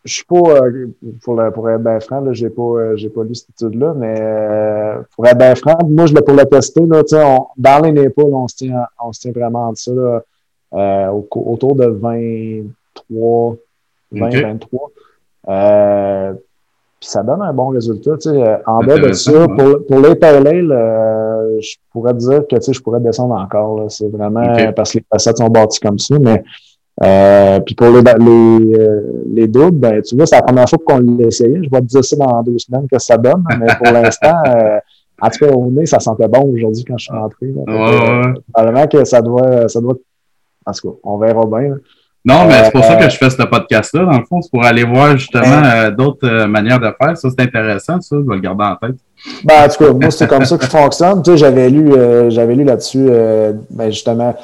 je 0.05 0.15
suis 0.15 0.25
pas, 0.25 0.37
euh, 0.37 0.87
pour, 1.23 1.41
pour, 1.55 1.71
être 1.71 1.83
bien 1.83 2.01
franc, 2.01 2.33
j'ai 2.33 2.51
pas, 2.51 2.63
euh, 2.63 2.97
j'ai 2.97 3.11
pas 3.11 3.25
lu 3.25 3.35
cette 3.35 3.51
étude-là, 3.51 3.95
mais 3.97 4.15
euh, 4.19 5.03
pour 5.15 5.27
être 5.27 5.39
bien 5.39 5.55
franc, 5.55 5.77
moi, 5.89 6.07
je 6.07 6.15
l'ai 6.15 6.23
pour 6.23 6.35
le 6.35 6.45
tester, 6.45 6.81
là, 6.87 7.03
on, 7.13 7.47
dans 7.57 7.83
les 7.85 7.93
Népal, 7.93 8.27
on 8.27 8.49
se 8.49 8.57
tient, 8.57 8.87
on 9.03 9.13
se 9.13 9.21
tient 9.21 9.33
vraiment 9.33 9.73
de 9.73 9.77
ça, 9.77 9.93
là, 9.93 10.23
euh, 10.75 11.09
autour 11.31 11.75
de 11.75 11.87
23, 11.87 13.57
20, 14.13 14.43
23. 14.43 14.91
Euh, 15.49 16.33
puis 17.01 17.09
ça 17.09 17.23
donne 17.23 17.43
un 17.43 17.53
bon 17.53 17.69
résultat. 17.69 18.17
Tu 18.21 18.31
sais, 18.31 18.59
en 18.67 18.81
bas 18.81 18.99
de 18.99 19.13
ça, 19.13 19.47
pour, 19.47 19.87
pour 19.87 20.01
les 20.01 20.15
parallèles, 20.17 20.73
euh, 20.73 21.61
je 21.61 21.77
pourrais 21.93 22.15
dire 22.15 22.47
que 22.49 22.57
tu 22.57 22.63
sais, 22.63 22.73
je 22.73 22.83
pourrais 22.83 23.01
descendre 23.01 23.35
encore. 23.35 23.91
C'est 23.91 24.09
vraiment 24.09 24.45
parce 24.75 24.93
que 24.93 24.99
les 24.99 25.05
facettes 25.11 25.39
sont 25.39 25.49
bâties 25.49 25.81
comme 25.81 25.99
ça, 25.99 26.17
mais 26.19 26.43
euh, 27.03 27.61
puis 27.61 27.75
pour 27.75 27.89
les, 27.89 28.03
les, 28.03 28.79
euh, 28.79 29.23
les 29.33 29.47
doubles, 29.47 29.79
ben, 29.79 30.03
tu 30.03 30.17
vois, 30.17 30.27
c'est 30.27 30.37
la 30.37 30.43
première 30.43 30.69
fois 30.69 30.79
qu'on 30.85 30.99
l'a 30.99 31.27
essayé. 31.27 31.61
Je 31.63 31.71
vais 31.71 31.81
te 31.81 31.87
dire 31.87 32.05
ça 32.05 32.17
dans 32.17 32.43
deux 32.43 32.59
semaines 32.59 32.89
que 32.91 32.99
ça 32.99 33.17
donne, 33.17 33.45
mais 33.59 33.67
pour 33.77 33.93
l'instant, 33.93 34.35
euh, 34.47 34.79
en 35.21 35.31
tout 35.31 35.45
cas, 35.45 35.53
au 35.53 35.71
nez, 35.71 35.87
ça 35.87 36.01
sentait 36.01 36.29
bon 36.29 36.53
aujourd'hui 36.53 36.85
quand 36.85 36.99
je 36.99 37.05
suis 37.05 37.15
rentré. 37.15 37.47
Là. 37.47 37.63
Ouais, 37.67 38.35
probablement 38.53 38.87
que 38.87 39.05
ça 39.05 39.21
doit, 39.21 39.69
ça 39.69 39.81
doit. 39.81 39.95
En 40.67 40.73
tout 40.73 40.91
cas, 40.91 40.97
on 41.05 41.19
verra 41.19 41.45
bien. 41.47 41.77
Non, 42.25 42.47
mais 42.47 42.65
c'est 42.65 42.73
pour 42.73 42.85
ça 42.85 42.97
que 42.97 43.09
je 43.09 43.17
fais 43.17 43.31
ce 43.31 43.43
podcast-là, 43.43 44.05
dans 44.05 44.19
le 44.19 44.25
fond, 44.25 44.43
c'est 44.43 44.51
pour 44.51 44.65
aller 44.65 44.85
voir 44.85 45.17
justement 45.17 45.89
d'autres 45.97 46.47
manières 46.47 46.81
de 46.81 46.93
faire. 47.01 47.17
Ça, 47.17 47.29
c'est 47.31 47.41
intéressant, 47.41 48.01
ça, 48.01 48.17
je 48.21 48.29
vais 48.29 48.35
le 48.35 48.41
garder 48.41 48.65
en 48.65 48.77
tête. 48.77 48.97
Ben, 49.45 49.65
en 49.65 49.69
tout 49.69 49.85
cas, 49.85 49.93
moi, 49.93 50.11
c'est 50.11 50.27
comme 50.27 50.45
ça 50.45 50.59
que 50.59 50.65
je 50.65 50.71
fonctionne. 50.71 51.23
Tu 51.23 51.31
sais, 51.31 51.37
j'avais 51.39 51.71
lu, 51.71 51.93
j'avais 52.29 52.55
lu 52.55 52.65
là-dessus, 52.65 53.09
ben, 53.71 53.91
justement, 53.91 54.35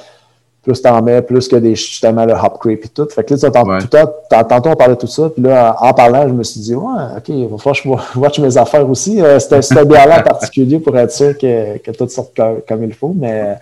plus 0.64 0.80
t'en 0.80 1.00
mets, 1.02 1.22
plus 1.22 1.46
que 1.46 1.56
des, 1.56 1.74
justement 1.74 2.24
le 2.24 2.32
hop 2.32 2.58
creep 2.58 2.84
et 2.84 2.88
tout. 2.88 3.06
Fait 3.08 3.22
que 3.22 3.34
là, 3.34 3.62
ouais. 3.64 4.44
tantôt, 4.44 4.70
on 4.70 4.76
parlait 4.76 4.94
de 4.94 5.00
tout 5.00 5.06
ça, 5.06 5.28
puis 5.28 5.42
là, 5.42 5.76
en, 5.80 5.92
parlant, 5.92 6.26
je 6.26 6.32
me 6.32 6.42
suis 6.42 6.60
dit, 6.60 6.74
ouais, 6.74 7.02
OK, 7.16 7.28
il 7.28 7.46
va 7.46 7.58
falloir 7.58 8.02
que 8.02 8.14
je 8.14 8.18
watch 8.18 8.38
mes 8.40 8.56
affaires 8.56 8.88
aussi. 8.88 9.20
Euh, 9.20 9.38
c'était 9.38 9.60
là 9.84 10.20
en 10.20 10.22
particulier 10.24 10.80
pour 10.80 10.96
être 10.98 11.12
sûr 11.12 11.36
que, 11.38 11.78
que 11.78 11.90
tout 11.90 12.08
sorte 12.08 12.32
comme, 12.66 12.84
il 12.84 12.94
faut, 12.94 13.14
mais, 13.14 13.56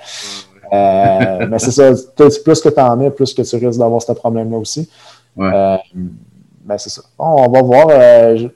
euh, 0.73 1.47
mais 1.49 1.59
c'est 1.59 1.73
ça, 1.73 1.91
plus 2.17 2.61
que 2.61 2.69
t'en 2.69 2.97
mets, 2.97 3.11
plus 3.11 3.35
que 3.35 3.43
tu 3.43 3.57
risques 3.57 3.79
d'avoir 3.79 4.01
ce 4.01 4.13
problème-là 4.13 4.57
aussi. 4.57 4.89
Ouais. 5.37 5.51
Euh, 5.53 5.77
mais 6.65 6.79
c'est 6.79 6.91
ça. 6.91 7.03
Bon, 7.19 7.45
on 7.47 7.51
va 7.51 7.63
voir. 7.63 7.87
Euh, 7.91 8.49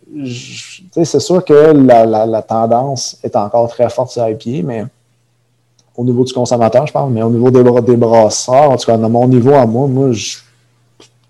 c'est 0.92 1.20
sûr 1.20 1.44
que 1.44 1.72
la, 1.72 2.06
la, 2.06 2.24
la, 2.26 2.42
tendance 2.42 3.18
est 3.22 3.34
encore 3.34 3.68
très 3.68 3.88
forte 3.90 4.10
sur 4.10 4.26
pieds, 4.36 4.62
mais 4.62 4.84
au 5.96 6.04
niveau 6.04 6.24
du 6.24 6.32
consommateur, 6.32 6.86
je 6.86 6.92
parle, 6.92 7.10
mais 7.10 7.22
au 7.22 7.30
niveau 7.30 7.50
des, 7.50 7.62
des 7.82 7.96
brasseurs, 7.96 8.70
en 8.70 8.76
tout 8.76 8.86
cas, 8.86 8.94
à 8.94 8.98
mon 8.98 9.26
niveau 9.26 9.54
à 9.54 9.66
moi, 9.66 9.86
moi, 9.86 10.12
je 10.12 10.36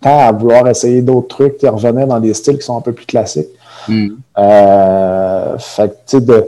tends 0.01 0.19
à 0.19 0.33
vouloir 0.33 0.67
essayer 0.69 1.03
d'autres 1.03 1.29
trucs 1.29 1.59
qui 1.59 1.69
revenaient 1.69 2.07
dans 2.07 2.21
des 2.21 2.35
styles 2.35 2.59
qui 2.59 2.65
sont 2.65 2.77
un 2.77 2.81
peu 2.81 2.93
plus 2.93 3.07
classiques. 3.07 3.49
Mm. 3.89 4.09
Euh, 4.39 5.59
fait 5.59 5.89
que, 5.89 5.95
tu 5.95 6.19
sais, 6.19 6.21
de, 6.21 6.47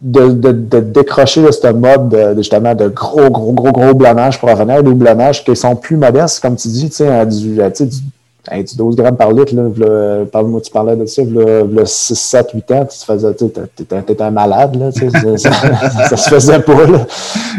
de, 0.00 0.50
de, 0.50 0.80
décrocher 0.80 1.42
de 1.42 1.52
ce 1.52 1.68
mode 1.68 2.08
de, 2.08 2.34
justement 2.36 2.74
de 2.74 2.88
gros, 2.88 3.30
gros, 3.30 3.52
gros, 3.52 3.70
gros 3.70 3.94
blâmage 3.94 4.40
pour 4.40 4.50
revenir 4.50 4.76
à 4.76 4.82
des 4.82 4.94
blâmages 4.94 5.44
qui 5.44 5.54
sont 5.54 5.76
plus 5.76 5.96
modestes, 5.96 6.40
comme 6.40 6.56
tu 6.56 6.68
dis, 6.68 6.90
tu 6.90 6.96
sais, 6.96 7.26
du, 7.26 7.54
du 7.54 8.02
Hey, 8.50 8.64
tu 8.64 8.76
12 8.76 8.96
grammes 8.96 9.16
par 9.16 9.30
litre, 9.30 9.54
là, 9.54 10.24
parle-moi, 10.24 10.60
tu 10.60 10.72
parlais 10.72 10.96
de 10.96 11.06
ça, 11.06 11.22
le 11.22 11.84
6, 11.84 12.14
7, 12.14 12.50
8 12.54 12.70
ans, 12.72 12.86
tu 12.86 12.98
faisais, 13.06 13.34
tu 13.34 13.44
étais 13.44 14.22
un 14.22 14.30
malade, 14.32 14.74
là, 14.74 14.90
ça, 14.90 15.36
ça, 16.08 16.16
se 16.16 16.28
faisait 16.28 16.58
pas, 16.58 16.86
là. 16.86 17.06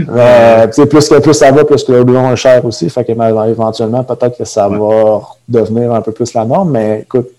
Euh, 0.10 0.68
plus 0.68 1.08
que 1.08 1.20
plus 1.20 1.34
ça 1.34 1.52
va, 1.52 1.64
plus 1.64 1.86
que 1.86 1.92
le 1.94 2.04
blond 2.04 2.30
est 2.34 2.36
cher 2.36 2.66
aussi, 2.66 2.90
fait 2.90 3.06
que 3.06 3.14
éventuellement, 3.14 4.04
peut-être 4.04 4.38
que 4.38 4.44
ça 4.44 4.68
va 4.68 5.22
devenir 5.48 5.94
un 5.94 6.02
peu 6.02 6.12
plus 6.12 6.34
la 6.34 6.44
norme, 6.44 6.72
mais 6.72 7.02
écoute, 7.02 7.30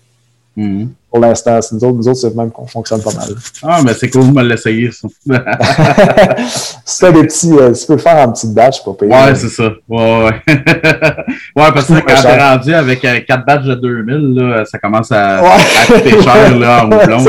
mm-hmm 0.57 0.87
pour 1.15 1.23
l'instant. 1.23 1.59
Nous 1.71 1.83
autres, 1.85 1.97
nous 1.97 2.07
autres 2.09 2.19
c'est 2.19 2.35
même 2.35 2.51
qu'on 2.51 2.67
fonctionne 2.67 3.01
pas 3.01 3.13
mal. 3.13 3.29
Ah, 3.63 3.79
mais 3.85 3.93
c'est 3.93 4.09
cool 4.09 4.27
de 4.27 4.33
me 4.33 4.43
l'essayer, 4.43 4.91
ça. 4.91 5.07
c'est 6.83 7.13
des 7.13 7.23
petits. 7.23 7.53
Euh, 7.53 7.71
tu 7.71 7.85
peux 7.87 7.93
le 7.93 7.99
faire 7.99 8.17
en 8.17 8.33
petite 8.33 8.53
batch 8.53 8.83
pour 8.83 8.97
payer. 8.97 9.13
Ouais, 9.13 9.33
c'est 9.33 9.47
ça. 9.47 9.71
Ouais, 9.87 10.25
ouais. 10.25 10.41
ouais, 10.45 10.61
parce 11.55 11.87
que 11.87 12.01
quand 12.01 12.21
t'es 12.21 12.37
rendu 12.37 12.73
avec 12.73 13.05
euh, 13.05 13.21
4 13.25 13.45
batchs 13.45 13.63
de 13.63 13.75
2000, 13.75 14.33
là, 14.33 14.65
ça 14.65 14.77
commence 14.77 15.09
à, 15.13 15.41
ouais. 15.41 15.49
à 15.49 15.85
coûter 15.85 16.21
cher 16.21 16.59
là, 16.59 16.85
en 16.85 16.91
houblon. 16.91 17.23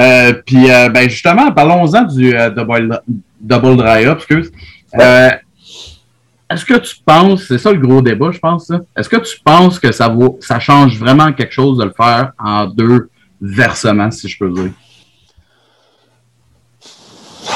euh, 0.00 0.32
puis, 0.44 0.70
euh, 0.70 0.90
ben, 0.90 1.08
justement, 1.08 1.50
parlons-en 1.50 2.02
du 2.02 2.36
euh, 2.36 2.50
double, 2.50 3.00
double 3.40 3.76
dry 3.78 4.04
up, 4.04 4.18
excuse. 4.18 4.52
Ouais. 4.92 5.40
Est-ce 6.50 6.64
que 6.64 6.74
tu 6.74 6.96
penses, 7.04 7.46
c'est 7.48 7.58
ça 7.58 7.72
le 7.72 7.78
gros 7.78 8.02
débat, 8.02 8.30
je 8.30 8.38
pense, 8.38 8.70
est-ce 8.96 9.08
que 9.08 9.16
tu 9.16 9.40
penses 9.40 9.78
que 9.78 9.90
ça 9.92 10.08
vaut, 10.08 10.38
ça 10.40 10.60
change 10.60 10.98
vraiment 10.98 11.32
quelque 11.32 11.52
chose 11.52 11.78
de 11.78 11.84
le 11.84 11.92
faire 11.96 12.32
en 12.38 12.66
deux 12.66 13.08
versements, 13.40 14.10
si 14.10 14.28
je 14.28 14.38
peux 14.38 14.50
dire? 14.50 14.72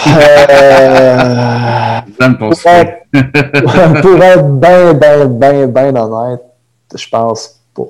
Euh... 0.06 2.00
pour, 2.38 2.52
être, 2.64 3.02
pour 4.00 4.22
être 4.22 4.48
bien, 4.58 4.94
bien, 4.94 5.26
bien, 5.26 5.66
bien 5.66 5.96
honnête, 5.96 6.42
je 6.94 7.08
pense 7.08 7.60
pas. 7.74 7.82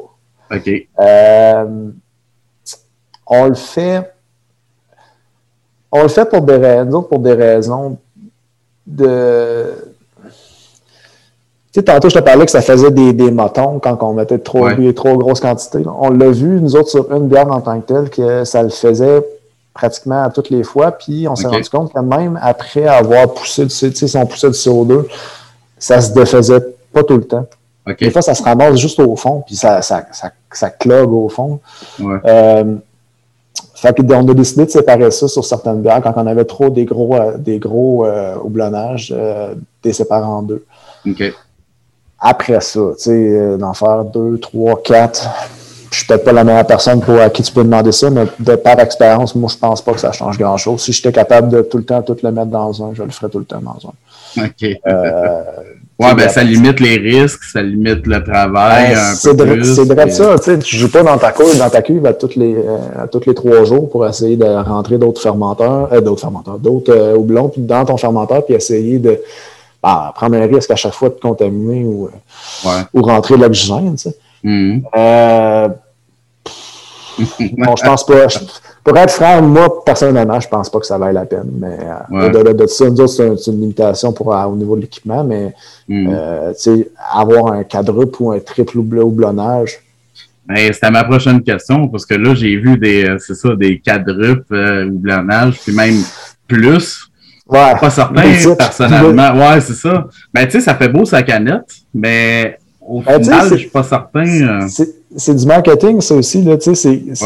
OK. 0.56 0.70
Euh, 0.98 1.90
on 3.26 3.46
le 3.46 3.54
fait. 3.54 4.12
On 5.92 6.02
le 6.02 6.08
fait 6.08 6.28
pour 6.28 6.42
des 6.42 6.56
raisons, 6.56 7.02
pour 7.02 7.20
des 7.20 7.34
raisons 7.34 7.98
de 8.87 9.88
sais, 11.78 11.84
tantôt, 11.84 12.08
je 12.08 12.14
te 12.14 12.20
parlais 12.20 12.44
que 12.44 12.50
ça 12.50 12.60
faisait 12.60 12.90
des, 12.90 13.12
des 13.12 13.30
motons 13.30 13.78
quand 13.78 14.02
on 14.02 14.12
mettait 14.12 14.38
trop, 14.38 14.64
ouais. 14.64 14.92
trop 14.92 15.16
grosse 15.16 15.40
quantité. 15.40 15.82
On 15.86 16.10
l'a 16.10 16.30
vu, 16.30 16.60
nous 16.60 16.76
autres, 16.76 16.90
sur 16.90 17.12
une 17.12 17.28
bière 17.28 17.50
en 17.50 17.60
tant 17.60 17.80
que 17.80 17.86
telle, 17.86 18.10
que 18.10 18.44
ça 18.44 18.62
le 18.62 18.70
faisait 18.70 19.22
pratiquement 19.74 20.24
à 20.24 20.30
toutes 20.30 20.50
les 20.50 20.64
fois. 20.64 20.92
Puis 20.92 21.28
on 21.28 21.36
s'est 21.36 21.46
rendu 21.46 21.68
compte 21.70 21.92
que 21.92 22.00
même 22.00 22.38
après 22.42 22.86
avoir 22.86 23.32
poussé, 23.32 23.68
sais, 23.68 23.90
si 23.90 24.16
on 24.16 24.26
poussait 24.26 24.50
du 24.50 24.56
CO2, 24.56 25.04
ça 25.78 26.00
se 26.00 26.12
défaisait 26.12 26.60
pas 26.92 27.04
tout 27.04 27.16
le 27.16 27.24
temps. 27.24 27.46
Des 27.98 28.10
fois, 28.10 28.20
ça 28.20 28.34
se 28.34 28.42
ramasse 28.42 28.76
juste 28.76 29.00
au 29.00 29.16
fond, 29.16 29.42
puis 29.46 29.56
ça, 29.56 29.80
ça, 29.80 30.06
ça, 30.12 30.30
ça 30.52 30.68
clogue 30.68 31.12
au 31.12 31.30
fond. 31.30 31.60
Ouais. 31.98 32.18
Euh, 32.26 32.74
fait 33.74 33.96
que, 33.96 34.02
on 34.12 34.28
a 34.28 34.34
décidé 34.34 34.66
de 34.66 34.70
séparer 34.70 35.10
ça 35.10 35.26
sur 35.26 35.42
certaines 35.42 35.80
bières 35.80 36.02
quand 36.02 36.12
on 36.16 36.26
avait 36.26 36.44
trop 36.44 36.68
des 36.68 36.84
gros, 36.84 37.16
des 37.38 37.58
gros 37.58 38.06
houblonnages, 38.44 39.14
des 39.82 39.92
séparer 39.94 40.26
en 40.26 40.42
deux. 40.42 40.66
Après 42.20 42.61
ça, 42.61 42.81
tu 42.96 43.04
sais, 43.04 43.57
d'en 43.59 43.74
faire 43.74 44.04
deux, 44.04 44.38
trois, 44.38 44.83
quatre, 44.83 45.28
je 45.90 45.98
suis 45.98 46.07
peut-être 46.07 46.24
pas 46.24 46.33
la 46.33 46.44
meilleure 46.44 46.66
personne 46.66 47.00
pour 47.00 47.20
à 47.20 47.31
qui 47.31 47.42
tu 47.42 47.52
peux 47.52 47.64
demander 47.64 47.92
ça, 47.92 48.11
mais 48.11 48.24
de 48.38 48.57
par 48.57 48.78
expérience, 48.81 49.35
moi, 49.35 49.50
je 49.52 49.57
pense 49.57 49.81
pas 49.83 49.92
que 49.92 50.00
ça 50.00 50.12
change 50.12 50.38
grand-chose. 50.38 50.83
Si 50.83 50.92
j'étais 50.92 51.12
capable 51.12 51.48
de 51.48 51.62
tout 51.62 51.78
le 51.78 51.85
temps 51.85 52.02
tout 52.02 52.16
le 52.22 52.31
mettre 52.31 52.48
dans 52.48 52.83
un, 52.83 52.94
je 52.94 53.02
le 53.02 53.11
ferais 53.11 53.31
tout 53.31 53.38
le 53.38 53.44
temps 53.44 53.61
dans 53.61 53.88
un. 53.88 54.44
OK. 54.44 54.81
Euh, 54.87 55.42
ouais, 55.98 56.14
ben 56.14 56.28
ça 56.28 56.44
limite 56.44 56.81
les 56.81 56.96
risques, 56.98 57.42
ça 57.44 57.62
limite 57.62 58.07
le 58.07 58.22
travail 58.22 58.94
ben, 58.94 59.14
C'est 59.14 59.33
vrai 59.33 60.11
ça, 60.11 60.38
tu 60.38 60.44
sais, 60.44 60.59
tu 60.59 60.76
joues 60.76 60.90
pas 60.90 61.02
dans 61.02 61.16
ta 61.16 61.33
cuve, 61.33 61.59
dans 61.59 61.70
ta 61.70 61.83
cuve 61.83 62.04
à 62.04 62.12
tous 62.12 62.37
les, 62.37 62.54
euh, 62.54 63.04
à 63.04 63.07
tous 63.07 63.22
les 63.26 63.35
trois 63.35 63.64
jours 63.64 63.88
pour 63.88 64.07
essayer 64.07 64.37
de 64.37 64.44
rentrer 64.44 64.98
d'autres 64.98 65.22
fermenteurs, 65.22 65.88
euh, 65.92 66.00
d'autres 66.00 66.20
fermenteurs, 66.20 66.59
d'autres 66.59 66.94
euh, 66.94 67.16
houblons 67.16 67.48
puis 67.48 67.62
dans 67.62 67.85
ton 67.85 67.96
fermenteur, 67.96 68.44
puis 68.44 68.54
essayer 68.54 68.98
de 68.98 69.18
bah, 69.82 70.12
prendre 70.14 70.36
un 70.36 70.46
risque 70.46 70.70
à 70.70 70.76
chaque 70.76 70.94
fois 70.94 71.08
de 71.08 71.14
contaminer 71.14 71.84
ou, 71.84 72.10
ou 72.92 73.02
rentrer 73.02 73.36
l'oxygène, 73.36 73.94
tu 73.96 74.10
sais. 74.10 74.16
Mm-hmm. 74.44 74.82
Euh, 74.96 75.68
bon, 77.56 77.76
je 77.76 77.84
pense 77.84 78.06
pas. 78.06 78.26
pour 78.84 78.96
être 78.96 79.10
franc, 79.10 79.42
moi, 79.42 79.84
personnellement, 79.84 80.40
je 80.40 80.48
pense 80.48 80.70
pas 80.70 80.80
que 80.80 80.86
ça 80.86 80.98
vaille 80.98 81.14
la 81.14 81.26
peine. 81.26 81.50
Mais 81.58 81.78
euh, 82.12 82.28
au-delà 82.28 82.52
de 82.52 82.66
ça, 82.66 82.86
c'est 83.06 83.50
une 83.50 83.60
limitation 83.60 84.12
pour, 84.12 84.28
au 84.28 84.56
niveau 84.56 84.76
de 84.76 84.82
l'équipement, 84.82 85.24
mais 85.24 85.54
mm. 85.88 86.08
euh, 86.10 86.52
avoir 87.12 87.52
un 87.52 87.64
quadruple 87.64 88.22
ou 88.22 88.32
un 88.32 88.40
triple 88.40 88.78
houblonnage. 88.78 89.80
Ben, 90.46 90.72
c'était 90.72 90.90
ma 90.90 91.04
prochaine 91.04 91.42
question, 91.42 91.88
parce 91.88 92.06
que 92.06 92.14
là, 92.14 92.34
j'ai 92.34 92.56
vu 92.56 92.78
des, 92.78 93.16
c'est 93.18 93.34
ça, 93.34 93.54
des 93.54 93.80
quadruples 93.80 94.86
houblonnages, 94.88 95.60
puis 95.60 95.74
même 95.74 95.96
plus. 96.46 97.07
Ouais. 97.48 97.74
Pas 97.80 97.90
certain, 97.90 98.22
personnellement. 98.56 99.32
Ouais, 99.32 99.61
c'est 99.61 99.74
ça. 99.74 100.06
Ben, 100.32 100.44
tu 100.44 100.52
sais, 100.52 100.61
ça 100.61 100.74
fait 100.74 100.88
beau 100.88 101.04
sa 101.04 101.22
canette, 101.22 101.64
mais 101.94 102.58
au 102.80 103.00
ben, 103.00 103.22
final, 103.22 103.48
je 103.50 103.56
suis 103.56 103.68
pas 103.68 103.82
certain. 103.82 104.26
Euh. 104.26 104.68
C'est 105.16 105.34
du 105.34 105.46
marketing, 105.46 106.00
ça 106.00 106.14
aussi. 106.14 106.42
Là, 106.42 106.56
c'est, 106.61 106.74
tu 106.74 107.24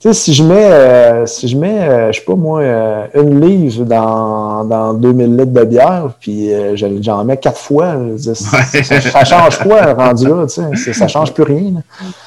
sais, 0.00 0.12
si 0.12 0.32
je 0.32 0.44
mets, 0.44 0.70
euh, 0.70 1.26
si 1.26 1.48
je 1.48 1.56
mets, 1.56 1.80
euh, 1.80 2.12
je 2.12 2.20
sais 2.20 2.24
pas 2.24 2.36
moi, 2.36 2.60
euh, 2.60 3.06
une 3.14 3.40
livre 3.40 3.84
dans, 3.84 4.64
dans 4.64 4.94
2000 4.94 5.36
litres 5.36 5.52
de 5.52 5.64
bière, 5.64 6.10
puis 6.20 6.50
j'en 6.76 7.24
mets 7.24 7.36
quatre 7.36 7.58
fois, 7.58 7.96
ça, 8.16 9.24
change 9.24 9.58
quoi 9.58 9.92
rendu 9.94 10.28
là, 10.28 10.46
tu 10.46 10.76
sais, 10.76 10.92
ça 10.92 11.08
change 11.08 11.34
plus 11.34 11.42
rien. 11.42 11.72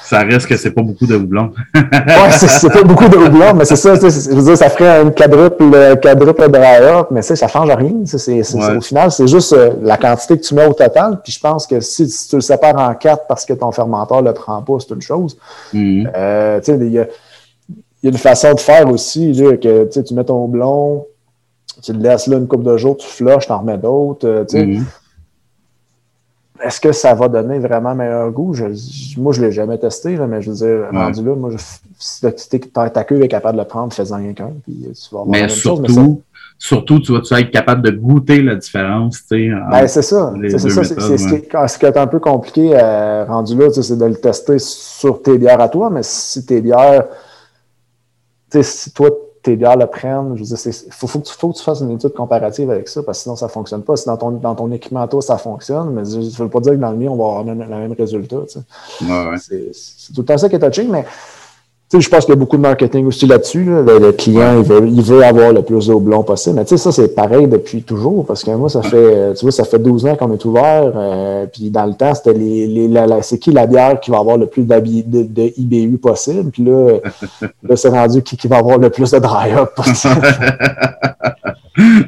Ça 0.02 0.20
reste 0.20 0.46
que 0.46 0.56
c'est 0.58 0.72
pas 0.72 0.82
beaucoup 0.82 1.06
de 1.06 1.16
houblon. 1.16 1.52
ouais, 1.74 2.30
c'est 2.30 2.70
pas 2.70 2.82
beaucoup 2.84 3.08
de 3.08 3.16
houblon, 3.16 3.54
mais 3.54 3.64
c'est 3.64 3.76
ça, 3.76 3.94
je 3.94 4.34
veux 4.34 4.42
dire, 4.42 4.56
ça 4.56 4.68
ferait 4.68 5.02
une 5.02 5.14
quadruple, 5.14 5.64
quadruple 6.02 6.50
dry 6.50 7.04
mais 7.10 7.22
ça 7.22 7.48
change 7.48 7.70
rien. 7.70 7.94
Au 8.76 8.80
final, 8.82 9.10
c'est 9.10 9.28
juste 9.28 9.56
la 9.82 9.96
quantité 9.96 10.36
que 10.36 10.42
tu 10.44 10.54
mets 10.54 10.66
au 10.66 10.74
total, 10.74 11.20
puis 11.24 11.32
je 11.32 11.40
pense 11.40 11.66
que 11.66 11.80
si, 11.80 12.06
tu 12.28 12.36
le 12.36 12.42
sépares 12.42 12.78
en 12.78 12.94
quatre 12.94 13.26
parce 13.26 13.46
que 13.46 13.54
ton 13.54 13.72
fermenteur 13.72 14.20
le 14.20 14.34
prend 14.34 14.60
pas, 14.60 14.74
c'est 14.80 14.94
une 14.94 15.00
chose. 15.00 15.38
Mm-hmm. 15.72 16.60
tu 16.60 16.64
sais, 16.64 16.78
il 16.78 16.92
y 16.92 16.98
a 16.98 17.06
y 18.02 18.06
a 18.06 18.10
une 18.10 18.18
façon 18.18 18.54
de 18.54 18.60
faire 18.60 18.88
aussi, 18.90 19.32
là, 19.32 19.56
que 19.56 19.84
tu 19.84 20.14
mets 20.14 20.24
ton 20.24 20.48
blond, 20.48 21.06
tu 21.82 21.92
le 21.92 22.00
laisses 22.00 22.26
là 22.26 22.38
une 22.38 22.48
couple 22.48 22.64
de 22.64 22.76
jours, 22.76 22.96
tu 22.96 23.06
flushes, 23.06 23.46
tu 23.46 23.52
en 23.52 23.58
remets 23.58 23.78
d'autres. 23.78 24.26
Euh, 24.26 24.44
mm-hmm. 24.44 24.82
Est-ce 26.64 26.80
que 26.80 26.92
ça 26.92 27.14
va 27.14 27.28
donner 27.28 27.58
vraiment 27.58 27.94
meilleur 27.94 28.30
goût? 28.30 28.54
moi, 29.16 29.32
je 29.32 29.40
ne 29.40 29.46
l'ai 29.46 29.52
jamais 29.52 29.78
testé, 29.78 30.16
mais 30.16 30.40
je 30.42 30.50
veux 30.50 30.56
dire, 30.56 30.88
rendu 30.92 31.24
là, 31.24 31.34
moi, 31.34 31.50
je, 31.50 31.56
si 31.98 32.20
ta 32.72 33.04
queue 33.04 33.22
est 33.22 33.28
capable 33.28 33.58
de 33.58 33.62
le 33.62 33.68
prendre, 33.68 33.92
fais-en 33.92 34.16
rien 34.16 34.32
qu'un, 34.32 34.52
puis 34.62 34.86
tu 34.92 35.14
vas 35.14 35.22
avoir 35.22 35.26
mais 35.26 35.48
surtout, 35.48 35.84
chose, 35.84 35.96
mais 35.96 36.16
surtout, 36.58 37.00
tu 37.00 37.12
vas 37.12 37.20
tu 37.20 37.34
être 37.34 37.50
capable 37.50 37.82
de 37.82 37.90
goûter 37.90 38.42
la 38.42 38.54
différence. 38.54 39.24
Ben, 39.28 39.88
c'est 39.88 40.02
ça. 40.02 40.32
C'est 40.40 40.58
ça. 40.58 40.84
C'est 40.84 41.18
ce, 41.18 41.78
qui 41.78 41.86
est 41.86 41.96
un 41.96 42.06
peu 42.06 42.20
compliqué 42.20 42.70
euh, 42.74 43.24
rendu 43.24 43.56
là, 43.56 43.68
c'est 43.70 43.98
de 43.98 44.04
le 44.04 44.14
tester 44.14 44.60
sur 44.60 45.20
tes 45.20 45.38
bières 45.38 45.60
à 45.60 45.68
toi, 45.68 45.90
mais 45.90 46.02
si 46.04 46.46
tes 46.46 46.60
bières 46.60 47.06
si 48.60 48.90
toi, 48.92 49.10
tes 49.42 49.56
bières 49.56 49.76
le 49.76 49.86
prennent, 49.86 50.36
je 50.36 50.42
veux 50.42 50.46
dire, 50.46 50.58
il 50.66 50.92
faut, 50.92 51.18
que 51.18 51.56
tu 51.56 51.62
fasses 51.62 51.80
une 51.80 51.90
étude 51.90 52.12
comparative 52.12 52.70
avec 52.70 52.88
ça, 52.88 53.02
parce 53.02 53.18
que 53.18 53.22
sinon, 53.22 53.36
ça 53.36 53.46
ne 53.46 53.50
fonctionne 53.50 53.82
pas. 53.82 53.96
Si 53.96 54.06
dans 54.06 54.16
ton, 54.16 54.30
dans 54.32 54.54
ton 54.54 54.70
équipement, 54.70 55.06
toi, 55.08 55.20
ça 55.22 55.38
fonctionne, 55.38 55.90
mais 55.90 56.04
ça 56.04 56.18
ne 56.18 56.22
veut 56.22 56.48
pas 56.48 56.60
dire 56.60 56.72
que 56.72 56.78
dans 56.78 56.90
le 56.90 56.96
mien, 56.96 57.08
on 57.10 57.16
va 57.16 57.24
avoir 57.24 57.44
le 57.44 57.54
même, 57.54 57.92
résultat. 57.92 58.36
C'est 58.48 60.14
tout 60.14 60.20
le 60.20 60.24
temps 60.24 60.38
ça 60.38 60.48
qui 60.48 60.56
est 60.56 60.58
touching, 60.58 60.88
mais 60.90 61.04
je 62.00 62.08
pense 62.08 62.24
qu'il 62.24 62.32
y 62.32 62.36
a 62.36 62.36
beaucoup 62.36 62.56
de 62.56 62.62
marketing 62.62 63.06
aussi 63.06 63.26
là-dessus. 63.26 63.64
Le, 63.64 64.12
client, 64.12 64.58
il 64.58 64.64
veut, 64.64 64.86
il 64.86 65.02
veut, 65.02 65.22
avoir 65.22 65.52
le 65.52 65.62
plus 65.62 65.86
de 65.86 65.94
blond 65.94 66.22
possible. 66.22 66.56
Mais 66.56 66.64
tu 66.64 66.70
sais, 66.70 66.76
ça, 66.78 66.92
c'est 66.92 67.14
pareil 67.14 67.46
depuis 67.46 67.82
toujours. 67.82 68.24
Parce 68.24 68.42
que 68.44 68.50
moi, 68.52 68.68
ça 68.68 68.82
fait, 68.82 69.34
tu 69.34 69.44
vois, 69.44 69.52
ça 69.52 69.64
fait 69.64 69.78
12 69.78 70.06
ans 70.06 70.16
qu'on 70.16 70.32
est 70.32 70.44
ouvert. 70.44 70.92
Euh, 70.94 71.46
puis 71.46 71.70
dans 71.70 71.84
le 71.86 71.94
temps, 71.94 72.14
c'était 72.14 72.32
les, 72.32 72.66
les 72.66 72.88
c'est 73.22 73.38
qui 73.38 73.52
la 73.52 73.66
bière 73.66 74.00
qui 74.00 74.10
va 74.10 74.18
avoir 74.18 74.38
le 74.38 74.46
plus 74.46 74.62
de, 74.62 75.22
de, 75.22 75.52
IBU 75.58 75.98
possible. 75.98 76.50
Puis 76.50 76.64
là, 76.64 76.98
là 77.62 77.76
c'est 77.76 77.90
rendu 77.90 78.22
qui, 78.22 78.36
qui 78.36 78.48
va 78.48 78.58
avoir 78.58 78.78
le 78.78 78.90
plus 78.90 79.10
de 79.10 79.18
dry-up 79.18 79.74
possible. 79.74 80.22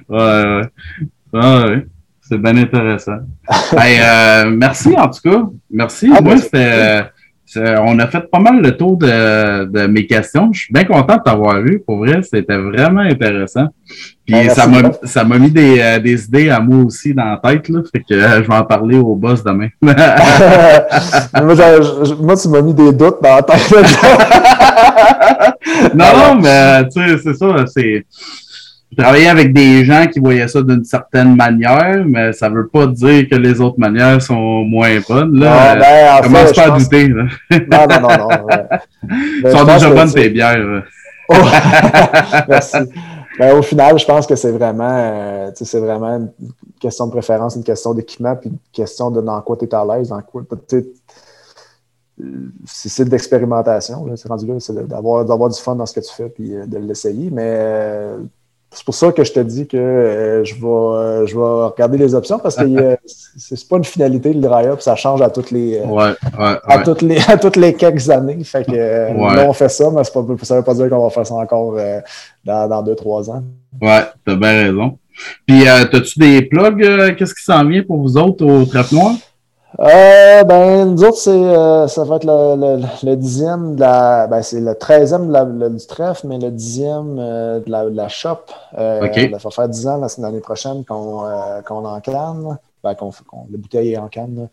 ouais, 0.08 0.62
ouais. 1.32 1.40
ouais. 1.40 1.86
C'est 2.26 2.38
bien 2.38 2.56
intéressant. 2.56 3.18
euh, 3.74 4.50
merci 4.50 4.94
en 4.96 5.08
tout 5.08 5.20
cas. 5.30 5.42
Merci. 5.70 6.08
Ah, 6.10 6.22
moi, 6.22 6.34
ben, 6.34 6.40
c'était 6.40 7.02
on 7.56 7.98
a 7.98 8.06
fait 8.06 8.30
pas 8.30 8.38
mal 8.38 8.60
le 8.60 8.76
tour 8.76 8.96
de, 8.96 9.86
mes 9.86 10.06
questions. 10.06 10.50
Je 10.52 10.60
suis 10.60 10.72
bien 10.72 10.84
content 10.84 11.16
de 11.16 11.22
t'avoir 11.22 11.60
vu. 11.60 11.82
Pour 11.84 11.98
vrai, 11.98 12.20
c'était 12.22 12.56
vraiment 12.56 13.02
intéressant. 13.02 13.68
Puis 14.26 14.34
ben, 14.34 14.50
ça 14.50 15.24
m'a 15.24 15.38
mis 15.38 15.52
euh, 15.56 15.98
des, 15.98 16.24
idées 16.24 16.48
à 16.48 16.58
moi 16.60 16.84
aussi 16.84 17.12
dans 17.12 17.24
la 17.24 17.36
tête. 17.42 17.68
Là, 17.68 17.80
fait 17.92 18.00
que 18.00 18.14
euh, 18.14 18.42
je 18.42 18.48
vais 18.48 18.54
en 18.54 18.64
parler 18.64 18.96
au 18.96 19.14
boss 19.14 19.44
demain. 19.44 19.68
moi, 19.82 19.94
tu 22.36 22.48
m'as 22.48 22.62
mis 22.62 22.72
des 22.74 22.92
doutes 22.92 23.22
dans 23.22 23.36
la 23.36 23.42
tête. 23.42 23.70
non, 25.94 26.04
non, 26.16 26.34
mais 26.42 26.88
tu 26.88 27.00
sais, 27.00 27.18
c'est 27.22 27.34
ça. 27.34 27.66
C'est 27.66 28.06
travailler 28.94 29.28
avec 29.28 29.52
des 29.52 29.84
gens 29.84 30.06
qui 30.06 30.20
voyaient 30.20 30.48
ça 30.48 30.62
d'une 30.62 30.84
certaine 30.84 31.36
manière, 31.36 32.04
mais 32.06 32.32
ça 32.32 32.48
veut 32.48 32.68
pas 32.68 32.86
dire 32.86 33.28
que 33.28 33.36
les 33.36 33.60
autres 33.60 33.78
manières 33.78 34.20
sont 34.20 34.64
moins 34.64 34.98
bonnes. 35.08 35.38
Là. 35.38 35.76
ben, 35.76 36.22
commence 36.22 36.52
pas 36.52 36.74
à 36.74 36.78
douter. 36.78 37.08
Là. 37.08 37.24
Non, 37.50 37.86
non, 37.88 38.00
non, 38.00 38.28
non. 38.28 38.46
Elles 39.44 39.52
sont 39.56 39.64
déjà 39.64 39.90
bonnes 39.90 40.12
tes 40.12 40.28
bières. 40.30 40.82
Oh. 41.28 41.34
Merci. 42.48 42.78
Ben, 43.38 43.56
au 43.56 43.62
final, 43.62 43.98
je 43.98 44.04
pense 44.04 44.26
que 44.26 44.36
c'est 44.36 44.52
vraiment, 44.52 44.90
euh, 44.90 45.50
c'est 45.54 45.80
vraiment 45.80 46.16
une 46.16 46.30
question 46.80 47.06
de 47.06 47.10
préférence, 47.10 47.56
une 47.56 47.64
question 47.64 47.92
d'équipement, 47.92 48.36
puis 48.36 48.50
une 48.50 48.58
question 48.72 49.10
de 49.10 49.20
dans 49.20 49.40
quoi 49.42 49.56
tu 49.56 49.64
es 49.64 49.74
à 49.74 49.84
l'aise, 49.84 50.08
dans 50.08 50.20
quoi. 50.22 50.42
C'est 52.64 53.04
de 53.04 53.10
l'expérimentation, 53.10 54.06
c'est 54.14 54.28
rendu 54.28 54.46
là, 54.46 54.54
c'est 54.60 54.86
d'avoir 54.86 55.48
du 55.48 55.60
fun 55.60 55.74
dans 55.74 55.86
ce 55.86 55.94
que 55.94 56.00
tu 56.00 56.14
fais, 56.14 56.28
puis 56.28 56.54
euh, 56.54 56.64
de 56.64 56.78
l'essayer. 56.78 57.28
Mais 57.30 57.56
euh, 57.56 58.18
c'est 58.74 58.84
pour 58.84 58.94
ça 58.94 59.12
que 59.12 59.22
je 59.22 59.32
te 59.32 59.40
dis 59.40 59.66
que 59.66 59.76
euh, 59.76 60.44
je, 60.44 60.54
vais, 60.54 60.66
euh, 60.66 61.26
je 61.26 61.34
vais 61.34 61.40
regarder 61.42 61.96
les 61.96 62.14
options 62.14 62.38
parce 62.38 62.56
que 62.56 62.64
euh, 62.64 62.96
c'est 63.36 63.68
pas 63.68 63.76
une 63.76 63.84
finalité 63.84 64.32
le 64.32 64.40
dry-up, 64.40 64.80
ça 64.80 64.96
change 64.96 65.22
à 65.22 65.30
toutes 65.30 65.50
les, 65.50 65.78
à, 65.78 66.78
Toutes 66.84 67.02
les 67.02 67.18
à 67.28 67.36
toutes 67.36 67.56
les 67.56 67.74
quelques 67.74 68.10
années. 68.10 68.42
Fait 68.42 68.66
que 68.66 68.72
là, 68.72 69.46
on 69.48 69.52
fait 69.52 69.68
ça, 69.68 69.90
mais 69.90 70.02
pas, 70.02 70.04
ça 70.42 70.54
ne 70.54 70.58
veut 70.58 70.64
pas 70.64 70.74
dire 70.74 70.88
qu'on 70.90 71.04
va 71.04 71.10
faire 71.10 71.26
ça 71.26 71.34
encore 71.34 71.76
dans, 72.44 72.68
dans 72.68 72.82
deux, 72.82 72.96
trois 72.96 73.30
ans. 73.30 73.42
Ouais, 73.80 74.02
t'as 74.26 74.34
bien 74.34 74.64
raison. 74.64 74.98
Puis, 75.46 75.68
as-tu 75.68 76.18
des 76.18 76.42
plugs? 76.42 77.16
Qu'est-ce 77.16 77.34
qui 77.34 77.44
s'en 77.44 77.64
vient 77.64 77.82
pour 77.82 78.00
vous 78.00 78.16
autres 78.16 78.44
au 78.44 78.64
traitement? 78.64 79.16
Euh, 79.80 80.44
ben, 80.44 80.84
nous 80.84 81.02
autres, 81.02 81.18
c'est, 81.18 81.30
euh, 81.30 81.88
ça 81.88 82.04
va 82.04 82.16
être 82.16 82.24
le, 82.24 82.80
le, 83.02 83.16
dixième 83.16 83.74
de 83.74 83.80
la. 83.80 84.26
Ben, 84.28 84.40
c'est 84.42 84.60
le 84.60 84.74
treizième 84.76 85.28
de 85.28 85.32
la, 85.32 85.44
du 85.44 85.86
trèfle, 85.86 86.28
mais 86.28 86.38
le 86.38 86.50
dixième 86.50 87.16
euh, 87.18 87.60
de, 87.60 87.70
la, 87.70 87.84
de 87.84 87.96
la 87.96 88.08
shop. 88.08 88.38
Euh, 88.78 89.12
Ça 89.12 89.38
va 89.38 89.50
faire 89.50 89.68
dix 89.68 89.88
ans 89.88 90.00
l'année 90.18 90.40
prochaine 90.40 90.84
qu'on, 90.84 91.24
euh, 91.24 91.60
qu'on 91.62 91.84
en 91.84 92.00
canne. 92.00 92.58
Ben, 92.84 92.94
qu'on, 92.94 93.10
qu'on, 93.26 93.46
la 93.50 93.58
bouteille 93.58 93.94
est 93.94 93.98
en 93.98 94.08
canne. 94.08 94.48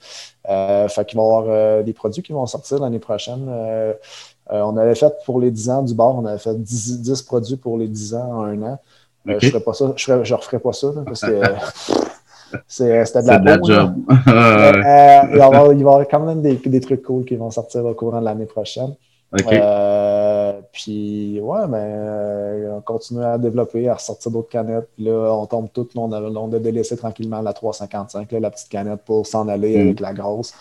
Euh, 0.50 0.88
fait 0.88 1.06
qu'il 1.06 1.20
va 1.20 1.24
y 1.24 1.28
avoir 1.28 1.84
des 1.84 1.94
produits 1.94 2.24
qui 2.24 2.32
vont 2.32 2.46
sortir 2.48 2.80
l'année 2.80 3.00
prochaine. 3.00 3.48
on 4.50 4.78
avait 4.78 4.96
fait 4.96 5.14
pour 5.26 5.40
les 5.40 5.52
dix 5.52 5.70
ans 5.70 5.84
du 5.84 5.94
bar, 5.94 6.16
on 6.16 6.26
avait 6.26 6.40
fait 6.40 6.60
dix 6.60 7.22
produits 7.22 7.58
pour 7.58 7.78
les 7.78 7.88
dix 7.88 8.16
ans 8.16 8.30
en 8.32 8.44
un 8.44 8.62
an. 8.64 8.80
je 9.26 9.54
ne 9.54 9.60
pas 9.60 9.74
ça, 9.74 9.94
je 9.98 10.14
ne 10.14 10.34
referai 10.34 10.60
pas 10.60 10.74
ça 10.74 10.88
parce 11.06 11.22
que. 11.22 11.42
Euh, 12.54 13.06
c'était 13.06 13.24
de 13.24 13.28
la, 13.28 13.58
de 13.58 13.64
job. 13.64 13.94
Euh, 14.28 15.22
il, 15.32 15.38
va 15.38 15.38
y 15.38 15.42
avoir, 15.42 15.74
il, 15.74 15.84
va 15.84 15.92
y 15.92 15.94
avoir, 15.94 16.08
quand 16.08 16.20
même 16.20 16.42
des, 16.42 16.56
des, 16.56 16.80
trucs 16.80 17.04
cool 17.04 17.26
qui 17.26 17.36
vont 17.36 17.52
sortir 17.52 17.86
au 17.86 17.94
courant 17.94 18.20
de 18.20 18.26
l'année 18.26 18.46
prochaine. 18.46 18.96
Euh, 19.52 20.60
puis, 20.74 21.40
ouais, 21.42 21.68
ben, 21.68 22.74
on 22.78 22.82
continue 22.82 23.24
à 23.24 23.38
développer, 23.38 23.88
à 23.88 23.96
ressortir 23.96 24.32
d'autres 24.32 24.50
canettes. 24.50 24.90
Puis 24.96 25.06
là, 25.06 25.34
on 25.34 25.46
tombe 25.46 25.70
toutes. 25.72 25.92
on, 25.96 26.12
a, 26.12 26.22
on 26.22 26.52
a 26.52 26.60
délaissé 26.60 26.98
tranquillement 26.98 27.42
la 27.42 27.54
355, 27.54 28.32
là, 28.32 28.40
la 28.40 28.52
petite 28.52 28.70
canette 28.70 29.02
pour 29.06 29.26
s'en 29.26 29.48
aller 29.48 29.78
mm. 29.78 29.82
avec 29.82 30.00
la 30.00 30.14
grosse. 30.14 30.54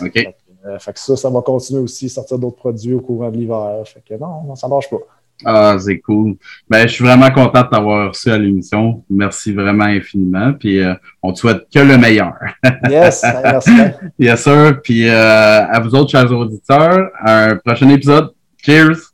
OK. 0.00 0.12
Fait, 0.12 0.36
fait, 0.78 0.92
que 0.92 1.00
ça, 1.00 1.16
ça 1.16 1.30
va 1.30 1.42
continuer 1.42 1.80
aussi, 1.80 2.08
sortir 2.08 2.38
d'autres 2.38 2.56
produits 2.56 2.94
au 2.94 3.00
courant 3.00 3.30
de 3.30 3.36
l'hiver. 3.36 3.82
Fait 3.84 4.02
que 4.04 4.14
non, 4.14 4.54
ça 4.54 4.68
ne 4.68 4.72
marche 4.72 4.88
pas. 4.88 4.98
Ah, 5.44 5.76
c'est 5.78 5.98
cool. 6.00 6.36
Ben, 6.68 6.86
je 6.86 6.92
suis 6.94 7.04
vraiment 7.04 7.30
content 7.30 7.62
de 7.62 7.68
t'avoir 7.68 8.08
reçu 8.08 8.30
à 8.30 8.38
l'émission. 8.38 9.02
Merci 9.10 9.52
vraiment 9.52 9.84
infiniment. 9.84 10.52
Puis 10.52 10.80
euh, 10.80 10.94
on 11.22 11.32
te 11.32 11.38
souhaite 11.40 11.66
que 11.72 11.80
le 11.80 11.98
meilleur. 11.98 12.34
yes, 12.88 13.24
merci. 13.42 13.70
Yes, 14.18 14.42
sir. 14.42 14.80
Puis 14.82 15.08
euh, 15.08 15.66
à 15.66 15.80
vous 15.80 15.94
autres, 15.94 16.10
chers 16.10 16.30
auditeurs, 16.32 17.10
un 17.24 17.56
prochain 17.56 17.88
épisode. 17.88 18.30
Cheers! 18.64 19.11